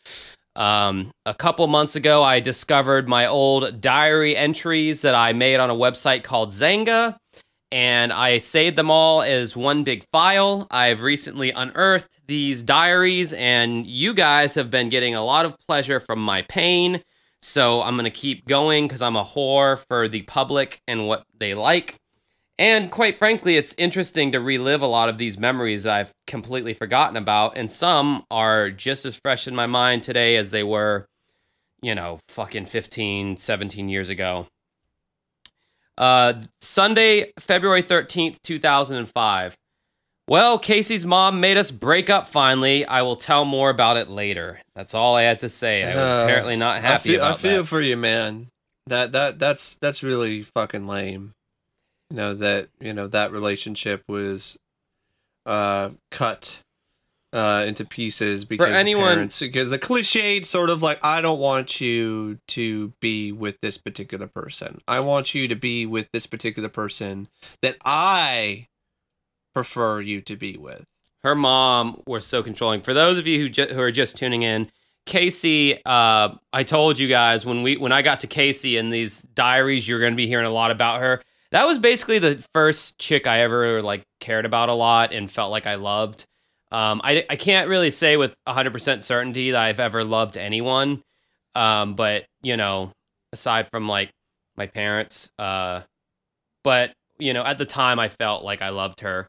[0.56, 5.68] Um, a couple months ago, I discovered my old diary entries that I made on
[5.68, 7.16] a website called Xanga,
[7.70, 10.66] and I saved them all as one big file.
[10.70, 16.00] I've recently unearthed these diaries, and you guys have been getting a lot of pleasure
[16.00, 17.02] from my pain.
[17.42, 21.24] So I'm going to keep going because I'm a whore for the public and what
[21.38, 21.99] they like.
[22.60, 27.16] And quite frankly, it's interesting to relive a lot of these memories I've completely forgotten
[27.16, 27.56] about.
[27.56, 31.06] And some are just as fresh in my mind today as they were,
[31.80, 34.46] you know, fucking 15, 17 years ago.
[35.96, 39.54] Uh, Sunday, February 13th, 2005.
[40.28, 42.84] Well, Casey's mom made us break up finally.
[42.84, 44.60] I will tell more about it later.
[44.74, 45.82] That's all I had to say.
[45.82, 48.48] I was Uh, apparently not happy I feel, I feel for you, man.
[48.86, 51.32] That that that's that's really fucking lame.
[52.10, 54.58] You know that you know that relationship was
[55.46, 56.62] uh cut
[57.32, 61.38] uh into pieces because of anyone- parents, because the cliched sort of like I don't
[61.38, 64.80] want you to be with this particular person.
[64.88, 67.28] I want you to be with this particular person
[67.62, 68.66] that I
[69.54, 70.84] prefer you to be with.
[71.22, 72.80] her mom was so controlling.
[72.80, 74.70] For those of you who ju- who are just tuning in,
[75.06, 79.22] Casey, uh, I told you guys when we when I got to Casey in these
[79.22, 81.22] diaries, you're going to be hearing a lot about her.
[81.52, 85.50] That was basically the first chick I ever like cared about a lot and felt
[85.50, 86.24] like I loved.
[86.70, 91.02] Um, I I can't really say with 100% certainty that I've ever loved anyone,
[91.56, 92.92] um, but you know,
[93.32, 94.10] aside from like
[94.56, 95.82] my parents, uh,
[96.62, 99.26] but you know, at the time I felt like I loved her.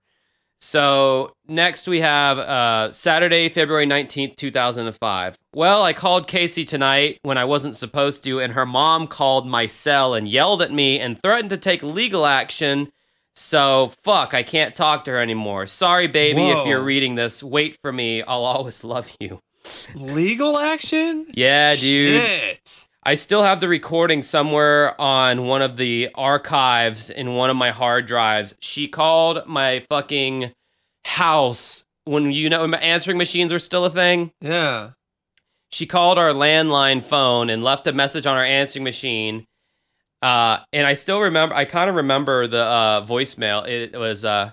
[0.64, 5.36] So next we have uh, Saturday, February 19th, 2005.
[5.56, 9.66] Well, I called Casey tonight when I wasn't supposed to, and her mom called my
[9.66, 12.92] cell and yelled at me and threatened to take legal action.
[13.34, 15.66] So fuck, I can't talk to her anymore.
[15.66, 18.22] Sorry, baby, if you're reading this, wait for me.
[18.22, 19.40] I'll always love you.
[19.96, 21.26] Legal action?
[21.34, 22.24] Yeah, dude.
[22.24, 22.88] Shit.
[23.04, 27.72] I still have the recording somewhere on one of the archives in one of my
[27.72, 28.54] hard drives.
[28.60, 30.52] She called my fucking
[31.06, 34.32] house when you know answering machines were still a thing.
[34.40, 34.92] Yeah.
[35.72, 39.48] She called our landline phone and left a message on our answering machine.
[40.22, 41.56] Uh, and I still remember.
[41.56, 43.68] I kind of remember the uh, voicemail.
[43.68, 44.52] It was, uh,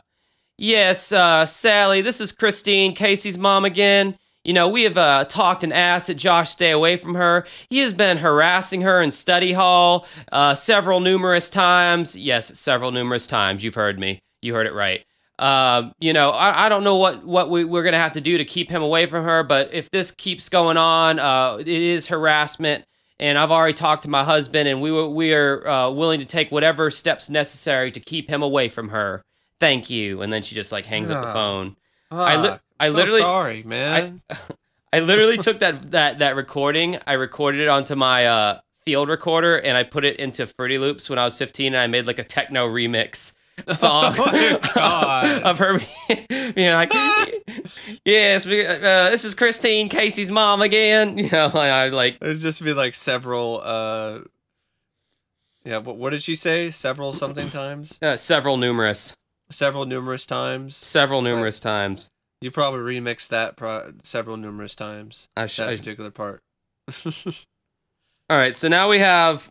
[0.57, 4.17] "Yes, uh, Sally, this is Christine, Casey's mom again.
[4.49, 7.47] You know, we have uh, talked and asked that Josh stay away from her.
[7.69, 12.17] He has been harassing her in study hall uh, several numerous times.
[12.17, 13.63] Yes, several numerous times.
[13.63, 14.21] You've heard me.
[14.41, 15.05] You heard it right.
[15.39, 18.39] Um, you know, I, I don't know what what we, we're gonna have to do
[18.39, 22.07] to keep him away from her, but if this keeps going on, uh, it is
[22.07, 22.87] harassment.
[23.21, 26.25] And I've already talked to my husband, and we were, we are uh, willing to
[26.25, 29.23] take whatever steps necessary to keep him away from her.
[29.61, 30.23] Thank you.
[30.23, 31.33] And then she just like hangs up the Ah.
[31.35, 31.77] phone.
[32.11, 32.63] I li- Fuck.
[32.81, 34.23] I So literally- sorry, man.
[34.93, 36.99] I literally took that that that recording.
[37.07, 41.11] I recorded it onto my uh, field recorder, and I put it into Fruity Loops
[41.11, 43.35] when I was 15, and I made like a techno remix
[43.69, 45.81] song Oh of her
[46.55, 46.91] being like,
[48.05, 52.39] "Yes, we- uh, this is Christine Casey's mom again." You know, I, I like There'd
[52.39, 53.61] just be like several.
[53.63, 54.21] uh
[55.65, 56.71] Yeah, what what did she say?
[56.71, 57.99] Several something times.
[58.01, 59.15] uh, several numerous,
[59.51, 60.77] Several numerous times.
[60.77, 62.09] several numerous times.
[62.41, 65.29] You probably remixed that pro- several numerous times.
[65.37, 66.43] I sh- That I- particular part.
[68.31, 69.51] all right, so now we have,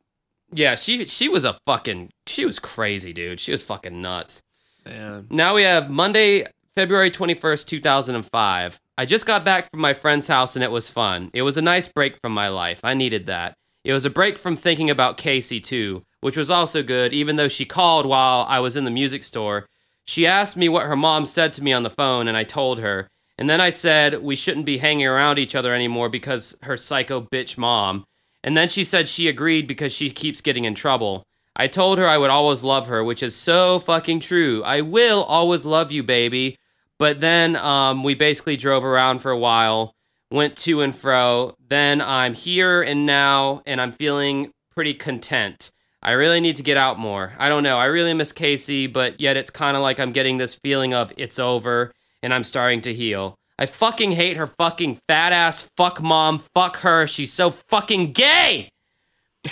[0.51, 3.39] yeah, she she was a fucking, she was crazy, dude.
[3.39, 4.41] She was fucking nuts.
[4.85, 5.27] Man.
[5.29, 6.45] Now we have Monday,
[6.75, 8.79] February 21st, 2005.
[8.97, 11.29] I just got back from my friend's house and it was fun.
[11.33, 12.79] It was a nice break from my life.
[12.83, 13.55] I needed that.
[13.83, 17.47] It was a break from thinking about Casey, too, which was also good, even though
[17.47, 19.67] she called while I was in the music store.
[20.07, 22.79] She asked me what her mom said to me on the phone, and I told
[22.79, 23.09] her.
[23.37, 27.21] And then I said we shouldn't be hanging around each other anymore because her psycho
[27.21, 28.05] bitch mom.
[28.43, 31.23] And then she said she agreed because she keeps getting in trouble.
[31.55, 34.63] I told her I would always love her, which is so fucking true.
[34.63, 36.57] I will always love you, baby.
[36.97, 39.93] But then um, we basically drove around for a while,
[40.31, 41.55] went to and fro.
[41.67, 45.71] Then I'm here and now, and I'm feeling pretty content.
[46.01, 47.33] I really need to get out more.
[47.37, 47.77] I don't know.
[47.77, 51.11] I really miss Casey, but yet it's kind of like I'm getting this feeling of
[51.17, 51.91] it's over
[52.21, 53.35] and I'm starting to heal.
[53.59, 56.39] I fucking hate her fucking fat ass fuck mom.
[56.53, 57.07] Fuck her.
[57.07, 58.69] She's so fucking gay.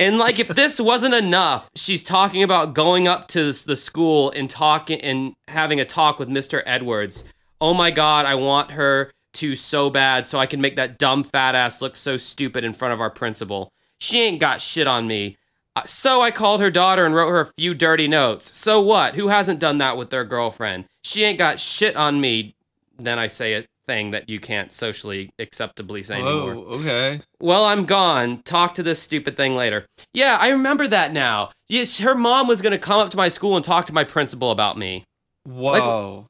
[0.00, 4.48] And like, if this wasn't enough, she's talking about going up to the school and
[4.48, 6.62] talking and having a talk with Mr.
[6.64, 7.22] Edwards.
[7.60, 11.22] Oh my god, I want her to so bad so I can make that dumb
[11.22, 13.74] fat ass look so stupid in front of our principal.
[13.98, 15.36] She ain't got shit on me.
[15.76, 18.56] Uh, So I called her daughter and wrote her a few dirty notes.
[18.56, 19.14] So what?
[19.14, 20.84] Who hasn't done that with their girlfriend?
[21.04, 22.54] She ain't got shit on me.
[22.98, 26.54] Then I say a thing that you can't socially acceptably say anymore.
[26.54, 27.22] Oh, okay.
[27.40, 28.42] Well, I'm gone.
[28.42, 29.86] Talk to this stupid thing later.
[30.12, 31.50] Yeah, I remember that now.
[31.68, 34.50] Yes, her mom was gonna come up to my school and talk to my principal
[34.50, 35.04] about me.
[35.44, 36.26] Whoa.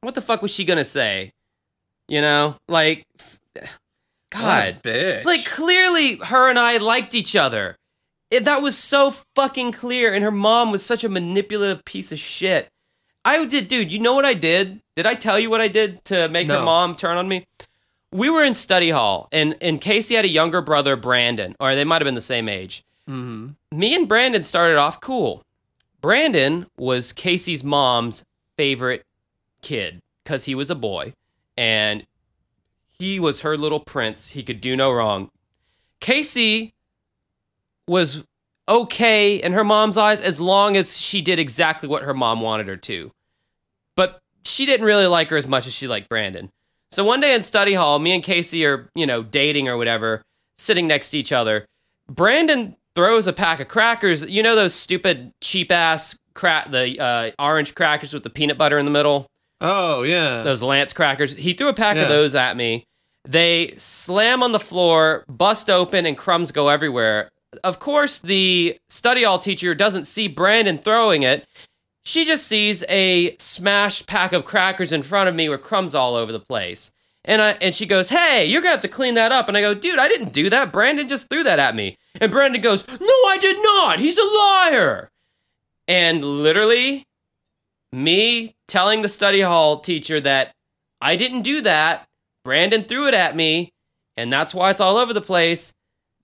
[0.00, 1.30] What the fuck was she gonna say?
[2.08, 3.04] You know, like,
[4.30, 5.24] God, bitch.
[5.24, 7.76] like clearly her and I liked each other.
[8.34, 12.18] It, that was so fucking clear, and her mom was such a manipulative piece of
[12.18, 12.68] shit.
[13.24, 13.92] I did, dude.
[13.92, 14.80] You know what I did?
[14.96, 17.46] Did I tell you what I did to make her mom turn on me?
[18.12, 21.84] We were in study hall, and and Casey had a younger brother, Brandon, or they
[21.84, 22.84] might have been the same age.
[23.06, 25.42] hmm Me and Brandon started off cool.
[26.00, 28.24] Brandon was Casey's mom's
[28.56, 29.04] favorite
[29.62, 31.14] kid because he was a boy,
[31.56, 32.04] and
[32.90, 34.28] he was her little prince.
[34.28, 35.30] He could do no wrong.
[36.00, 36.73] Casey
[37.88, 38.24] was
[38.68, 42.66] okay in her mom's eyes as long as she did exactly what her mom wanted
[42.68, 43.10] her to.
[43.96, 46.50] But she didn't really like her as much as she liked Brandon.
[46.90, 50.22] So one day in study hall, me and Casey are, you know, dating or whatever,
[50.56, 51.66] sitting next to each other.
[52.08, 54.24] Brandon throws a pack of crackers.
[54.24, 58.78] You know those stupid cheap ass crack the uh, orange crackers with the peanut butter
[58.78, 59.26] in the middle?
[59.60, 60.42] Oh yeah.
[60.42, 61.34] Those Lance crackers.
[61.34, 62.02] He threw a pack Yeah.
[62.02, 62.84] of those at me.
[63.26, 67.30] They slam on the floor, bust open, and crumbs go everywhere.
[67.64, 71.48] Of course, the study hall teacher doesn't see Brandon throwing it.
[72.04, 76.14] She just sees a smashed pack of crackers in front of me with crumbs all
[76.14, 76.92] over the place.
[77.24, 79.62] And I and she goes, "Hey, you're gonna have to clean that up." And I
[79.62, 80.72] go, "Dude, I didn't do that.
[80.72, 83.98] Brandon just threw that at me." And Brandon goes, "No, I did not.
[83.98, 85.10] He's a liar."
[85.88, 87.06] And literally,
[87.90, 90.54] me telling the study hall teacher that
[91.00, 92.06] I didn't do that,
[92.44, 93.72] Brandon threw it at me,
[94.18, 95.73] and that's why it's all over the place.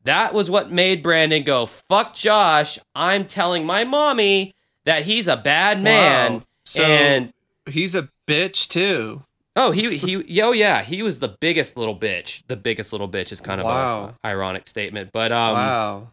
[0.05, 2.78] That was what made Brandon go, fuck Josh.
[2.94, 4.55] I'm telling my mommy
[4.85, 6.32] that he's a bad man.
[6.35, 6.43] Wow.
[6.64, 7.32] So and
[7.66, 9.22] he's a bitch too.
[9.56, 12.43] oh, he he yo yeah, he was the biggest little bitch.
[12.47, 14.14] The biggest little bitch is kind of Wow.
[14.22, 16.09] a ironic statement, but um wow.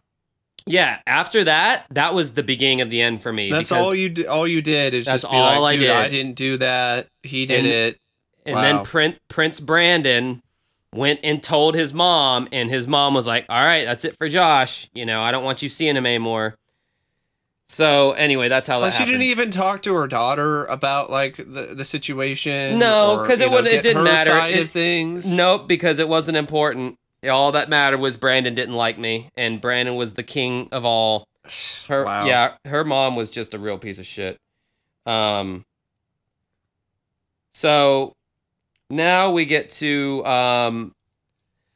[0.66, 3.50] yeah, after that, that was the beginning of the end for me.
[3.50, 5.90] That's all you d- all you did is That's just be all like, I did.
[5.90, 7.06] I didn't do that.
[7.22, 7.98] He did And- it.
[8.44, 8.62] And Wow.
[8.62, 10.42] then Prince Prince Brandon
[10.94, 14.28] went and told his mom, and his mom was like, "All right, that's it for
[14.28, 14.88] Josh.
[14.94, 16.56] You know, I don't want you seeing him anymore."
[17.70, 19.12] So anyway, that's how Well, that she happened.
[19.20, 22.78] didn't even talk to her daughter about like the, the situation.
[22.78, 24.30] No, because it wouldn't- it didn't matter.
[24.30, 25.30] Side It- of things.
[25.30, 26.96] Nope, because it wasn't important.
[27.28, 31.26] All that mattered was Brandon didn't like me, and Brandon was the king of all.
[31.88, 32.24] Her, wow.
[32.26, 34.38] yeah, her mom was just a real piece of shit.
[35.04, 35.64] Um.
[37.52, 38.14] So
[38.90, 40.94] now we get to um,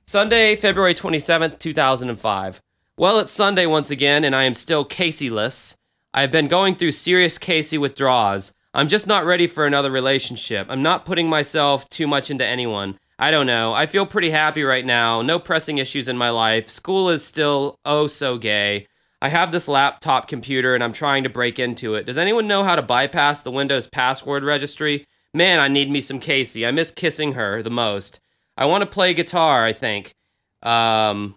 [0.06, 2.60] Sunday, February twenty seventh, two thousand and five.
[2.96, 5.76] Well, it's Sunday once again, and I am still Casey-less.
[6.14, 8.52] I've been going through serious Casey withdrawals.
[8.74, 10.66] I'm just not ready for another relationship.
[10.70, 12.98] I'm not putting myself too much into anyone.
[13.18, 13.72] I don't know.
[13.72, 15.22] I feel pretty happy right now.
[15.22, 16.68] No pressing issues in my life.
[16.68, 18.88] School is still oh so gay.
[19.20, 22.06] I have this laptop computer and I'm trying to break into it.
[22.06, 25.06] Does anyone know how to bypass the Windows password registry?
[25.34, 26.66] Man, I need me some Casey.
[26.66, 28.20] I miss kissing her the most.
[28.56, 30.14] I want to play guitar, I think.
[30.62, 31.36] Um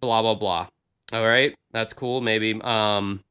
[0.00, 0.66] blah blah blah.
[1.12, 1.54] All right.
[1.72, 2.20] That's cool.
[2.20, 3.22] Maybe um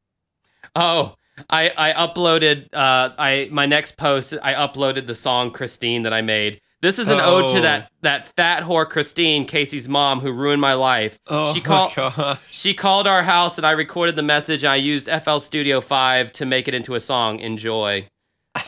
[0.76, 1.16] Oh,
[1.50, 6.22] I I uploaded uh I my next post I uploaded the song Christine that I
[6.22, 6.62] made.
[6.82, 7.62] This is an ode to Oh.
[7.62, 11.20] that that fat whore Christine, Casey's mom, who ruined my life.
[11.28, 12.40] Oh she my called god.
[12.50, 14.64] she called our house and I recorded the message.
[14.66, 17.40] I used FL Studio 5 to make it into a song.
[17.40, 18.08] Enjoy.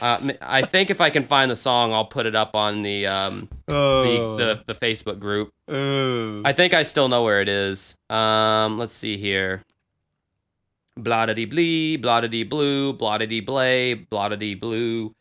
[0.02, 3.06] Uh, I think if I can find the song, I'll put it up on the
[3.08, 4.38] um Oh.
[4.38, 5.52] the, the the Facebook group.
[5.68, 6.42] oh.
[6.46, 7.98] I think I still know where it is.
[8.10, 9.62] Um, let's see here.
[10.96, 14.56] Blah da dee blee, blah da dee blue, blah da dee blay, blah da dee
[14.56, 15.14] blue.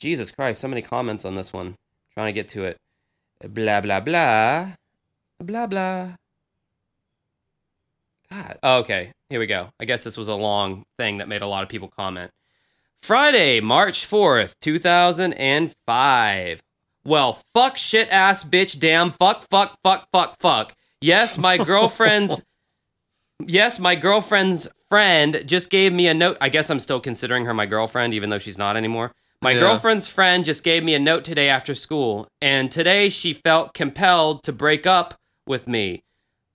[0.00, 1.76] Jesus Christ, so many comments on this one.
[2.14, 2.78] Trying to get to it.
[3.46, 4.72] Blah blah blah,
[5.40, 6.08] blah blah.
[8.30, 8.58] God.
[8.62, 9.70] Oh, okay, here we go.
[9.80, 12.30] I guess this was a long thing that made a lot of people comment.
[13.02, 16.60] Friday, March 4th, 2005.
[17.04, 20.74] Well, fuck, shit, ass, bitch, damn, fuck, fuck, fuck, fuck, fuck.
[21.00, 22.42] Yes, my girlfriend's.
[23.46, 26.36] yes, my girlfriend's friend just gave me a note.
[26.40, 29.12] I guess I'm still considering her my girlfriend, even though she's not anymore.
[29.42, 29.60] My Yeah.
[29.60, 34.42] girlfriend's friend just gave me a note today after school, and today she felt compelled
[34.42, 35.14] to break up
[35.46, 36.02] with me.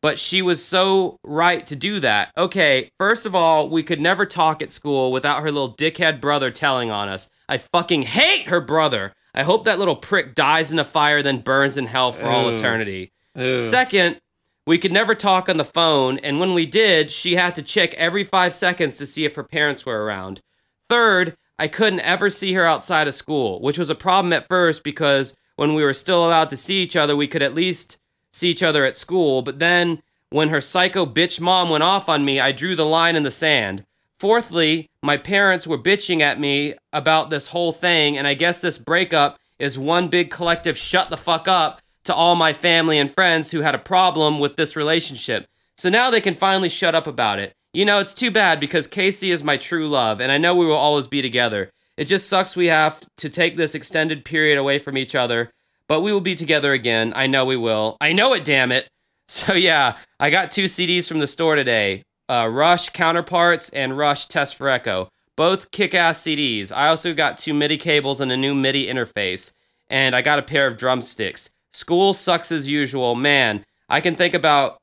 [0.06, 2.30] But she was so right to do that.
[2.38, 6.52] Okay, first of all, we could never talk at school without her little dickhead brother
[6.52, 7.28] telling on us.
[7.50, 9.14] I fucking hate her brother.
[9.34, 12.50] I hope that little prick dies in a fire, then burns in hell for all
[12.50, 13.14] eternity.
[13.34, 13.60] Ew.
[13.60, 14.22] Second,
[14.68, 17.96] we could never talk on the phone, and when we did, she had to check
[17.96, 20.40] every five seconds to see if her parents were around.
[20.88, 24.84] Third, I couldn't ever see her outside of school, which was a problem at first
[24.84, 27.98] because when we were still allowed to see each other, we could at least
[28.36, 29.42] see each other at school.
[29.42, 33.16] But then, when her psycho bitch mom went off on me, I drew the line
[33.16, 33.86] in the sand.
[34.20, 38.78] Fourthly, my parents were bitching at me about this whole thing, and I guess this
[38.78, 43.52] breakup is one big collective shut the fuck up to all my family and friends
[43.52, 45.48] who had a problem with this relationship.
[45.78, 47.54] So now they can finally shut up about it.
[47.74, 50.66] You know, it's too bad because Casey is my true love, and I know we
[50.66, 51.72] will always be together.
[51.98, 55.52] It just sucks we have to take this extended period away from each other,
[55.88, 57.14] but we will be together again.
[57.16, 57.98] I know we will.
[58.02, 58.88] I know it, damn it.
[59.28, 64.28] So yeah, I got two CDs from the store today uh, Rush Counterparts and Rush
[64.28, 65.10] Test for Echo.
[65.36, 66.72] Both kick ass CDs.
[66.72, 69.52] I also got two MIDI cables and a new MIDI interface.
[69.90, 71.50] And I got a pair of drumsticks.
[71.74, 73.16] School sucks as usual.
[73.16, 74.78] Man, I can think about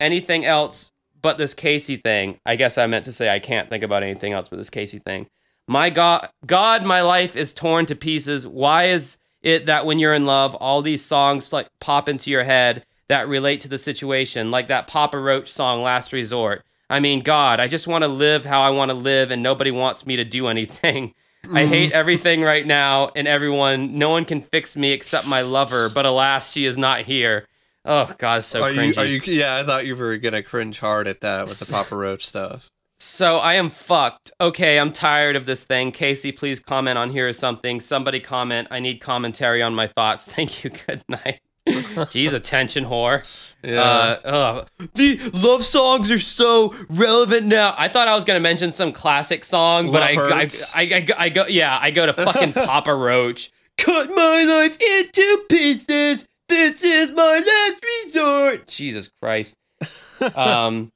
[0.00, 2.38] anything else but this Casey thing.
[2.46, 5.00] I guess I meant to say I can't think about anything else but this Casey
[5.00, 5.26] thing.
[5.66, 8.46] My God, God, my life is torn to pieces.
[8.46, 9.18] Why is
[9.48, 13.28] it that when you're in love, all these songs like pop into your head that
[13.28, 16.62] relate to the situation, like that Papa Roach song, Last Resort?
[16.90, 19.70] I mean, God, I just want to live how I want to live, and nobody
[19.70, 21.14] wants me to do anything.
[21.52, 21.94] I hate mm.
[21.94, 23.98] everything right now and everyone.
[23.98, 27.46] No one can fix me except my lover, but alas, she is not here.
[27.84, 28.94] Oh God, so are cringy.
[28.94, 29.20] you, are you?
[29.24, 32.70] Yeah, I thought you were gonna cringe hard at that with the Papa Roach stuff.
[33.00, 34.32] So I am fucked.
[34.40, 35.92] Okay, I'm tired of this thing.
[35.92, 37.80] Casey, please comment on here or something.
[37.80, 38.68] Somebody comment.
[38.70, 40.26] I need commentary on my thoughts.
[40.32, 40.70] Thank you.
[40.70, 41.40] Good night.
[41.66, 43.24] Jeez, attention whore.
[43.62, 43.82] Yeah.
[43.82, 44.64] Uh.
[44.94, 47.74] The love songs are so relevant now.
[47.76, 51.14] I thought I was gonna mention some classic song, but I, I, I, I, go-
[51.18, 53.52] I go, yeah, I go to fucking Papa Roach.
[53.76, 56.26] Cut my life into pieces.
[56.48, 58.66] This is my last resort.
[58.66, 59.54] Jesus Christ.
[60.34, 60.90] Um,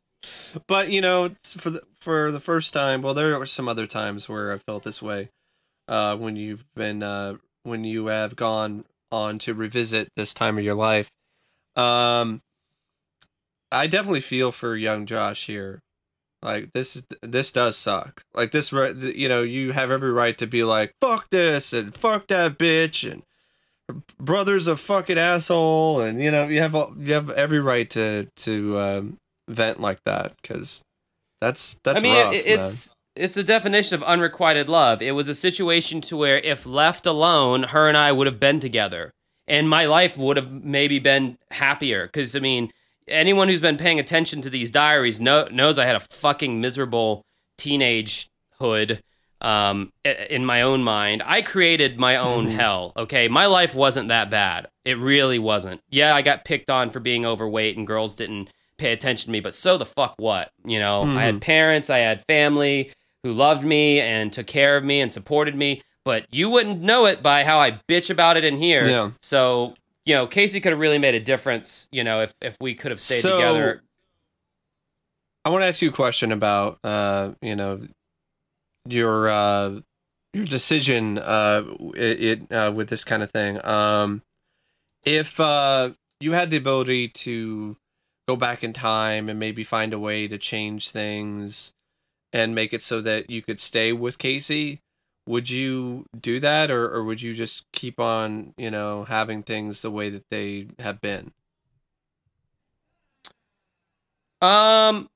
[0.66, 4.28] but you know, for the for the first time, well, there were some other times
[4.28, 5.30] where I felt this way.
[5.88, 10.64] Uh, when you've been uh, when you have gone on to revisit this time of
[10.64, 11.10] your life,
[11.76, 12.40] um,
[13.70, 15.80] I definitely feel for young Josh here.
[16.42, 18.22] Like this is this does suck.
[18.34, 22.26] Like this, you know, you have every right to be like fuck this and fuck
[22.28, 23.22] that bitch and
[24.18, 28.78] brother's a fucking asshole and you know you have you have every right to to
[28.78, 29.18] um,
[29.48, 30.82] vent like that because
[31.42, 35.02] that's that's I mean, rough, it, it's it's the definition of unrequited love.
[35.02, 38.60] It was a situation to where if left alone, her and I would have been
[38.60, 39.12] together,
[39.48, 42.06] and my life would have maybe been happier.
[42.06, 42.70] Because I mean,
[43.08, 47.24] anyone who's been paying attention to these diaries know, knows I had a fucking miserable
[47.58, 49.00] teenagehood.
[49.40, 52.92] Um, in my own mind, I created my own hell.
[52.96, 54.68] Okay, my life wasn't that bad.
[54.84, 55.80] It really wasn't.
[55.90, 58.52] Yeah, I got picked on for being overweight, and girls didn't
[58.82, 59.40] pay attention to me.
[59.40, 60.50] But so the fuck what?
[60.64, 62.92] You know, I had parents, I had family
[63.22, 65.80] who loved me and took care of me and supported me.
[66.04, 68.86] But you wouldn't know it by how I bitch about it in here.
[68.88, 69.10] Yeah.
[69.22, 71.88] So you know, Casey could have really made a difference.
[71.92, 73.82] You know, if if we could have stayed So- together.
[75.44, 77.80] I want to ask you a question about uh, you know
[78.88, 79.80] your uh,
[80.32, 81.64] your decision uh,
[81.94, 83.64] it, it uh, with this kind of thing.
[83.64, 84.22] Um,
[85.04, 85.90] if uh,
[86.20, 87.76] you had the ability to
[88.32, 91.72] go back in time and maybe find a way to change things
[92.32, 94.80] and make it so that you could stay with Casey,
[95.26, 99.82] would you do that, or or would you just keep on you know having things
[99.82, 101.32] the way that they have been?
[104.40, 105.10] Um,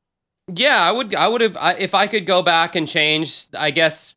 [0.52, 1.14] yeah, I would.
[1.14, 3.46] I would have I, if I could go back and change.
[3.58, 4.14] I guess.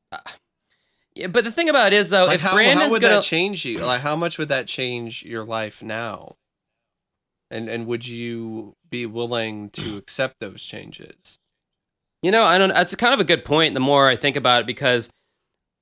[1.16, 3.16] yeah, but the thing about it is though, Like if how, Brandon's how would gonna,
[3.16, 3.80] that change you?
[3.80, 6.36] Like how much would that change your life now?
[7.52, 11.40] And and would you be willing to accept those changes?
[12.22, 12.70] You know, I don't.
[12.70, 13.74] That's kind of a good point.
[13.74, 15.10] The more I think about it, because,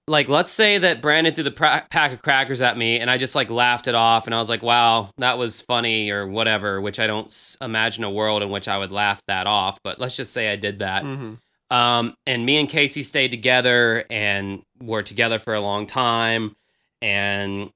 [0.07, 3.17] like, let's say that Brandon threw the pra- pack of crackers at me, and I
[3.17, 6.79] just like laughed it off, and I was like, "Wow, that was funny," or whatever.
[6.79, 9.79] Which I don't s- imagine a world in which I would laugh that off.
[9.83, 11.03] But let's just say I did that.
[11.03, 11.75] Mm-hmm.
[11.75, 16.55] Um, and me and Casey stayed together and were together for a long time.
[17.01, 17.71] And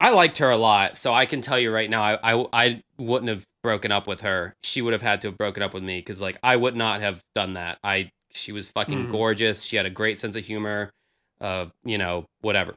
[0.00, 0.96] I liked her a lot.
[0.96, 4.20] So I can tell you right now, I, I, I wouldn't have broken up with
[4.20, 4.54] her.
[4.62, 7.00] She would have had to have broken up with me because, like, I would not
[7.00, 7.78] have done that.
[7.82, 9.10] I, she was fucking Mhm.
[9.10, 9.62] gorgeous.
[9.62, 10.90] She had a great sense of humor,
[11.40, 12.74] uh, you know, whatever.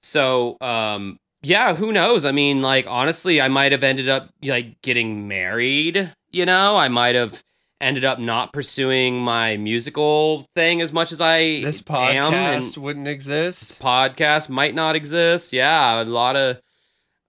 [0.00, 2.24] So, um, yeah, who knows?
[2.24, 6.88] I mean, like, honestly, I might have ended up like getting married, you know, I
[6.88, 7.42] might have
[7.80, 13.80] ended up not pursuing my musical thing as much as I This podcast wouldn't exist.
[13.80, 15.52] podcast might not exist.
[15.52, 16.60] Yeah, a lot of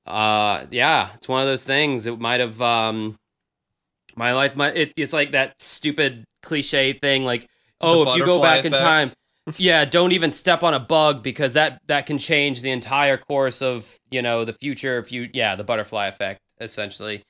[0.08, 2.06] uh yeah, it's one of those things.
[2.06, 3.18] It might have um
[4.16, 7.48] my life might it, it's like that stupid cliche thing like
[7.82, 9.10] oh, if you go back in time
[9.58, 13.62] yeah, don't even step on a bug because that that can change the entire course
[13.62, 17.24] of, you know, the future if you yeah, the butterfly effect essentially.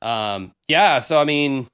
[0.00, 1.68] Um yeah, so I mean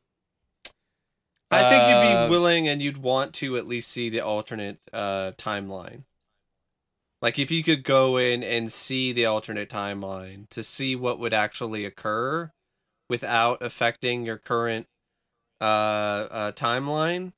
[1.51, 4.79] I think you'd uh, be willing and you'd want to at least see the alternate
[4.93, 6.03] uh, timeline.
[7.21, 11.33] Like if you could go in and see the alternate timeline to see what would
[11.33, 12.53] actually occur
[13.09, 14.87] without affecting your current
[15.61, 17.33] uh, uh, timeline.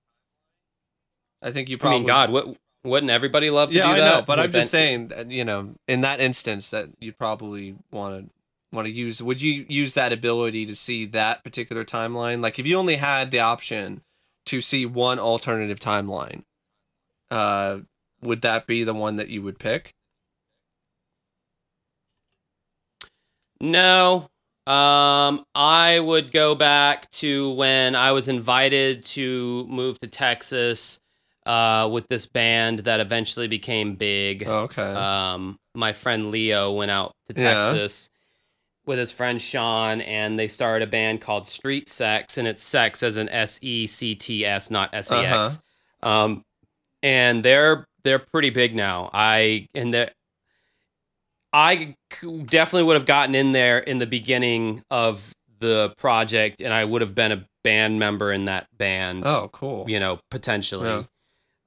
[1.42, 1.96] I think you probably.
[1.96, 4.16] I mean god, what wouldn't everybody love to yeah, do I that?
[4.20, 8.26] know, but I'm just saying that you know, in that instance, that you'd probably want
[8.26, 8.30] to
[8.72, 9.22] want to use.
[9.22, 12.40] Would you use that ability to see that particular timeline?
[12.40, 14.02] Like, if you only had the option
[14.46, 16.42] to see one alternative timeline,
[17.30, 17.80] uh,
[18.22, 19.94] would that be the one that you would pick?
[23.60, 24.28] No.
[24.66, 31.00] Um, I would go back to when I was invited to move to Texas
[31.44, 34.44] uh, with this band that eventually became big.
[34.46, 34.82] Okay.
[34.82, 37.34] Um, my friend Leo went out to.
[37.34, 38.10] Texas
[38.90, 43.04] with his friend Sean, and they started a band called Street Sex, and it's sex
[43.04, 45.62] as an S E C T S, not S E X.
[46.02, 46.42] Um,
[47.00, 49.08] and they're they're pretty big now.
[49.14, 50.10] I and they
[51.52, 56.84] I definitely would have gotten in there in the beginning of the project, and I
[56.84, 59.88] would have been a band member in that band oh, cool.
[59.88, 60.88] you know, potentially.
[60.88, 61.02] Yeah.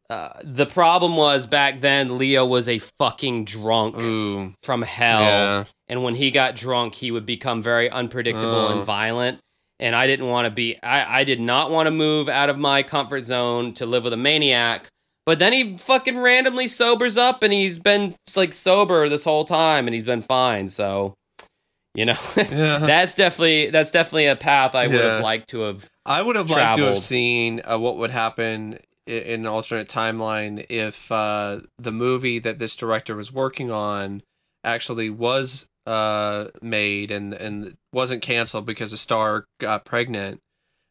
[0.09, 4.53] Uh, the problem was back then Leo was a fucking drunk Ooh.
[4.61, 5.63] from hell, Yeah.
[5.87, 8.71] and when he got drunk, he would become very unpredictable Oh.
[8.77, 9.39] and violent.
[9.79, 10.77] And I didn't want to be.
[10.83, 14.13] I, I did not want to move out of my comfort zone to live with
[14.13, 14.87] a maniac.
[15.25, 19.87] But then he fucking randomly sobers up, and he's been like sober this whole time,
[19.87, 20.69] and he's been fine.
[20.69, 21.15] So,
[21.95, 22.79] you know, Yeah.
[22.79, 25.13] that's definitely that's definitely a path I would Yeah.
[25.15, 28.79] have liked to have I would have liked to have seen uh, what would happen
[29.05, 34.21] in an alternate timeline if uh, the movie that this director was working on
[34.63, 40.39] actually was uh, made and and wasn't canceled because a star got pregnant,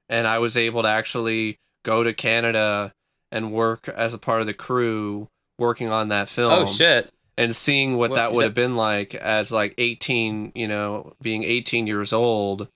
[0.08, 2.92] and I was able to actually go to Canada
[3.30, 5.28] and work as a part of the crew
[5.58, 6.52] working on that film.
[6.52, 7.10] Oh shit.
[7.38, 11.14] and seeing what Well, that would that- have been like as like 18 you know
[11.22, 12.68] being 18 years old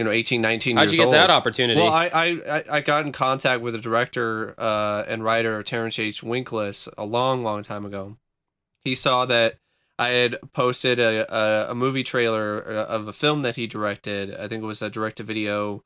[0.00, 1.78] you know 18 19 How'd years you get old that opportunity?
[1.78, 2.26] well I, I
[2.58, 7.04] I- i got in contact with the director uh, and writer terence h winkless a
[7.04, 8.16] long long time ago
[8.82, 9.58] he saw that
[9.98, 11.12] i had posted a,
[11.68, 14.80] a, a movie trailer uh, of a film that he directed i think it was
[14.80, 15.84] a direct-to-video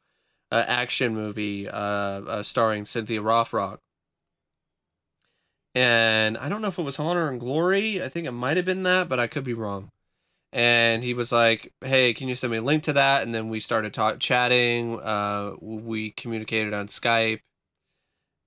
[0.53, 3.79] uh, action movie uh, uh, starring cynthia rothrock
[5.75, 8.01] and I don't know if it was Honor and Glory.
[8.01, 9.91] I think it might have been that, but I could be wrong.
[10.55, 13.49] And he was like, "Hey, can you send me a link to that?" And then
[13.49, 15.01] we started talk- chatting.
[15.01, 17.41] Uh, we communicated on Skype,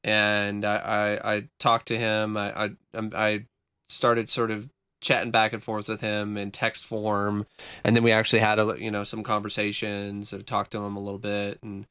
[0.05, 2.37] and I, I, I talked to him.
[2.37, 3.45] I, I um, I
[3.89, 4.69] started sort of
[5.01, 7.45] chatting back and forth with him in text form,
[7.83, 10.33] and then we actually had a you know some conversations.
[10.33, 11.87] I talked to him a little bit, and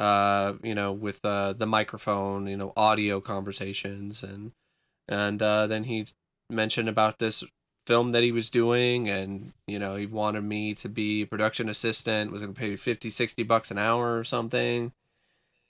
[0.00, 4.52] uh, you know, with uh, the microphone, you know, audio conversations, and
[5.08, 6.06] and uh, then he
[6.48, 7.44] mentioned about this
[7.86, 11.68] film that he was doing, and you know, he wanted me to be a production
[11.68, 14.92] assistant, was going to pay me 50, 60 bucks an hour or something,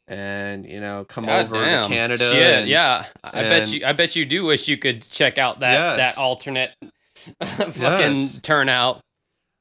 [0.08, 1.88] and you know, come God over damn.
[1.88, 2.30] to Canada.
[2.30, 3.06] Shit, and- yeah.
[3.24, 3.86] I bet you.
[3.86, 6.16] I bet you do wish you could check out that Yes.
[6.16, 6.74] that alternate
[7.42, 8.40] fucking Yes.
[8.42, 9.00] turnout.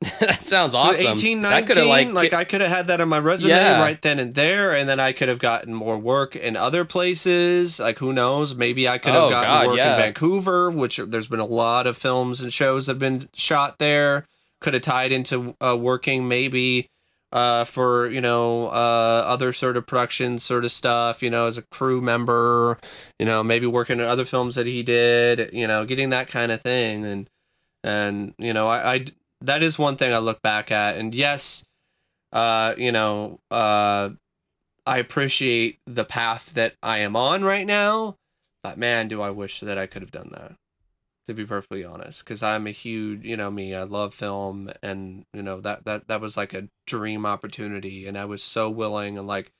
[0.22, 1.08] that sounds awesome.
[1.08, 3.82] 18, 19, could have like, like I could have had that on my resume Yeah.
[3.82, 7.80] right then and there, and then I could have gotten more work in other places.
[7.82, 8.56] Like who knows?
[8.56, 9.96] Maybe I could have Oh, gotten God, work yeah.
[9.96, 13.78] in Vancouver, which there's been a lot of films and shows that have been shot
[13.80, 14.26] there.
[14.62, 16.88] Could have tied into uh, working maybe
[17.34, 21.22] uh, for you know uh, other sort of production sort of stuff.
[21.22, 22.78] You know, as a crew member.
[23.20, 25.50] You know, maybe working in other films that he did.
[25.52, 27.30] You know, getting that kind of thing and
[27.84, 29.06] and you know I, I
[29.42, 31.66] that is one thing I look back at, and yes,
[32.32, 34.10] uh, you know, uh,
[34.86, 38.18] I appreciate the path that I am on right now,
[38.64, 40.56] but man, do I wish that I could have done that.
[41.28, 45.26] To be perfectly honest, because I'm a huge, you know, me, I love film, and
[45.32, 49.16] you know that that that was like a dream opportunity, and I was so willing
[49.16, 49.52] and like,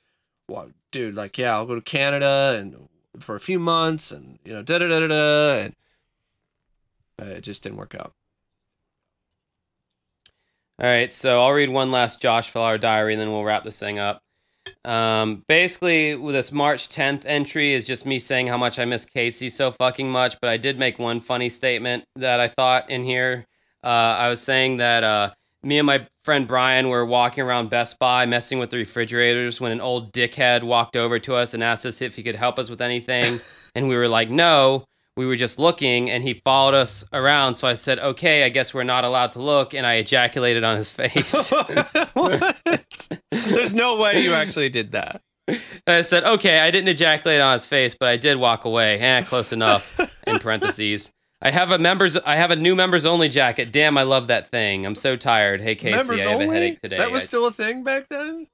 [0.48, 2.88] well, dude, like yeah, I'll go to Canada and
[3.20, 5.74] for a few months, and you know, da da da da da, and
[7.18, 8.14] it just didn't work out.
[10.80, 13.78] All right, so I'll read one last Josh Flower diary, and then we'll wrap this
[13.78, 14.22] thing up.
[14.82, 19.04] Um, basically, with this March 10th entry is just me saying how much I miss
[19.04, 20.40] Casey so fucking much.
[20.40, 23.44] But I did make one funny statement that I thought in here.
[23.84, 25.32] Uh, I was saying that uh,
[25.62, 29.72] me and my friend Brian were walking around Best Buy messing with the refrigerators when
[29.72, 32.70] an old dickhead walked over to us and asked us if he could help us
[32.70, 33.38] with anything,
[33.74, 34.86] and we were like, no
[35.20, 37.54] we were just looking and he followed us around.
[37.56, 39.74] So i said okay i guess we're not allowed to look.
[39.74, 41.52] And i ejaculated on his face.
[42.14, 42.56] What?
[43.30, 45.20] There's no way you actually did that.
[45.46, 48.98] And i said okay i didn't ejaculate on his face but i did walk away.
[48.98, 51.12] Eh close enough in parentheses.
[51.42, 53.72] I have a members i have a new members only jacket.
[53.72, 54.86] Damn i love that thing.
[54.86, 55.60] I'm so tired.
[55.60, 56.46] Hey casey Members i have only?
[56.48, 56.98] a headache today.
[56.98, 58.46] That was I- still a thing back then.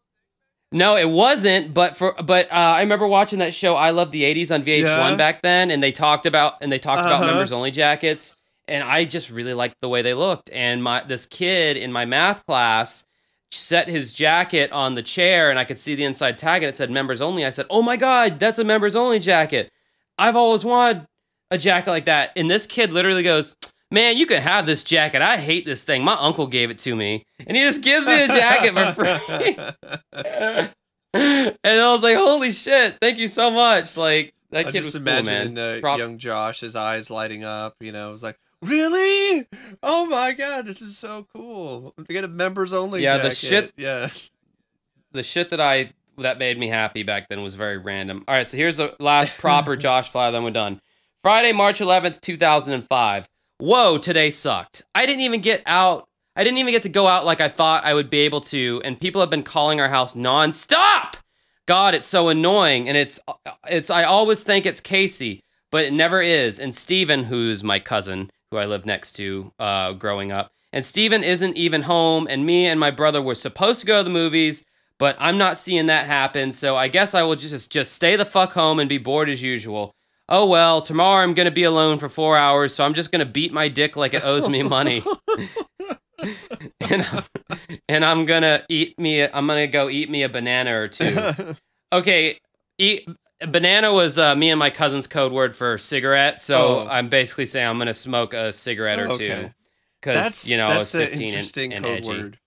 [0.73, 1.73] No, it wasn't.
[1.73, 4.83] But for but uh, I remember watching that show I Love the '80s on VH1
[4.83, 5.17] Yeah.
[5.17, 7.33] back then, and they talked about and they talked about Uh-huh.
[7.33, 8.37] members only jackets,
[8.67, 10.51] and I just really liked the way they looked.
[10.53, 13.05] And my this kid in my math class
[13.53, 16.75] set his jacket on the chair, and I could see the inside tag, and it
[16.75, 17.45] said members only.
[17.47, 19.71] I said, "Oh my god, that's a members only jacket!
[20.19, 21.07] I've always wanted
[21.51, 23.55] a jacket like that." And this kid literally goes.
[23.91, 25.23] Man, you can have this jacket.
[25.23, 26.05] I hate this thing.
[26.05, 29.57] My uncle gave it to me, and he just gives me a jacket for free.
[31.15, 33.97] and I was like, holy shit, thank you so much.
[33.97, 35.77] Like that I kid just was cool, imagine man.
[35.79, 37.75] uh, Props- young Josh, his eyes lighting up.
[37.81, 39.47] You know, it was like, really?
[39.83, 41.95] Oh my god, this is so cool.
[41.97, 43.03] We get a members only.
[43.03, 44.09] Yeah, the shit- Yeah.
[45.13, 48.25] the shit that I that made me happy back then was very random.
[48.27, 50.81] All right, so here's the last proper Josh Fly, then we're done.
[51.23, 53.29] Friday, March 11th, 2005.
[53.59, 54.83] Whoa, today sucked.
[54.95, 56.07] I didn't even get out.
[56.37, 58.83] I didn't even get to go out like I thought I would be able to,
[58.85, 61.15] and people have been calling our house nonstop.
[61.65, 63.19] God, it's so annoying, and it's
[63.67, 63.89] it's.
[63.89, 65.41] I always think it's Casey,
[65.73, 66.61] but it never is.
[66.61, 71.25] And Steven, who's my cousin, who I lived next to uh, growing up, and Steven
[71.25, 74.67] isn't even home, and me and my brother were supposed to go to the movies,
[74.99, 76.53] but I'm not seeing that happen.
[76.53, 79.43] So I guess I will just just stay the fuck home and be bored as
[79.43, 79.95] usual.
[80.29, 83.53] Oh well, tomorrow I'm gonna be alone for four hours, so I'm just gonna beat
[83.53, 85.03] my dick like it owes me money.
[86.91, 87.23] and, I'm,
[87.89, 89.21] and I'm gonna eat me.
[89.21, 91.17] A, I'm gonna go eat me a banana or two.
[91.93, 92.41] Okay,
[92.79, 93.09] eat
[93.47, 96.41] banana was uh, me and my cousin's code word for cigarette.
[96.41, 96.89] So Oh.
[96.91, 99.29] I'm basically saying I'm gonna smoke a cigarette or Okay.
[99.45, 99.51] two
[100.01, 102.09] because that's you know I was that's an 15 and, and code edgy.
[102.09, 102.39] word.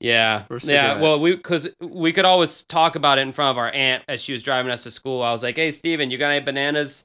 [0.00, 0.98] Yeah, yeah.
[0.98, 4.22] Well, we because we could always talk about it in front of our aunt as
[4.22, 5.22] she was driving us to school.
[5.22, 7.04] I was like, "Hey, Steven, you got any bananas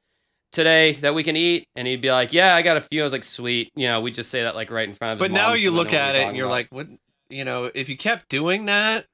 [0.53, 3.03] today that we can eat?" And he'd be like, "Yeah, I got a few." I
[3.03, 5.19] was like, "Sweet." You know, we just say that like right in front of.
[5.19, 6.53] But now you look at it and you're about.
[6.53, 6.87] like, what?
[7.29, 9.05] You know, if you kept doing that,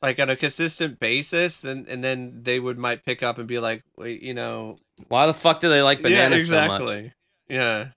[0.00, 3.58] like on a consistent basis, then and then they would might pick up and be
[3.58, 4.78] like, wait, you know,
[5.08, 7.12] "Why the fuck do they like bananas yeah, so much?" exactly.
[7.48, 7.88] Yeah.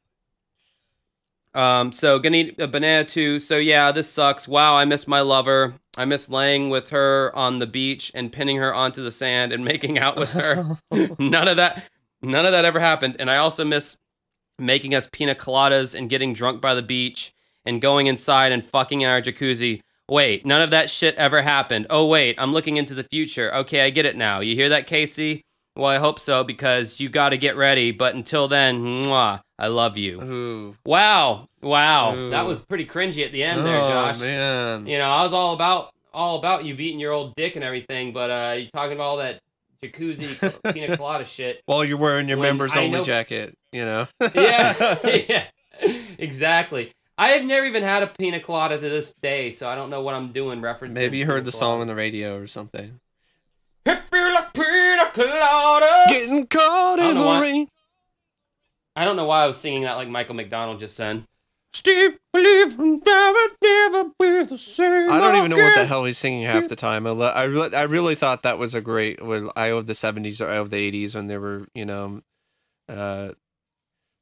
[1.53, 3.40] Um, so gonna eat a banana too.
[3.40, 4.48] So yeah, this sucks.
[4.48, 5.76] Wow, I miss my lover.
[5.98, 9.65] I miss laying with her on the beach and pinning her onto the sand and
[9.74, 10.78] making out with her.
[11.19, 11.84] none of that,
[12.22, 13.15] none of that ever happened.
[13.19, 13.98] And I also miss
[14.60, 17.34] making us pina coladas and getting drunk by the beach
[17.65, 19.82] and going inside and fucking in our jacuzzi.
[20.10, 21.86] Wait, none of that shit ever happened.
[21.90, 23.53] Oh wait, I'm looking into the future.
[23.53, 24.40] Okay, I get it now.
[24.40, 25.44] You hear that, Casey?
[25.76, 27.91] Well, I hope so because you got to get ready.
[27.91, 30.22] But until then, mwah, I love you.
[30.22, 30.76] Ooh.
[30.86, 34.20] Wow, wow, that was pretty cringy at the end there, oh Josh.
[34.20, 34.86] man.
[34.86, 38.14] You know, I was all about all about you beating your old dick and everything,
[38.14, 39.42] but uh, you talking about all that
[39.82, 41.62] jacuzzi pina colada shit.
[41.66, 44.08] While you're wearing your members I only know- jacket, you know.
[44.36, 44.98] Yeah,
[45.30, 45.46] yeah,
[46.18, 46.92] exactly.
[47.20, 50.02] I have never even had a pina colada to this day, so I don't know
[50.04, 50.92] what I'm doing referencing.
[50.92, 53.00] Maybe you heard the song on the radio or something.
[53.88, 56.08] It feel like pina coladas.
[56.10, 57.68] Getting caught in the rain.
[58.98, 61.24] I don't know why I was singing that like Michael McDonald just said.
[61.74, 65.11] Steve, believe never, never be the same.
[65.11, 67.06] I don't even know what the hell he's singing half the time.
[67.06, 69.24] I, I, re- I really thought that was a great.
[69.24, 72.22] Well, I of the '70s or I owe the '80s when they were, you know,
[72.90, 73.34] uh,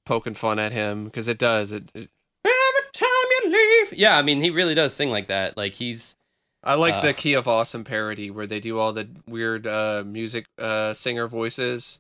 [0.05, 1.71] poking fun at him because it does.
[1.71, 2.09] It, it-
[2.43, 3.09] Every time
[3.43, 3.93] you leave.
[3.97, 5.55] Yeah, I mean, he really does sing like that.
[5.55, 6.15] Like he's
[6.63, 7.01] I like Uh.
[7.01, 11.27] the Key of Awesome parody where they do all the weird uh, music uh, singer
[11.27, 11.99] voices.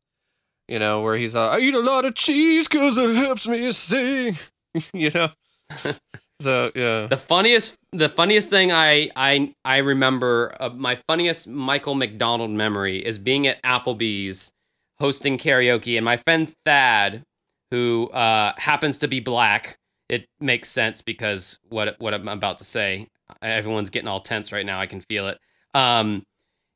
[0.67, 3.71] You know, where he's uh, I eat a lot of cheese because it helps me
[3.71, 4.35] sing.
[4.93, 5.29] you know.
[6.41, 7.07] so yeah.
[7.07, 7.75] the funniest.
[7.91, 10.55] The funniest thing I I I remember.
[10.59, 14.51] Uh, my funniest Michael McDonald memory is being at Applebee's
[14.99, 17.23] hosting karaoke, and my friend Thad,
[17.71, 19.77] who uh, happens to be black.
[20.09, 23.07] It makes sense because what what I'm about to say.
[23.41, 24.79] Everyone's getting all tense right now.
[24.79, 25.39] I can feel it.
[25.73, 26.23] Um,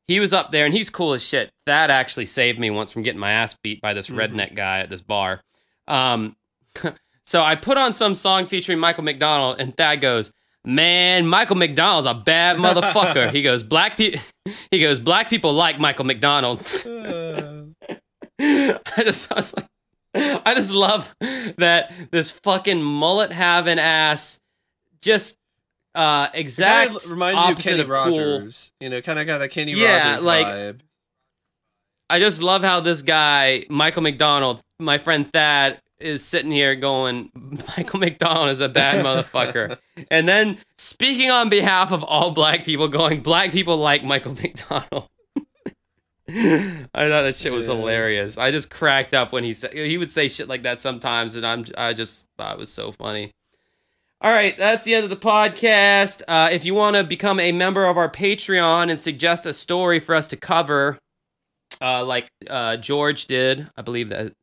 [0.10, 1.52] he was up there and he's cool as shit.
[1.68, 4.16] That actually saved me once from getting my ass beat by this Mhm.
[4.16, 5.42] redneck guy at this bar.
[5.88, 6.36] Um,
[7.26, 10.32] so I put on some song featuring Michael McDonald, and Thad goes,
[10.66, 14.20] "Man, Michael McDonald's a bad motherfucker." he goes, "Black people."
[14.72, 16.60] He goes, "Black people like Michael McDonald."
[18.40, 19.68] I just, I was like,
[20.46, 21.14] I just love
[21.58, 24.40] that this fucking mullet having ass,
[25.02, 25.38] just
[26.00, 27.96] uh exact reminds you of Kenny of cool.
[27.96, 28.72] Rogers.
[28.80, 29.88] You know, kind of got that Kenny Rogers vibe.
[29.90, 30.80] Yeah, Rogers like- vibe.
[32.12, 37.30] I just love how this guy, Michael McDonald, my friend Thad, is sitting here going,
[37.78, 39.78] Michael McDonald is a bad motherfucker.
[40.10, 45.08] and then speaking on behalf of all black people, going, black people like Michael McDonald.
[46.28, 47.76] I thought that shit was Yeah.
[47.76, 48.38] hilarious.
[48.38, 51.46] I just cracked up when he said he would say shit like that sometimes, and
[51.46, 53.32] I'm I just thought it was so funny.
[54.22, 56.24] All right, that's the end of the podcast.
[56.28, 59.98] Uh, if you want to become a member of our Patreon and suggest a story
[60.00, 61.00] for us to cover,
[61.82, 64.34] uh, like uh, George did, I believe that.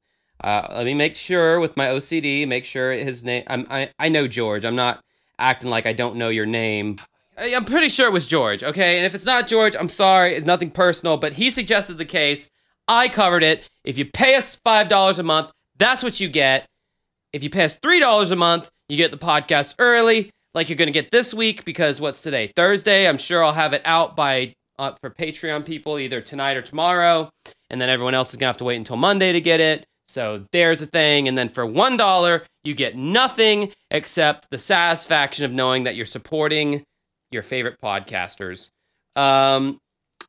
[0.42, 3.42] Uh, let me make sure with my OCD, make sure his name.
[3.48, 4.64] I'm, I I know George.
[4.64, 5.02] I'm not
[5.38, 6.98] acting like I don't know your name.
[7.36, 8.62] I- I'm pretty sure it was George.
[8.62, 10.34] Okay, and if it's not George, I'm sorry.
[10.36, 12.50] It's nothing personal, but he suggested the case.
[12.88, 13.68] I covered it.
[13.84, 16.66] If you pay us five dollars a month, that's what you get.
[17.32, 20.86] If you pay us $3 a month, you get the podcast early, like you're going
[20.86, 22.52] to get this week because what's today?
[22.54, 23.08] Thursday.
[23.08, 27.30] I'm sure I'll have it out by uh, for Patreon people either tonight or tomorrow,
[27.70, 29.86] and then everyone else is going to have to wait until Monday to get it.
[30.08, 31.26] So there's a thing.
[31.26, 36.84] And then for $1, you get nothing except the satisfaction of knowing that you're supporting
[37.30, 38.70] your favorite podcasters.
[39.16, 39.78] Um,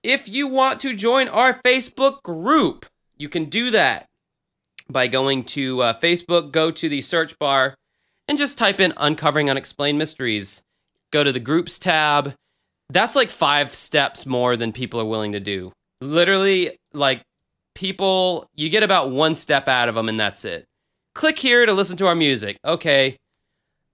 [0.03, 2.85] if you want to join our Facebook group,
[3.17, 4.05] you can do that
[4.89, 7.75] by going to uh, Facebook, go to the search bar,
[8.27, 10.61] and just type in Uncovering Unexplained Mysteries.
[11.11, 12.33] Go to the groups tab.
[12.89, 15.71] That's like five steps more than people are willing to do.
[16.01, 17.21] Literally, like
[17.75, 20.65] people, you get about one step out of them, and that's it.
[21.15, 22.57] Click here to listen to our music.
[22.63, 23.17] Okay.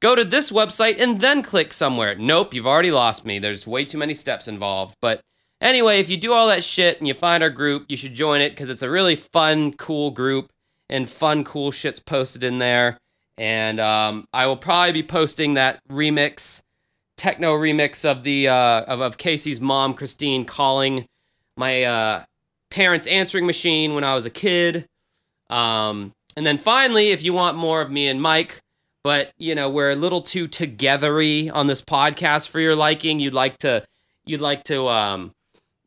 [0.01, 2.15] Go to this website and then click somewhere.
[2.15, 3.39] Nope, you've already lost me.
[3.39, 4.95] There's way too many steps involved.
[5.01, 5.22] But
[5.61, 8.41] anyway, if you do all that shit and you find our group, you should join
[8.41, 10.51] it because it's a really fun, cool group
[10.89, 12.97] and fun, cool shit's posted in there.
[13.38, 16.61] And um, I will probably be posting that remix,
[17.18, 21.07] techno remix of the uh, of, of Casey's mom, Christine, calling
[21.57, 22.23] my uh,
[22.69, 24.88] parents' answering machine when I was a kid.
[25.49, 28.60] Um, and then finally, if you want more of me and Mike,
[29.03, 33.34] but you know we're a little too togethery on this podcast for your liking, you'd
[33.34, 33.84] like to
[34.26, 35.34] you'd like to um,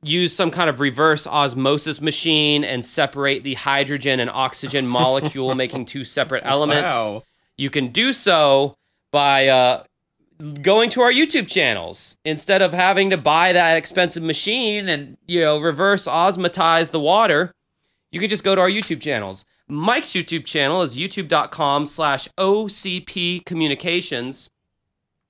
[0.02, 5.84] use some kind of reverse osmosis machine and separate the hydrogen and oxygen molecule, making
[5.86, 6.94] two separate elements.
[6.94, 7.22] Wow.
[7.56, 8.76] You can do so
[9.12, 9.84] by uh,
[10.62, 15.40] going to our YouTube channels instead of having to buy that expensive machine and you
[15.40, 17.52] know reverse osmotize the water.
[18.10, 19.44] You can just go to our YouTube channels.
[19.68, 24.48] Mike's YouTube channel is youtube.com slash OCP Communications,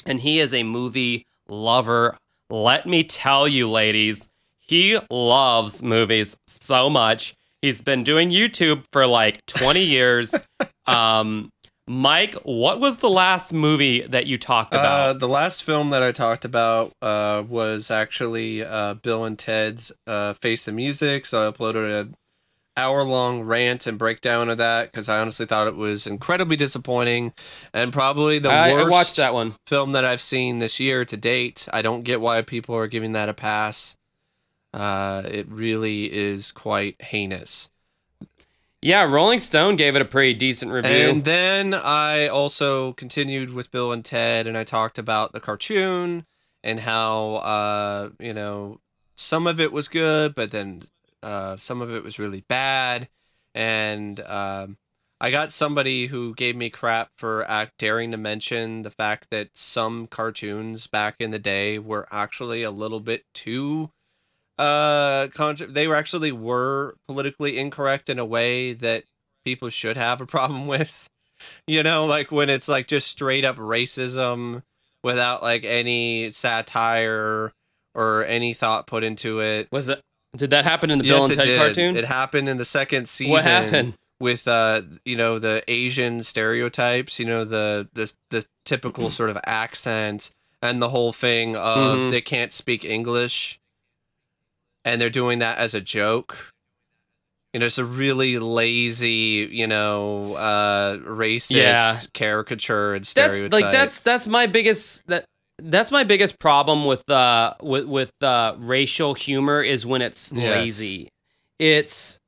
[0.04, 2.18] and he is a movie lover.
[2.50, 4.28] Let me tell you, ladies,
[4.58, 7.34] he loves movies so much.
[7.62, 10.34] He's been doing YouTube for like 20 years.
[10.88, 11.50] Um,
[11.88, 15.20] Mike, what was the last movie that you talked Uh, about?
[15.20, 20.32] the last film that I talked about uh, was actually uh, Bill and Ted's uh,
[20.34, 21.26] Face the Music.
[21.26, 22.14] So I uploaded an
[22.76, 27.32] hour long rant and breakdown of that because I honestly thought it was incredibly disappointing
[27.72, 29.54] and probably the I, I worst watched that one.
[29.66, 31.68] film that I've seen this year to date.
[31.72, 33.96] I don't get why people are giving that a pass.
[34.74, 37.70] Uh, it really is quite heinous.
[38.82, 40.90] Yeah, Rolling Stone gave it a pretty decent review.
[40.90, 46.26] And then I also continued with Bill and Ted, and I talked about the cartoon
[46.62, 48.80] and how uh, you know
[49.16, 50.82] some of it was good, but then
[51.22, 53.08] uh, some of it was really bad.
[53.54, 54.76] And um,
[55.20, 59.48] I got somebody who gave me crap for act daring to mention the fact that
[59.54, 63.90] some cartoons back in the day were actually a little bit too
[64.58, 69.04] uh contra- they were actually were politically incorrect in a way that
[69.44, 71.08] people should have a problem with
[71.66, 74.62] you know like when it's like just straight up racism
[75.04, 77.52] without like any satire
[77.94, 80.00] or any thought put into it was it?
[80.36, 81.96] Did that happen in the Bill yes and Ted cartoon?
[81.96, 83.94] it happened in the second season what happened?
[84.20, 89.36] with uh you know the asian stereotypes you know the the the typical sort of
[89.44, 90.30] accent
[90.62, 92.10] and the whole thing of Mhm.
[92.10, 93.60] they can't speak english
[94.86, 96.52] and they're doing that as a joke
[97.52, 102.00] you know it's a really lazy you know uh racist Yeah.
[102.14, 105.24] caricature and That's stereotype like that's that's my biggest that
[105.58, 110.50] that's my biggest problem with uh with with uh racial humor is when it's Yes.
[110.50, 111.08] lazy.
[111.58, 112.18] It's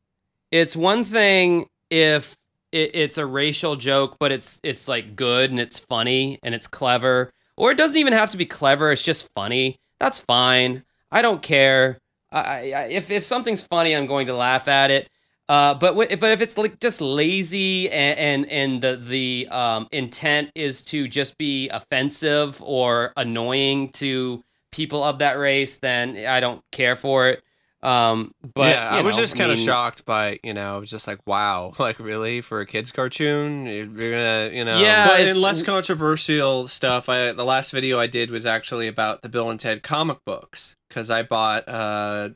[0.51, 2.37] it's one thing if
[2.73, 6.67] it, it's a racial joke, but it's it's like good and it's funny and it's
[6.67, 8.93] clever, or it doesn't even have to be clever.
[8.93, 9.77] It's just funny.
[10.01, 10.85] That's fine.
[11.13, 11.99] I don't care.
[12.31, 15.09] I, I, if if something's funny, I'm going to laugh at it.
[15.49, 19.89] Uh, but wh- but if it's like just lazy and and, and the the um,
[19.93, 26.41] intent is to just be offensive or annoying to people of that race, then I
[26.41, 27.43] don't care for it.
[27.81, 30.79] Um, but yeah, I was know, just kind of mean, shocked by you know, I
[30.79, 32.41] was just like, wow, like really?
[32.41, 37.33] For a kids cartoon, you're gonna you know, Yeah, But in less controversial stuff, I
[37.33, 41.09] the last video I did was actually about the Bill and Ted comic books because
[41.11, 42.31] I bought uh,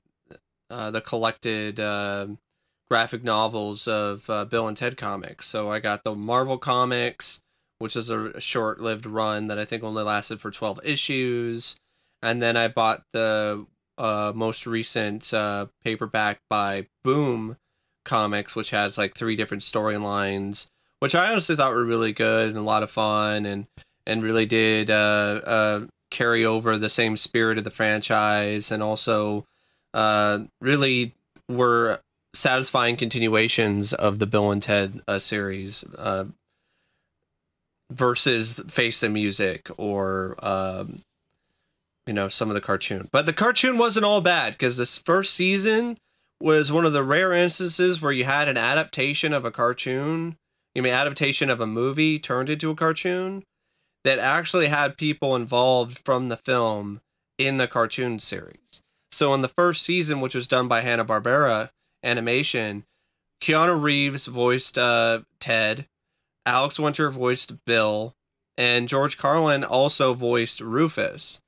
[0.71, 2.29] uh, the collected uh,
[2.89, 5.49] graphic novels of uh, Bill and Ted comics.
[5.49, 7.41] So I got the Marvel comics,
[7.79, 11.75] which is a short-lived run that I think only lasted for twelve issues,
[12.23, 13.67] and then I bought the
[13.99, 17.57] uh, most recent uh, paperback by Boom
[18.05, 20.69] Comics, which has like three different storylines,
[21.01, 23.67] which I honestly thought were really good and a lot of fun, and
[24.07, 29.45] and really did uh, uh, carry over the same spirit of the franchise, and also
[29.95, 31.15] uh, really
[31.49, 32.01] were
[32.35, 35.85] satisfying continuations of the Bill and Ted uh, series.
[35.97, 36.25] Uh,
[37.93, 41.01] versus Face the Music or um,
[42.07, 43.09] you know some of the cartoon.
[43.13, 45.99] But the cartoon wasn't all bad because this first season
[46.41, 50.37] was one of the rare instances where you had an adaptation of a cartoon,
[50.75, 53.45] you mean adaptation of a movie turned into a cartoon
[54.05, 57.01] that actually had people involved from the film
[57.39, 58.83] in the cartoon series.
[59.13, 61.71] So in the first season, which was done by Hanna Barbera
[62.03, 62.85] Animation,
[63.41, 65.87] Keanu Reeves voiced uh, Ted,
[66.45, 68.15] Alex Winter voiced Bill,
[68.57, 71.42] and George Carlin also voiced Rufus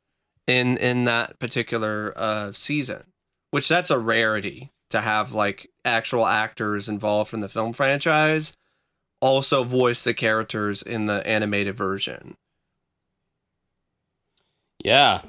[0.47, 3.03] in in that particular uh, season.
[3.51, 8.57] Which that's a rarity to have like actual actors involved in the film franchise
[9.21, 12.37] also voice the characters in the animated version.
[14.85, 15.23] Yeah,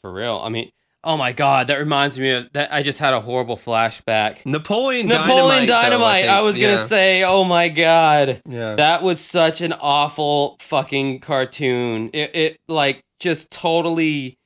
[0.00, 0.40] for real.
[0.42, 0.70] I mean,
[1.02, 2.72] oh my god, that reminds me of that.
[2.72, 4.46] I just had a horrible flashback.
[4.46, 5.68] Napoleon Napoleon Dynamite.
[5.68, 6.24] though, Dynamite.
[6.28, 6.84] I, think- was gonna yeah.
[6.84, 8.76] say, oh my god, Yeah.
[8.76, 12.08] that was such an awful fucking cartoon.
[12.14, 14.38] It, it like just totally,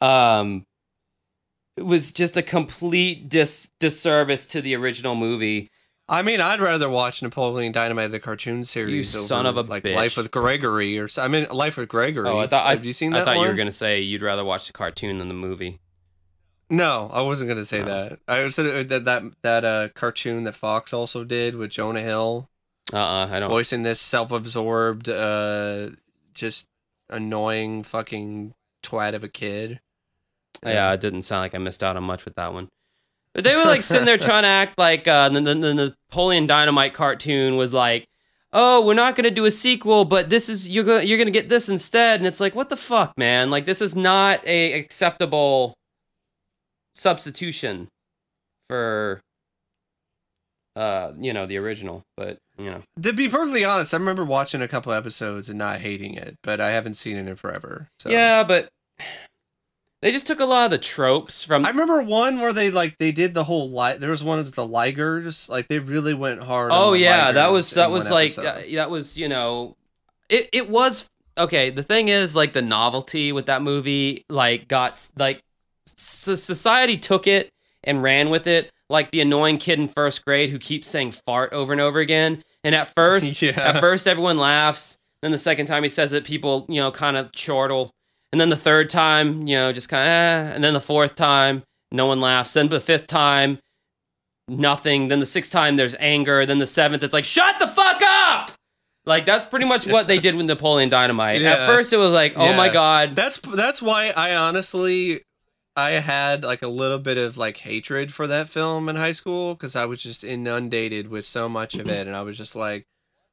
[0.00, 0.64] um,
[1.76, 5.70] it was just a complete dis disservice to the original movie.
[6.10, 9.14] I mean, I'd rather watch Napoleon Dynamite the cartoon series.
[9.14, 9.94] You son over, of a like bitch.
[9.94, 12.28] Life with Gregory or I mean Life with Gregory.
[12.28, 13.44] Oh, I thought I, have you seen that I thought one?
[13.44, 15.80] you were gonna say you'd rather watch the cartoon than the movie.
[16.70, 17.84] No, I wasn't gonna say Oh.
[17.84, 18.18] that.
[18.26, 22.48] I said that that that uh cartoon that Fox also did with Jonah Hill
[22.92, 23.50] Uh, uh I don't.
[23.50, 25.90] voicing this self-absorbed, uh,
[26.32, 26.68] just
[27.10, 29.80] annoying fucking twat of a kid.
[30.64, 32.68] Yeah, it didn't sound like I missed out on much with that one.
[33.32, 35.74] But they were like sitting there trying to act like uh, the, the, the
[36.10, 38.08] Napoleon Dynamite cartoon was like,
[38.52, 41.48] oh, we're not gonna do a sequel, but this is you're gonna you're gonna get
[41.48, 43.50] this instead, and it's like, what the fuck, man?
[43.50, 45.74] Like this is not a acceptable
[46.94, 47.88] substitution
[48.68, 49.20] for
[50.74, 54.60] uh you know the original but you know To be perfectly honest, I remember watching
[54.60, 57.88] a couple episodes and not hating it, but I haven't seen it in forever.
[57.98, 58.10] So.
[58.10, 58.70] yeah but
[60.00, 62.98] they just took a lot of the tropes from I remember one where they like
[62.98, 66.40] they did the whole li- there was one of the Ligers like they really went
[66.40, 66.70] hard.
[66.70, 69.76] on Oh yeah, that was that was like uh, that was you know,
[70.28, 71.70] it it was okay.
[71.70, 75.42] The thing is, like the novelty with that movie, like got like
[75.96, 77.50] so society took it
[77.82, 81.52] and ran with it, like the annoying kid in first grade who keeps saying fart
[81.52, 82.42] over and over again.
[82.64, 83.50] And at first, Yeah.
[83.60, 84.98] at first everyone laughs.
[85.22, 87.90] Then the second time he says it, people you know kind of chortle.
[88.32, 90.54] And then the third time, you know, just kind of, eh.
[90.54, 92.52] and then the fourth time, no one laughs.
[92.52, 93.58] Then the fifth time,
[94.48, 95.08] nothing.
[95.08, 96.44] Then the sixth time, there's anger.
[96.44, 98.52] Then the seventh, it's like, shut the fuck up!
[99.06, 101.40] Like, that's pretty much what they did with Napoleon Dynamite.
[101.40, 103.16] At first, it was like, oh my god.
[103.16, 105.22] That's that's why I honestly
[105.78, 109.54] I had like a little bit of like hatred for that film in high school
[109.54, 112.88] because I was just inundated with so much of it, and I was just like,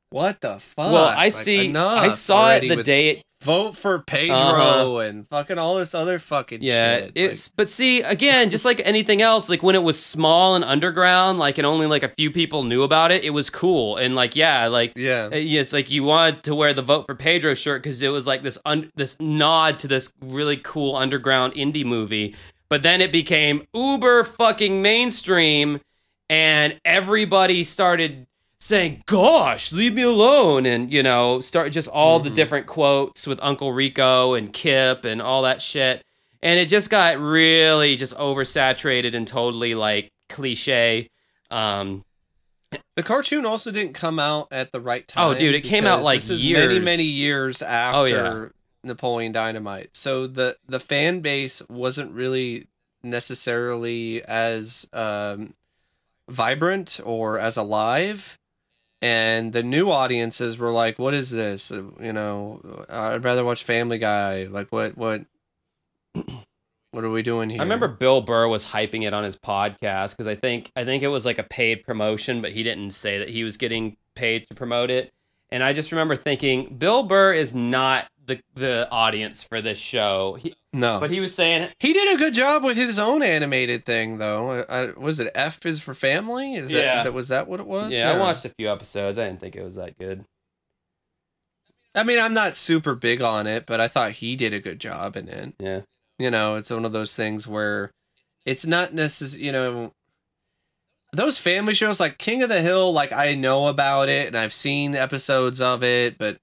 [0.09, 1.65] "What the fuck?" well, I Like, see.
[1.67, 3.21] enough I saw it the with day it.
[3.43, 4.97] vote for Pedro Uh-huh.
[4.99, 7.11] and fucking all this other fucking Yeah, shit.
[7.15, 7.47] it's.
[7.49, 11.57] but see, again, just like anything else, like when it was small and underground, like
[11.59, 13.97] and only like a few people knew about it, it was cool.
[13.97, 16.81] And like, yeah, like Like, yeah, Uh, yeah, it's like you wanted to wear the
[16.81, 20.57] vote for Pedro shirt because it was like this un- this nod to this really
[20.57, 22.35] cool underground indie movie.
[22.67, 25.81] But then it became uber fucking mainstream,
[26.29, 28.25] and everybody started
[28.65, 32.35] saying, "Gosh, leave me alone," and you know, start just all the Mhm.
[32.35, 36.01] different quotes with Uncle Rico and Kip and all that shit.
[36.41, 41.07] And it just got really just oversaturated and totally like cliche.
[41.49, 42.03] Um,
[42.95, 45.25] the cartoon also didn't come out at the right time.
[45.25, 48.45] Oh, dude, it came out, like, is many many years after Oh, yeah.
[48.83, 49.89] Napoleon Dynamite.
[49.93, 52.67] So the the fan base wasn't really
[53.03, 55.53] necessarily as um,
[56.29, 58.37] vibrant or as alive.
[59.05, 61.69] And the new audiences were like, "What is this?
[61.69, 64.45] You know, I'd rather watch Family Guy.
[64.45, 65.25] Like, what, what,
[66.89, 70.13] what are we doing here?" I remember Bill Burr was hyping it on his podcast
[70.13, 73.19] because I think I think it was like a paid promotion, but he didn't say
[73.19, 75.13] that he was getting paid to promote it.
[75.51, 80.37] And I just remember thinking Bill Burr is not the the audience for this show.
[80.41, 83.85] He, no, but he was saying, He did a good job with his own animated
[83.85, 84.49] thing, though.
[84.51, 84.65] Uh,
[84.95, 86.55] I, was it F is for family?
[86.55, 86.95] Is Yeah.
[86.97, 87.93] that, that was that what it was?
[87.93, 89.17] yeah, I watched a few episodes.
[89.17, 90.25] I didn't think it was that good.
[91.93, 94.79] I mean, I'm not super big on it, but I thought he did a good
[94.81, 95.53] job in it.
[95.59, 95.81] Yeah,
[96.19, 97.91] You know, it's one of those things where
[98.45, 99.93] it's not necessarily, you know,
[101.13, 104.51] those family shows like King of the Hill, like I know about it and I've
[104.51, 106.35] seen episodes of it, but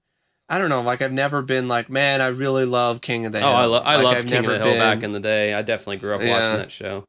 [0.52, 3.38] I don't know, like I've never been like, man, I really love King of the
[3.38, 3.56] oh, Hill.
[3.56, 5.54] I, lo- I Like, loved I've King of the Hill been- back in the day.
[5.54, 6.28] I definitely grew up Yeah.
[6.28, 7.04] watching that show.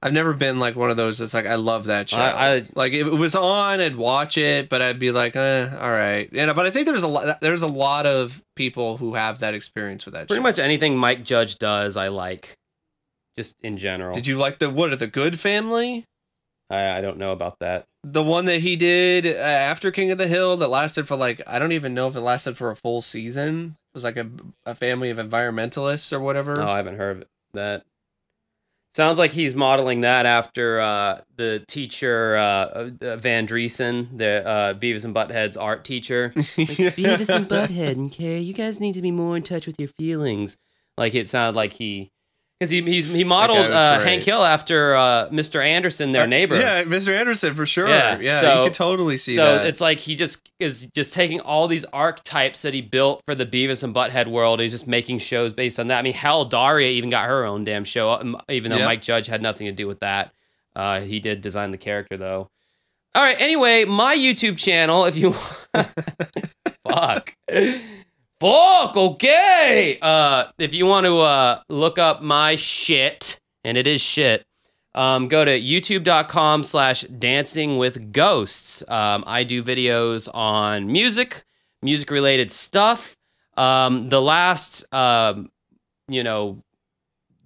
[0.00, 1.20] I've never been like one of those.
[1.20, 2.18] It's like I love that show.
[2.18, 5.68] I, I like if it was on, I'd watch it, but I'd be like, eh,
[5.76, 6.28] all right.
[6.32, 7.40] You know, but I think there's a lot.
[7.40, 10.28] There's a lot of people who have that experience with that.
[10.28, 10.42] pretty show.
[10.44, 12.54] much anything Mike Judge does, I like.
[13.34, 14.14] Just in general.
[14.14, 14.96] Did you like the what?
[14.96, 16.04] The Goode Family,
[16.70, 17.86] I, I don't know about that.
[18.12, 21.42] The one that he did uh, after King of the Hill that lasted for like
[21.46, 23.76] I don't even know if it lasted for a full season.
[23.92, 24.28] It was like a
[24.64, 26.56] a family of environmentalists or whatever.
[26.56, 27.84] No, I haven't heard of that.
[28.94, 34.74] Sounds like he's modeling that after uh, the teacher uh, uh, Van Driessen, the uh,
[34.74, 36.32] Beavis and Butthead's art teacher.
[36.36, 38.40] Beavis and Butthead, okay?
[38.40, 40.56] You guys need to be more in touch with your feelings.
[40.96, 42.10] Like it sounded like he,
[42.58, 44.00] because he he's, he modeled uh.
[44.00, 45.64] Hank Hill after uh, Mr.
[45.64, 46.56] Anderson, their neighbor.
[46.58, 47.16] Yeah, Mr.
[47.16, 47.88] Anderson for sure.
[47.88, 49.42] Yeah, Yeah, so- you could totally see that.
[49.44, 49.66] so that.
[49.66, 53.46] it's like he just is just taking all these archetypes that he built for the
[53.46, 54.58] Beavis and Butthead world.
[54.60, 55.98] He's just making shows based on that.
[55.98, 58.86] I mean, hell, Daria even got her own damn show, um, even though Yeah.
[58.86, 60.32] Mike Judge had nothing to do with that.
[60.74, 62.50] Uh, he did design the character though.
[63.14, 63.40] All right.
[63.40, 65.32] Anyway, my YouTube channel, if you
[66.88, 67.34] fuck.
[68.40, 69.98] Fuck, okay.
[70.00, 74.46] Uh, if you want to uh, look up my shit, and it is shit,
[74.94, 78.88] um, go to youtube.com slash dancing with ghosts.
[78.88, 81.42] Um, I do videos on music,
[81.82, 83.16] music related stuff.
[83.56, 85.50] Um, the last, um,
[86.06, 86.62] you know,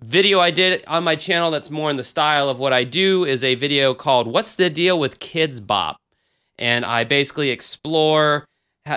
[0.03, 3.25] video I did on my channel that's more in the style of what I do
[3.25, 5.97] is a video called What's the Deal with Kidz Bop?
[6.59, 8.45] And I basically explore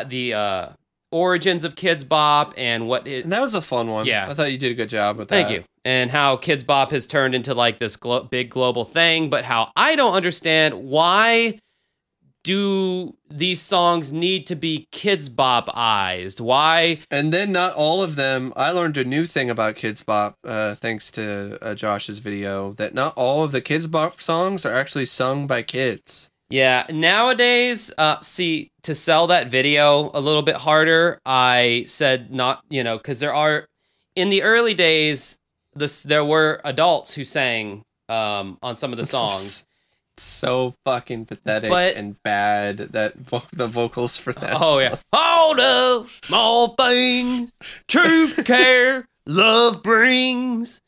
[0.08, 0.70] the uh,
[1.12, 4.06] origins of Kidz Bop and what it, and that was a fun one.
[4.06, 4.30] Yeah.
[4.30, 5.54] I thought you did a good job with Thank that.
[5.54, 5.68] Thank you.
[5.84, 9.72] And how Kidz Bop has turned into like this glo- big global thing, but how
[9.76, 11.60] I don't understand why
[12.44, 16.40] do these songs need to be Kidz Bop-ized?
[16.40, 17.00] Why?
[17.10, 18.54] And then not all of them.
[18.56, 22.94] I learned a new thing about Kidz Bop, uh, thanks to uh, Josh's video, that
[22.94, 26.30] not all of the Kidz Bop songs are actually sung by kids.
[26.56, 32.64] Yeah, nowadays, uh, see, to sell that video a little bit harder, I said not,
[32.70, 33.68] you know, because there are,
[34.16, 35.38] in the early days,
[35.76, 39.66] this there were adults who sang um, on some of the songs.
[40.14, 44.56] It's so fucking pathetic But- and bad that vo- the vocals for that.
[44.58, 44.96] Oh yeah.
[45.12, 47.52] All the small things,
[47.90, 50.80] truth, care, love brings.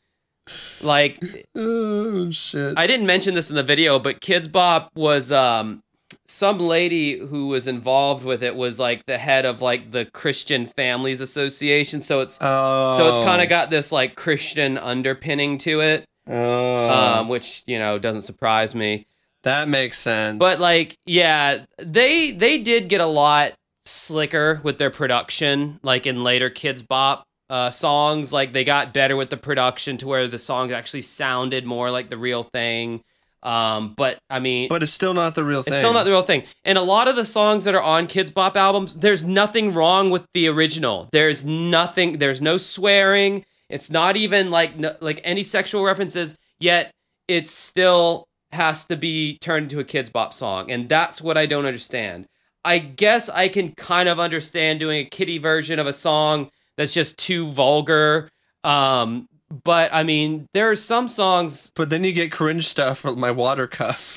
[0.80, 2.74] Like Oh shit.
[2.76, 5.82] I didn't mention this in the video, but Kidz Bop was um
[6.26, 10.66] some lady who was involved with it was like the head of like the Christian
[10.66, 12.00] Families Association.
[12.00, 12.92] So it's oh.
[12.96, 16.88] so it's kind of got this like Christian underpinning to it, Oh.
[16.88, 19.06] um, which you know doesn't surprise me.
[19.42, 20.38] that makes sense.
[20.38, 23.52] But like, yeah, they they did get a lot
[23.84, 28.32] slicker with their production, like in later Kidz Bop uh, songs.
[28.32, 32.10] Like they got better with the production to where the songs actually sounded more like
[32.10, 33.02] the real thing.
[33.42, 35.72] Um, but I mean, but it's still not the real thing.
[35.72, 36.42] it's still not the real thing.
[36.64, 40.10] And a lot of the songs that are on Kidz Bop albums, there's nothing wrong
[40.10, 41.08] with the original.
[41.12, 42.18] There's nothing.
[42.18, 43.44] There's no swearing.
[43.68, 46.36] It's not even like no, like any sexual references.
[46.58, 46.90] Yet
[47.28, 51.46] it still has to be turned into a Kidz Bop song, and that's what I
[51.46, 52.26] don't understand.
[52.64, 56.94] I guess I can kind of understand doing a kiddie version of a song that's
[56.94, 58.30] just too vulgar.
[58.64, 59.28] Um,
[59.64, 63.30] but I mean, there are some songs But then you get cringe stuff from my
[63.30, 63.98] water cup.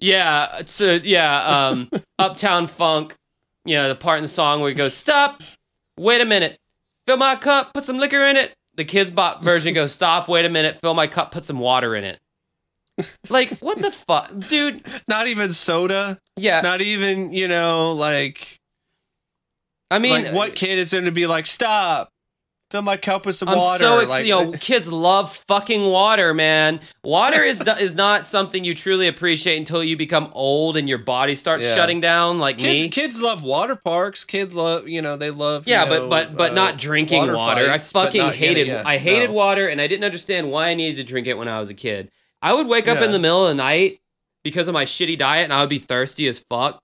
[0.00, 1.88] Yeah, so yeah, um,
[2.18, 3.14] Uptown Funk,
[3.64, 5.42] you know, the part in the song where he goes, Stop,
[5.96, 6.58] wait a minute,
[7.06, 8.52] fill my cup, put some liquor in it.
[8.74, 11.96] The Kidz Bop version goes, Stop, wait a minute, fill my cup, put some water
[11.96, 12.20] in it.
[13.30, 14.30] Like, what the fuck?
[14.48, 16.20] Dude, not even soda.
[16.36, 18.60] yeah, Not even, you know, like
[19.94, 22.10] I mean, like what kid is going to be like, stop,
[22.70, 23.78] fill my cup with some I'm water.
[23.78, 26.80] so ex- like, you know, kids love fucking water, man.
[27.04, 31.34] Water is is not something you truly appreciate until you become old and your body
[31.34, 31.74] starts Yeah.
[31.74, 32.88] shutting down, like kids, me.
[32.88, 34.24] kids love water parks.
[34.24, 35.66] Kids love, you know, they love.
[35.68, 37.64] Yeah, but know, but but uh, not drinking water.
[37.64, 39.36] I fights, but fucking not getting- hated yeah, I hated no.
[39.36, 41.74] water and I didn't understand why I needed to drink it when I was a
[41.74, 42.10] kid.
[42.42, 43.04] I would wake up Yeah.
[43.06, 44.00] in the middle of the night
[44.42, 46.80] because of my shitty diet and I would be thirsty as fuck.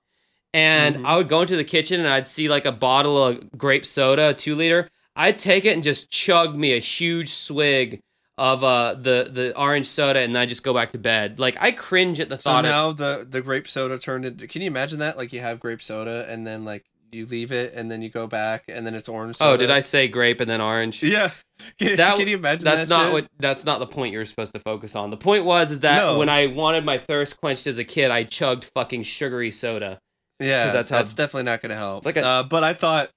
[0.53, 1.07] And Mhm.
[1.07, 4.31] I would go into the kitchen and I'd see like a bottle of grape soda,
[4.31, 4.89] a two liter.
[5.17, 8.01] I'd take it and just chug me a huge swig
[8.39, 11.39] of uh the the orange soda and I just go back to bed.
[11.39, 14.47] Like I cringe at the So thought of now the the grape soda turned into.
[14.49, 15.17] Can you imagine that?
[15.19, 18.27] Like you have grape soda and then like you leave it and then you go
[18.29, 19.37] back and then it's orange.
[19.37, 19.51] Soda.
[19.53, 21.03] Oh, did I say grape and then orange?
[21.03, 21.31] Yeah.
[21.79, 23.13] Can, That- can you imagine that's that not shit?
[23.13, 25.11] what that's not the point you're supposed to focus on.
[25.11, 26.19] The point was is that No.
[26.19, 30.01] when I wanted my thirst quenched as a kid, I chugged fucking sugary soda.
[30.41, 31.99] Yeah, that's how that's definitely not going to help.
[31.99, 33.11] It's like a- uh, but I thought,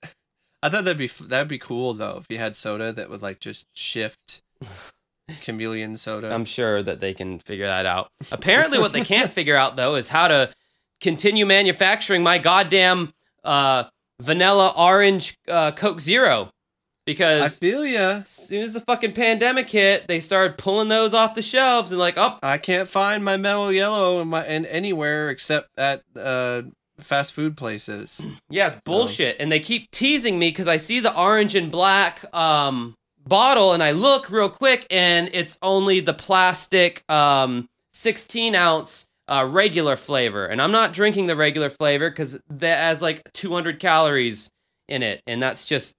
[0.62, 3.40] I thought that'd be that'd be cool though if you had soda that would like
[3.40, 4.42] just shift
[5.42, 6.32] chameleon soda.
[6.34, 8.10] I'm sure that they can figure that out.
[8.32, 10.50] Apparently, what they can't figure out though is how to
[11.02, 13.14] continue manufacturing my goddamn
[13.44, 13.86] uh,
[14.22, 16.50] vanilla orange uh, Coke Zero.
[17.06, 18.20] Because I feel ya.
[18.22, 22.00] as soon as the fucking pandemic hit, they started pulling those off the shelves and
[22.00, 26.62] like, oh, I can't find my Mello Yello in my in anywhere except at uh
[27.00, 28.22] fast food places.
[28.50, 29.38] Yeah, it's bullshit.
[29.40, 32.94] And they keep teasing me because I see the orange and black um,
[33.26, 39.48] bottle and I look real quick and it's only the plastic um, 16 ounce uh,
[39.50, 40.46] regular flavor.
[40.46, 44.52] And I'm not drinking the regular flavor because that has like 200 calories
[44.88, 45.24] in it.
[45.26, 45.96] And that's just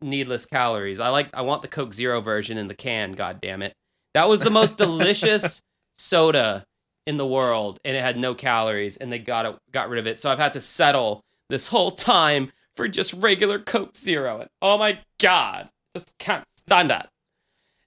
[0.00, 1.00] needless calories.
[1.00, 3.74] I like, I want the Coke Zero version in the can, god damn it.
[4.14, 5.60] That was the most delicious
[5.96, 6.64] soda
[7.08, 10.06] in the world and it had no calories and they got it got rid of
[10.06, 10.18] it.
[10.18, 14.40] So I've had to settle this whole time for just regular Coke Zero.
[14.40, 17.08] And oh my god, just can't stand that.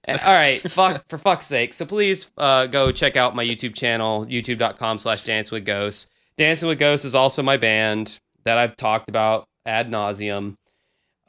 [0.02, 1.72] And, all right, fuck for fuck's sake.
[1.72, 6.08] So please uh, go check out my YouTube channel, youtube.com slash dancing with ghosts.
[6.36, 10.56] Dancing with Ghosts is also my band that I've talked about ad nauseum.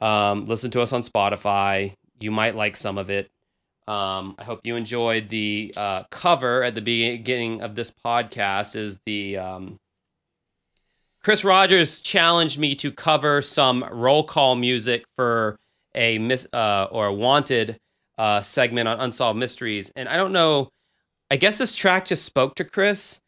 [0.00, 1.94] Um, listen to us on Spotify.
[2.18, 3.30] You might like some of it.
[3.86, 8.76] Um, I hope you enjoyed the uh, cover at the beginning of this podcast.
[8.76, 9.78] Is the um,
[11.22, 15.58] Chris Rogers challenged me to cover some roll call music for
[15.94, 17.78] a miss uh, or a wanted
[18.18, 20.70] uh, segment on unsolved mysteries, and I don't know.
[21.30, 23.20] I guess this track just spoke to Chris.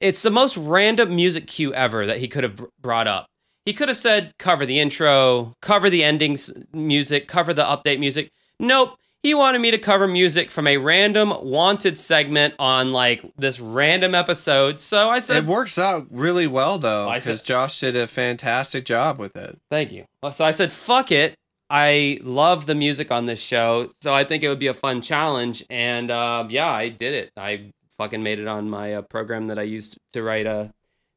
[0.00, 3.26] It's the most random music cue ever that he could have brought up.
[3.64, 8.30] He could have said cover the intro, cover the endings music, cover the update music.
[8.60, 8.96] Nope.
[9.26, 14.14] He wanted me to cover music from a random wanted segment on like this random
[14.14, 14.78] episode.
[14.78, 19.18] So I said It works out really well though, because Josh did a fantastic job
[19.18, 19.58] with it.
[19.68, 20.04] Thank you.
[20.30, 21.34] So I said, fuck it.
[21.68, 23.90] I love the music on this show.
[24.00, 25.64] So I think it would be a fun challenge.
[25.68, 27.32] And um, yeah, I did it.
[27.36, 30.68] I fucking made it on my uh, program that I used to write uh,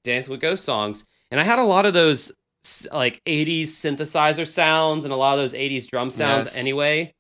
[0.04, 1.06] Dance with Ghost songs.
[1.30, 2.32] And I had a lot of those
[2.92, 6.58] like 80s synthesizer sounds and a lot of those 80s drum sounds Yes.
[6.58, 7.14] anyway.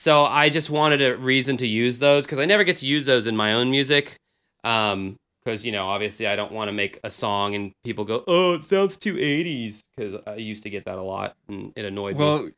[0.00, 3.04] So I just wanted a reason to use those because I never get to use
[3.04, 4.16] those in my own music.
[4.64, 8.24] Um, because you know, obviously, I don't want to make a song and people go,
[8.26, 11.84] "Oh, it sounds too '80s." Because I used to get that a lot, and it
[11.84, 12.24] annoyed me.
[12.24, 12.48] Well,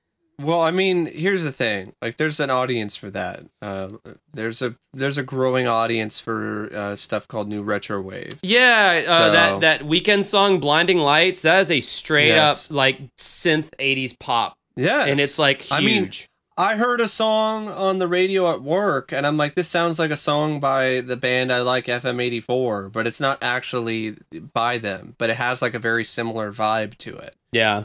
[0.40, 1.94] well, I mean, here's the thing.
[2.00, 3.44] Like, there's an audience for that.
[3.60, 3.88] Uh,
[4.32, 8.38] there's a there's a growing audience for uh, stuff called new retro wave.
[8.44, 12.70] Yeah, uh, So- that that Weeknd song, "Blinding Lights," that is a straight Yes.
[12.70, 15.72] up like synth '80s pop, Yeah, and it's like huge.
[15.72, 16.10] I mean,
[16.62, 20.12] I heard a song on the radio at work, and I'm like, this sounds like
[20.12, 24.16] a song by the band I like, FM84, but it's not actually
[24.54, 27.34] by them, but it has like a very similar vibe to it.
[27.50, 27.84] yeah.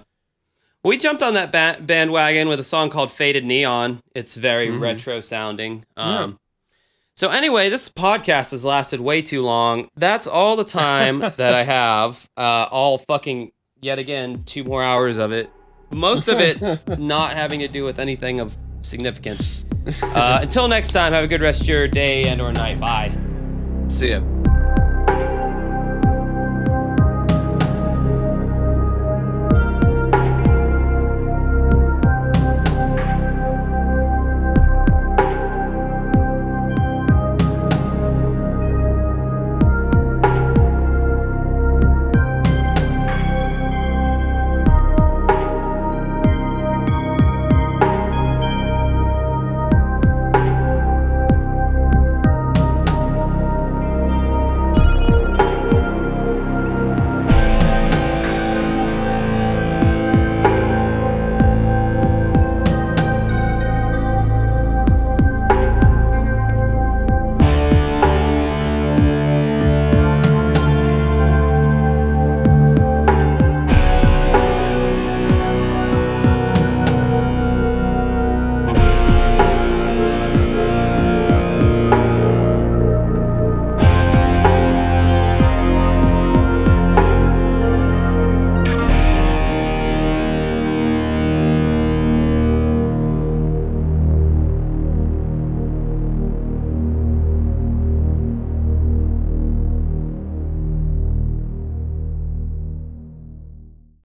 [0.84, 4.80] We jumped on that ba- bandwagon with a song called "Faded Neon." It's very Mhm.
[4.80, 5.84] retro sounding.
[5.98, 6.20] Yeah.
[6.20, 6.40] Um,
[7.16, 9.90] So anyway, this podcast has lasted way too long.
[9.98, 12.30] That's all the time that I have.
[12.38, 13.52] Uh, all fucking
[13.82, 15.49] yet again two more hours of it.
[15.91, 16.62] Most of it
[16.99, 19.64] not having to do with anything of significance.
[20.02, 22.80] Uh, until next time, have a good rest of your day and or night.
[22.80, 23.12] Bye.
[23.88, 24.22] See ya.